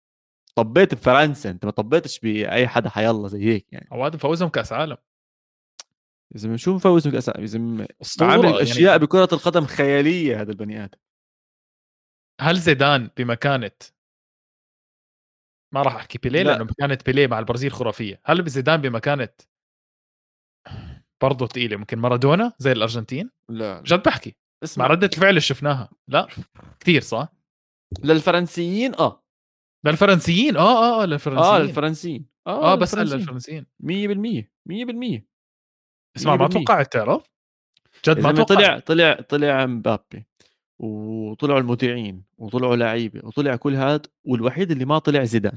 [0.55, 3.89] طبيت بفرنسا أنت ما طبيتش بأي حدا حيالله زي هيك يعني.
[3.93, 4.97] عواد مفوزهم كأس عالم.
[6.35, 7.89] يا زلمه شو مفوزهم كأس عالم؟ يا زلمه
[8.21, 8.63] عامل يعني.
[8.63, 8.99] أشياء يعني...
[8.99, 10.99] بكرة القدم خيالية هذا البني آدم.
[12.41, 13.71] هل زيدان بمكانة
[15.73, 18.21] ما راح أحكي بيليه لأنه مكانة بيليه مع البرازيل خرافية.
[18.25, 19.29] هل زيدان بمكانة
[21.23, 24.37] برضه ثقيله ممكن مارادونا زي الأرجنتين؟ لا جد بحكي.
[24.65, 24.87] اسمع.
[24.87, 25.91] ردة الفعل اللي شفناها.
[26.09, 26.29] لا
[26.81, 27.29] كثير صح؟
[28.05, 29.25] للفرنسيين؟ آه.
[29.85, 32.27] للفرنسيين؟ آه آه آه للفرنسيين آه للفرنسيين.
[32.47, 33.67] آه, آه بس للفرنسيين.
[33.81, 35.23] 100% 100%
[36.17, 37.23] اسمع ما توقعت تعرف؟
[38.09, 40.27] جد ما توقعت طلع طلع طلع مبابي.
[40.83, 45.57] وطلعوا المذيعين وطلعوا لعيبه وطلع كل هاد والوحيد اللي ما طلع زيدان.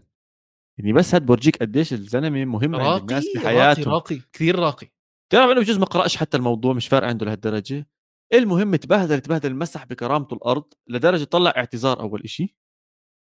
[0.78, 4.88] يعني بس هاد بورجيك قديش الزلمة مهم عند الناس بحياته راقي راقي كثير راقي.
[5.30, 7.88] تعرف انه بجوز ما قرأش حتى الموضوع مش فارق عنده لهالدرجة.
[8.34, 12.56] المهم تبهدل تبهدل مسح بكرامته الأرض لدرجة طلع اعتذار أول إشي.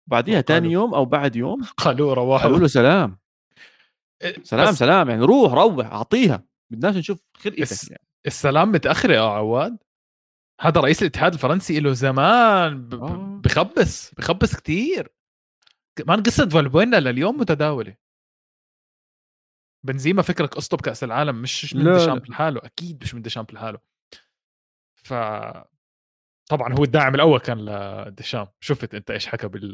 [0.07, 3.17] بعديها ثاني يوم أو بعد يوم قالوا رواه قالوا له سلام.
[4.21, 6.43] إيه، سلام سلام يعني روح روح أعطيها.
[6.71, 8.03] بدناش نشوف خلقتك يعني.
[8.27, 9.77] السلام متأخرة يا عواد.
[10.62, 13.41] هذا رئيس الاتحاد الفرنسي له زمان آه.
[13.43, 15.12] بخبص بخبص كثير
[15.95, 17.95] كمان قصة فالبوينا لليوم متداولة.
[19.86, 23.80] بنزيما فكرك قصته بكأس العالم مش من ديشامب لحاله أكيد مش من ديشامب لحاله.
[24.95, 25.14] ف
[26.49, 29.72] طبعا هو الداعم الأول كان لديشامب شفت أنت إيش حكى بال...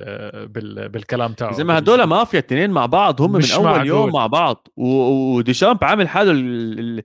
[0.48, 0.90] بال...
[0.90, 4.68] بالكلام تاعه زي ما هدول مافيا الاثنين مع بعض هم من أول يوم مع بعض.
[4.76, 7.04] وديشامب عامل حاله ال...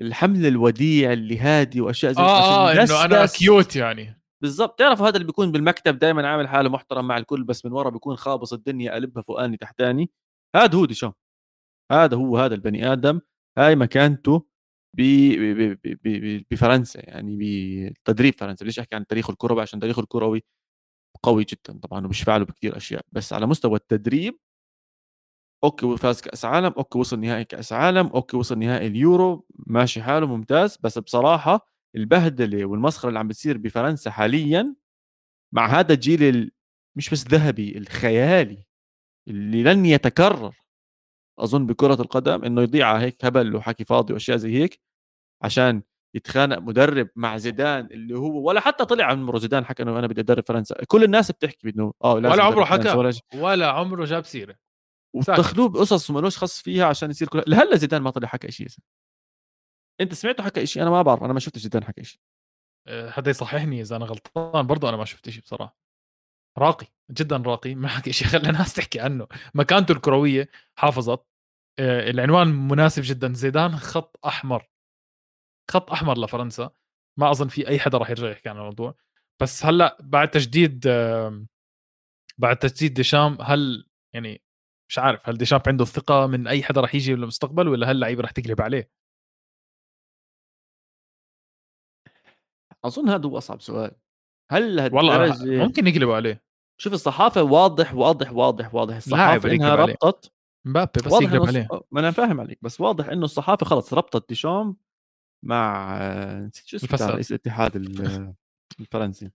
[0.00, 4.20] الحمل الوديع اللي هادي وأشياء زي آه, آه إنه أنا cute يعني.
[4.42, 4.78] بالضبط.
[4.78, 8.16] تعرف هذا اللي بيكون بالمكتب دائما عامل حاله محترم مع الكل بس من ورا بيكون
[8.16, 10.10] خابص الدنيا قلبها فوقاني تحتاني.
[10.56, 11.12] هذا هو ديشام
[11.92, 13.20] هذا هو هذا البني آدم.
[13.58, 14.46] هاي مكانته
[16.50, 17.36] بفرنسا يعني
[17.90, 18.64] بتدريب فرنسا.
[18.64, 20.42] ليش أحكي عن تاريخه الكروي عشان تاريخه الكروي
[21.22, 23.02] قوي جدا طبعا وبيشفع فعله بكثير أشياء.
[23.12, 24.38] بس على مستوى التدريب
[25.64, 30.26] أوكي فاز كأس عالم أوكي وصل نهائي كأس عالم أوكي وصل نهائي اليورو ماشي حاله
[30.26, 30.78] ممتاز.
[30.82, 34.74] بس بصراحة البهدلة والمسخرة اللي عم بتصير بفرنسا حاليا
[35.54, 36.52] مع هذا الجيل
[36.96, 38.66] مش بس ذهبي الخيالي
[39.28, 40.54] اللي لن يتكرر.
[41.38, 44.80] أظن بكرة القدم إنه يضيع هيك هبل وحكي فاضي وأشياء زي هيك
[45.42, 45.82] عشان
[46.14, 49.38] يتخانق مدرب مع زيدان اللي هو ولا حتى طلع عمره.
[49.38, 50.76] زيدان حكى إنه أنا بدي أدرب فرنسا.
[50.88, 52.90] كل الناس بتحكي انه آه ولا عمره حكى.
[52.92, 54.63] ولا, ولا عمره جاب سيرة.
[55.14, 58.68] وتاخذوه بقصص ومالوش خص فيها عشان يصير كل لهلا زيدان ما طلع حكى شيء
[60.00, 62.20] أنت سمعته حكى شيء أنا ما بعرف أنا ما شفت زيدان حكى شيء
[62.88, 65.76] آه، حدا يصححني إذا أنا غلطان؟ برضه أنا ما شفت شيء بصراحة.
[66.58, 69.26] راقي جدا راقي ما حكى شيء خلى الناس تحكي عنه.
[69.54, 70.48] مكانته الكروية
[70.78, 71.26] حافظت.
[71.78, 73.32] آه، العنوان مناسب جدا.
[73.32, 74.68] زيدان خط أحمر.
[75.70, 76.70] خط أحمر لفرنسا.
[77.18, 78.94] ما أظن في أي حدا راح يرجع يحكي عن الموضوع.
[79.42, 80.88] بس هلأ بعد تجديد
[82.38, 84.43] بعد تجديد ديشام هل يعني
[84.88, 88.22] مش عارف هل ديشامب عنده الثقه من أي حدا راح يجي بالمستقبل ولا هل اللعيبه
[88.22, 88.90] راح تقلب عليه؟
[92.84, 93.96] أظن هذا هو أصعب سؤال.
[94.50, 96.44] هل والله ممكن يقلبوا عليه.
[96.80, 98.96] شوف الصحافة واضح واضح واضح واضح.
[98.96, 100.32] الصحافة إنها ربطت
[100.66, 101.68] مبابي بس يقلب عليه.
[101.90, 104.76] ما أنا فاهم عليك بس واضح إنه الصحافة خلص ربطت ديشام
[105.44, 105.98] مع
[106.38, 107.76] نسيت شو اسمه رئيس الاتحاد
[108.80, 109.30] الفرنسي.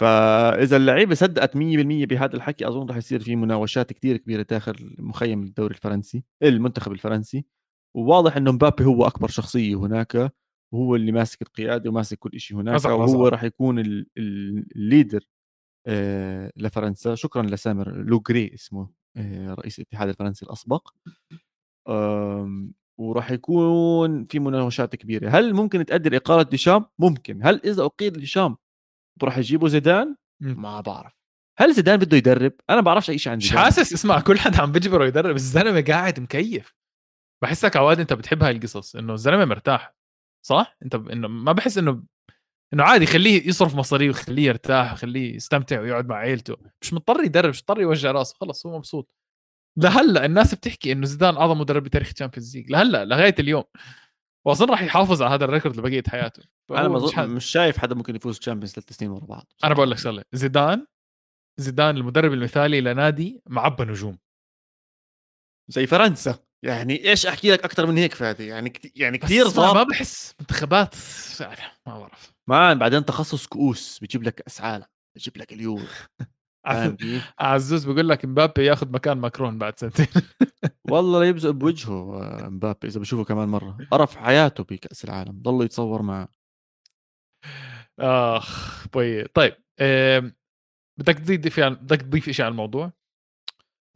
[0.00, 1.58] فإذا اللعيبة صدقت 100%
[2.06, 7.44] بهذا الحكي أظن راح يصير في مناوشات كثير كبيرة داخل مخيم الدوري الفرنسي المنتخب الفرنسي.
[7.96, 10.32] وواضح إنه مبابي هو أكبر شخصية هناك
[10.74, 13.78] وهو اللي ماسك القيادة وماسك كل شيء هناك وهو راح يكون
[14.76, 15.24] ال leader
[15.86, 17.14] آه، لفرنسا.
[17.14, 20.88] شكرا لسامر لوغري اسمه آه، رئيس الاتحاد الفرنسي الأسبق.
[22.98, 25.28] وراح يكون في مناوشات كبيرة.
[25.28, 27.40] هل ممكن تؤدي لإقالة ديشام؟ ممكن.
[27.46, 28.56] هل إذا اقيل ديشام
[29.24, 31.12] راح يجيبوا زيدان؟ ما بعرف.
[31.58, 33.58] هل زيدان بده يدرب؟ أنا ما بعرفش أي شيء عن زيدان.
[33.58, 33.92] مش حاسس.
[33.92, 35.36] اسمع كل حد عم بيجبره يدرب.
[35.36, 36.74] الزلمة قاعد مكيف.
[37.42, 39.94] بحسك عواد أنت بتحب هاي القصص إنه الزلمة مرتاح.
[40.46, 41.08] صح؟ أنت ب...
[41.08, 42.02] إنه ما بحس إنه
[42.74, 46.56] إنه عادي خليه يصرف مصاريه وخليه يرتاح وخليه يستمتع ويقعد مع عيلته.
[46.82, 48.36] مش مضطر يدرب مش مضطر يوجع راسه.
[48.40, 49.14] خلص هو مبسوط.
[49.76, 53.64] لهلأ الناس بتحكي إنه زيدان أعظم مدرب بتاريخ ال Champions League لهلأ لغاية اليوم.
[54.46, 56.42] وأظن راح يحافظ على هذا ال record لبقية حياته.
[56.70, 59.52] أنا مش, مش شايف حدا ممكن يفوز Champions ثلاث سنين ورا بعض.
[59.64, 60.86] أنا بقول لك شغلة زيدان
[61.60, 64.18] زيدان المدرب المثالي لنادي معبى نجوم.
[65.68, 66.38] زي فرنسا.
[66.64, 68.96] يعني إيش أحكي لك أكثر من هيك فادي؟ يعني كت...
[68.96, 69.74] يعني كثير صعب.
[69.74, 70.94] ما بحس منتخبات
[71.86, 72.32] ما بعرف.
[72.48, 75.86] ما بعدين تخصص كؤوس بيجيب لك كاس عالم بيجيب لك اليورو.
[77.38, 80.06] عزوز بيقول لك مبابي ياخذ مكان ماكرون بعد سنتين.
[80.90, 83.78] والله يبزق بوجهه آه، مبابي إذا بشوفه كمان مرة.
[83.90, 86.28] قرف حياته بكاس العالم ضل يتصور معه.
[88.00, 89.56] آخ طيب طيب
[91.00, 92.92] بدك تضيف يعني بدك تضيف شيء على الموضوع؟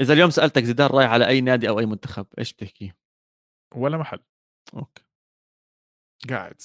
[0.01, 2.93] إذا اليوم سألتك زيدان رايح على أي نادي أو أي منتخب إيش بتحكي؟
[3.75, 4.19] ولا محل.
[4.75, 5.05] أوكي.
[6.31, 6.61] قاعد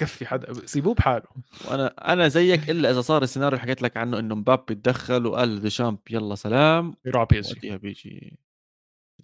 [0.00, 1.26] بكفي حدا سيبوه بحاله.
[1.68, 5.60] وأنا أنا زيك إلا إذا صار السيناريو اللي حكيت لك عنه إنه مبابي تدخل وقال
[5.60, 6.94] ديشامب يلا سلام.
[7.04, 8.38] يروح PSG بيجي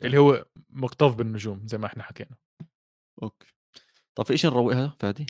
[0.03, 2.37] اللي هو مكتظ بالنجوم زي ما إحنا حكينا.
[3.23, 3.47] أوكي.
[4.15, 5.27] طب في شيء نروقها فادي؟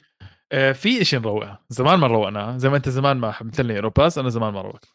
[0.53, 1.64] آه في شيء نروقها.
[1.68, 2.59] زمان ما روقناها.
[2.59, 4.92] زي ما أنت زمان ما حملت لي اوروباس أنا زمان ما روقت.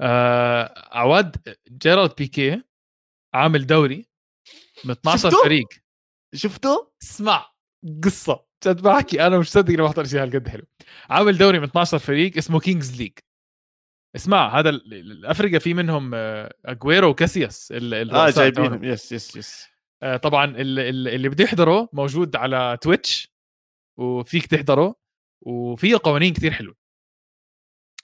[0.00, 2.62] آه عواد جيرالد بيكي
[3.34, 4.08] عامل دوري
[4.84, 5.68] من 12 شفتو؟ فريق.
[6.34, 7.52] شفته؟ اسمع
[8.04, 8.47] قصة.
[8.66, 10.64] جد بحكي أنا مش مصدق اني بحضر شيء هالقد حلو.
[11.10, 13.12] عامل دوري من 12 فريق اسمه Kings League
[14.16, 16.10] اسمع هذا الأفريقيا في منهم
[16.64, 18.84] اجويرو آه، وكاسياس آه جايبينهم.
[18.84, 19.66] yes yes yes
[20.02, 23.32] آه طبعا اللي, بده يحضره موجود على Twitch
[23.98, 24.94] وفيك تحضره
[25.46, 26.74] وفيه قوانين كثير حلوة.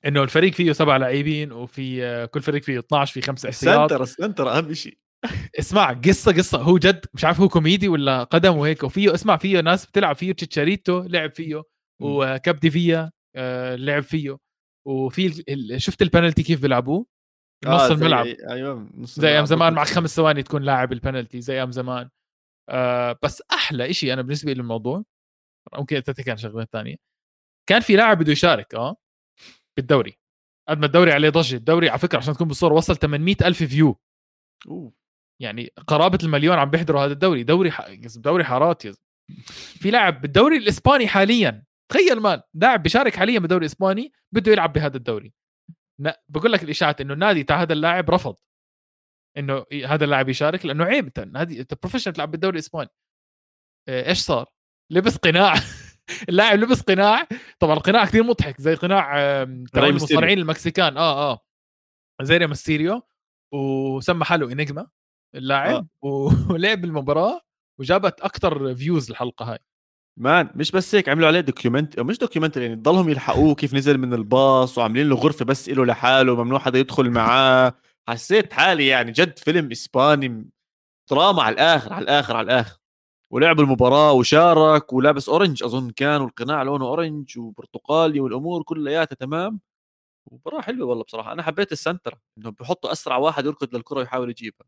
[0.06, 3.90] إنه الفريق فيه سبع لاعبين وفي آه، كل فريق فيه 12 في خمسه احتياط.
[3.90, 4.98] سنتر center أهم شيء
[5.58, 6.58] اسمع قصة قصة.
[6.62, 8.82] هو جد مش عارف هو كوميدي ولا قدم وهيك.
[8.82, 10.32] وفيه اسمع فيه ناس بتلعب فيه.
[10.32, 11.62] تشاريتو لعب فيه.
[12.02, 14.38] وكابديفيا آه لعب فيه.
[14.86, 15.44] وفي
[15.76, 17.06] شفت البنالتي كيف بيلعبوه؟
[17.66, 18.26] نص آه الملعب.
[18.26, 21.40] أيوه نص زي أيام زمان مع خمس ثواني تكون لاعب البنالتي.
[21.40, 22.10] زي أيام زمان.
[22.70, 25.04] آه بس أحلى شيء أنا بالنسبة لي للموضوع
[25.74, 26.96] ممكن تتكي عن شغلات ثانية
[27.68, 28.96] كان في لاعب بده يشارك آه
[29.76, 30.18] بالدوري.
[30.68, 31.56] قد ما الدوري عليه ضجة.
[31.56, 33.98] الدوري على فكرة عشان تكون بالصورة وصل 800 ألف فيو.
[34.68, 34.92] أوه.
[35.42, 37.90] يعني قرابة المليون عم بيحضروا هذا الدوري دوري ح...
[38.16, 39.04] دوري حارات يز.
[39.54, 44.96] في لاعب بالدوري الإسباني حاليا تخيل مان لاعب بيشارك حاليا بالدوري الإسباني بده يلعب بهذا
[44.96, 45.32] الدوري.
[46.28, 48.36] بقول لك الإشاعات إنه النادي تاع هذا اللاعب رفض.
[49.38, 52.90] إنه هذا اللاعب يشارك لأنه عيب هذه انت professional تلعب بالدوري الإسباني.
[53.88, 54.46] إيش صار؟
[54.92, 55.54] لبس قناع.
[56.28, 57.28] اللاعب لبس قناع.
[57.58, 59.18] طبعا القناع كثير مضحك زي قناع
[59.76, 60.96] المصارعين المكسيكان.
[60.96, 61.40] آه آه.
[62.22, 63.02] زي ري مستيريو
[63.54, 64.90] وسمى حاله Enigma
[65.34, 66.30] اللاعب آه.
[66.52, 67.40] ولعب المباراة
[67.80, 69.58] وجابت أكثر views الحلقة هاي.
[70.16, 74.14] man مش بس هيك عملوا عليه document مش document يعني ضلهم يلحقوه كيف نزل من
[74.14, 77.74] الباص وعاملين له غرفة بس له لحاله ممنوع حدا يدخل معاه.
[78.08, 80.50] حسيت حالي يعني جد فيلم إسباني
[81.10, 82.78] دراما على الآخر على الآخر على الآخر.
[83.32, 89.60] ولعب المباراة وشارك ولابس orange أظن كان والقناع لونه orange وبرتقالي والأمور كلياتها تمام.
[90.32, 91.32] مباراة حلوة والله بصراحة.
[91.32, 94.66] أنا حبيت ال center إنه بحطوا أسرع واحد يركض للكرة ويحاول يجيبها.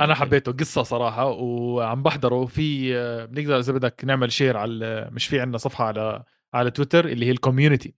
[0.00, 2.46] أنا حبيته قصة صراحة وعم بحضره.
[2.46, 2.92] في
[3.26, 6.22] بنقدر إذا بدك نعمل share على مش في عندنا صفحة على
[6.54, 7.94] على تويتر اللي هي ال community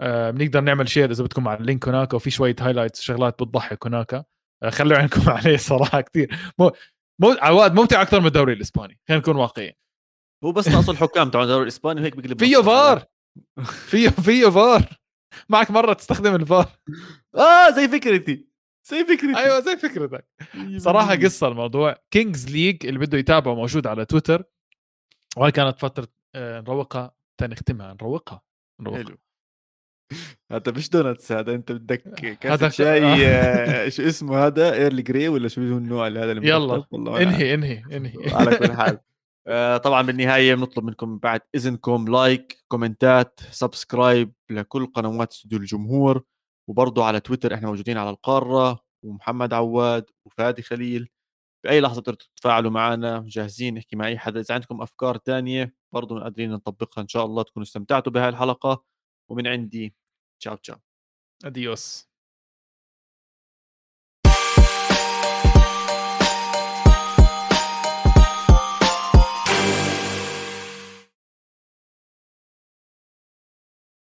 [0.00, 3.86] آه، بنقدر نعمل share إذا بدكم على ال link هناك وفي شوية highlights شغلات بتضحك
[3.86, 4.14] هناك.
[4.62, 6.70] آه، خلوا عينكم عليه صراحة كثير مو
[7.18, 9.00] مو عواد ممتع أكثر من الدوري الإسباني.
[9.08, 9.72] خلينا نكون واقعيين.
[10.44, 13.04] هو بس ناقص الحكام تبع الدوري الإسباني وهيك بيقلب فيه فار
[13.90, 14.88] فيه فيه فار
[15.48, 16.68] معك مرة تستخدم الفار
[17.34, 18.51] آه زي فكرتي.
[18.84, 19.36] زي فكرتي.
[19.36, 20.26] أيوه زي فكرتك.
[20.76, 21.96] صراحة قصة الموضوع.
[22.10, 24.44] Kings League اللي بده يتابعه موجود على تويتر.
[25.36, 27.14] وهي كانت فترة آه، نروقها.
[27.40, 28.42] تنختمها نروقها.
[28.80, 29.04] نروقها.
[29.04, 29.18] حلو.
[30.52, 32.02] هذا مش donuts هذا أنت بدك
[32.40, 33.88] كاسة هذا- شاي آه.
[33.88, 36.84] شو اسمه هذا؟ Earl Grey ولا شو هو النوع اللي هذا اللي يلا.
[36.94, 38.12] انهي انهي انهي.
[38.36, 38.98] على كل حال.
[39.46, 46.22] آه، طبعا بالنهاية بنطلب منكم بعد إذنكم like comment ات subscribe لكل قنوات استوديو الجمهور.
[46.68, 51.08] وبرضه على تويتر إحنا موجودين على القارة ومحمد عواد وفادي خليل.
[51.64, 56.20] باي لحظة تقدروا تتفاعلوا معنا جاهزين نحكي مع أي حدا إذا عندكم أفكار تانية برضه
[56.22, 58.84] قادرين نطبقها إن شاء الله تكونوا استمتعتوا بهاي الحلقة.
[59.30, 59.94] ومن عندي
[60.40, 60.78] تشاو تشاو.
[61.44, 62.11] اديوس